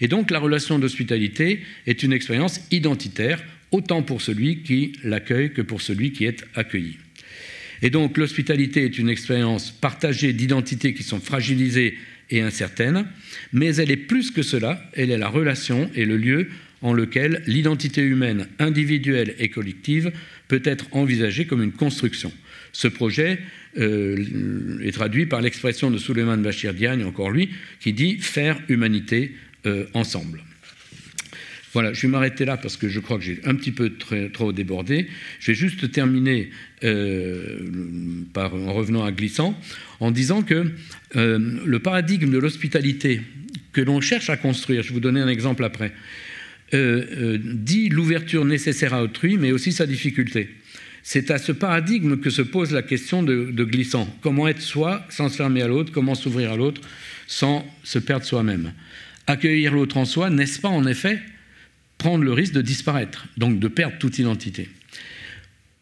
Et 0.00 0.08
donc 0.08 0.30
la 0.30 0.38
relation 0.38 0.78
d'hospitalité 0.78 1.62
est 1.86 2.02
une 2.02 2.12
expérience 2.12 2.60
identitaire, 2.70 3.42
autant 3.70 4.02
pour 4.02 4.22
celui 4.22 4.62
qui 4.62 4.92
l'accueille 5.04 5.52
que 5.52 5.62
pour 5.62 5.82
celui 5.82 6.12
qui 6.12 6.24
est 6.24 6.44
accueilli. 6.54 6.98
Et 7.82 7.90
donc 7.90 8.16
l'hospitalité 8.16 8.84
est 8.84 8.98
une 8.98 9.08
expérience 9.08 9.70
partagée 9.70 10.32
d'identités 10.32 10.94
qui 10.94 11.02
sont 11.02 11.20
fragilisées 11.20 11.98
et 12.30 12.40
incertaines, 12.40 13.06
mais 13.52 13.76
elle 13.76 13.90
est 13.90 13.96
plus 13.96 14.30
que 14.30 14.42
cela, 14.42 14.82
elle 14.94 15.10
est 15.10 15.18
la 15.18 15.28
relation 15.28 15.90
et 15.94 16.04
le 16.04 16.16
lieu 16.16 16.48
en 16.82 16.92
lequel 16.92 17.42
l'identité 17.46 18.02
humaine 18.02 18.46
individuelle 18.58 19.34
et 19.38 19.48
collective 19.48 20.12
peut 20.46 20.62
être 20.64 20.86
envisagée 20.92 21.46
comme 21.46 21.62
une 21.62 21.72
construction. 21.72 22.32
Ce 22.72 22.88
projet 22.88 23.38
euh, 23.76 24.78
est 24.82 24.92
traduit 24.92 25.26
par 25.26 25.40
l'expression 25.40 25.90
de 25.90 25.98
Suleiman 25.98 26.36
Bachir 26.38 26.74
Diagne, 26.74 27.04
encore 27.04 27.30
lui, 27.30 27.50
qui 27.80 27.92
dit 27.92 28.16
faire 28.18 28.58
humanité 28.68 29.32
euh, 29.66 29.84
ensemble. 29.94 30.42
Voilà, 31.74 31.92
je 31.92 32.02
vais 32.02 32.08
m'arrêter 32.08 32.44
là 32.44 32.56
parce 32.56 32.76
que 32.76 32.88
je 32.88 32.98
crois 32.98 33.18
que 33.18 33.24
j'ai 33.24 33.40
un 33.44 33.54
petit 33.54 33.72
peu 33.72 33.92
trop 34.32 34.52
débordé. 34.52 35.06
Je 35.38 35.52
vais 35.52 35.54
juste 35.54 35.92
terminer 35.92 36.50
euh, 36.82 37.60
par, 38.32 38.54
en 38.54 38.72
revenant 38.72 39.04
à 39.04 39.12
Glissant, 39.12 39.58
en 40.00 40.10
disant 40.10 40.42
que 40.42 40.72
le 41.14 41.78
paradigme 41.78 42.30
de 42.30 42.38
l'hospitalité 42.38 43.20
que 43.72 43.82
l'on 43.82 44.00
cherche 44.00 44.30
à 44.30 44.36
construire, 44.38 44.82
je 44.82 44.88
vais 44.88 44.94
vous 44.94 45.00
donner 45.00 45.20
un 45.20 45.28
exemple 45.28 45.62
après, 45.62 45.92
dit 46.72 47.90
l'ouverture 47.90 48.46
nécessaire 48.46 48.94
à 48.94 49.02
autrui, 49.02 49.36
mais 49.36 49.52
aussi 49.52 49.70
sa 49.70 49.86
difficulté. 49.86 50.48
C'est 51.10 51.30
à 51.30 51.38
ce 51.38 51.52
paradigme 51.52 52.18
que 52.18 52.28
se 52.28 52.42
pose 52.42 52.70
la 52.70 52.82
question 52.82 53.22
de, 53.22 53.64
glissant. 53.64 54.14
Comment 54.20 54.46
être 54.46 54.60
soi 54.60 55.06
sans 55.08 55.30
se 55.30 55.36
fermer 55.36 55.62
à 55.62 55.66
l'autre? 55.66 55.90
Comment 55.90 56.14
s'ouvrir 56.14 56.52
à 56.52 56.56
l'autre 56.58 56.82
sans 57.26 57.66
se 57.82 57.98
perdre 57.98 58.26
soi-même? 58.26 58.74
Accueillir 59.26 59.72
l'autre 59.72 59.96
en 59.96 60.04
soi, 60.04 60.28
n'est-ce 60.28 60.60
pas 60.60 60.68
en 60.68 60.86
effet 60.86 61.18
prendre 61.96 62.24
le 62.24 62.34
risque 62.34 62.52
de 62.52 62.60
disparaître, 62.60 63.26
donc 63.38 63.58
de 63.58 63.68
perdre 63.68 63.96
toute 63.98 64.18
identité? 64.18 64.68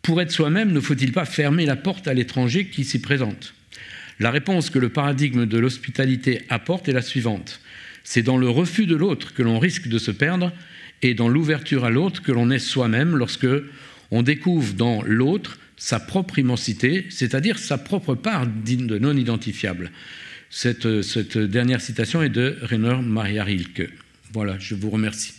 Pour 0.01 0.23
être 0.23 0.31
soi-même, 0.31 0.70
ne 0.70 0.78
faut-il 0.78 1.11
pas 1.11 1.24
fermer 1.24 1.66
la 1.66 1.74
porte 1.74 2.07
à 2.07 2.15
l'étranger 2.15 2.66
qui 2.66 2.85
s'y 2.85 3.01
présente? 3.01 3.53
La 4.20 4.31
réponse 4.31 4.70
que 4.70 4.78
le 4.78 4.90
paradigme 4.90 5.44
de 5.44 5.59
l'hospitalité 5.59 6.43
apporte 6.51 6.89
est 6.89 6.93
la 6.93 7.03
suivante. 7.03 7.61
C'est 8.05 8.23
dans 8.23 8.39
le 8.39 8.48
refus 8.48 8.86
de 8.86 8.94
l'autre 8.94 9.35
que 9.35 9.43
l'on 9.43 9.59
risque 9.59 9.89
de 9.89 9.98
se 9.98 10.12
perdre 10.12 10.53
et 11.03 11.15
dans 11.15 11.28
l'ouverture 11.28 11.85
à 11.85 11.90
l'autre 11.90 12.23
que 12.23 12.31
l'on 12.31 12.48
est 12.53 12.61
soi-même 12.61 13.16
lorsque 13.16 13.48
on 14.11 14.23
découvre 14.23 14.74
dans 14.74 15.03
l'autre 15.03 15.59
sa 15.77 16.01
propre 16.01 16.39
immensité, 16.39 17.07
c'est-à-dire 17.11 17.59
sa 17.59 17.78
propre 17.78 18.15
part 18.15 18.47
de 18.47 18.99
non 18.99 19.16
identifiable. 19.16 19.91
Cette, 20.51 20.87
dernière 21.37 21.81
citation 21.81 22.23
est 22.23 22.28
de 22.28 22.57
Rainer 22.62 22.97
Maria 23.03 23.45
Rilke. 23.45 23.91
Voilà, 24.33 24.57
je 24.59 24.74
vous 24.74 24.91
remercie. 24.91 25.35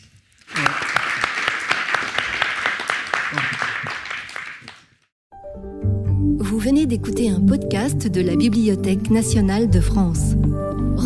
Vous 6.39 6.59
venez 6.59 6.85
d'écouter 6.85 7.29
un 7.29 7.41
podcast 7.41 8.07
de 8.07 8.21
la 8.21 8.35
Bibliothèque 8.35 9.09
nationale 9.09 9.69
de 9.69 9.81
France. 9.81 10.35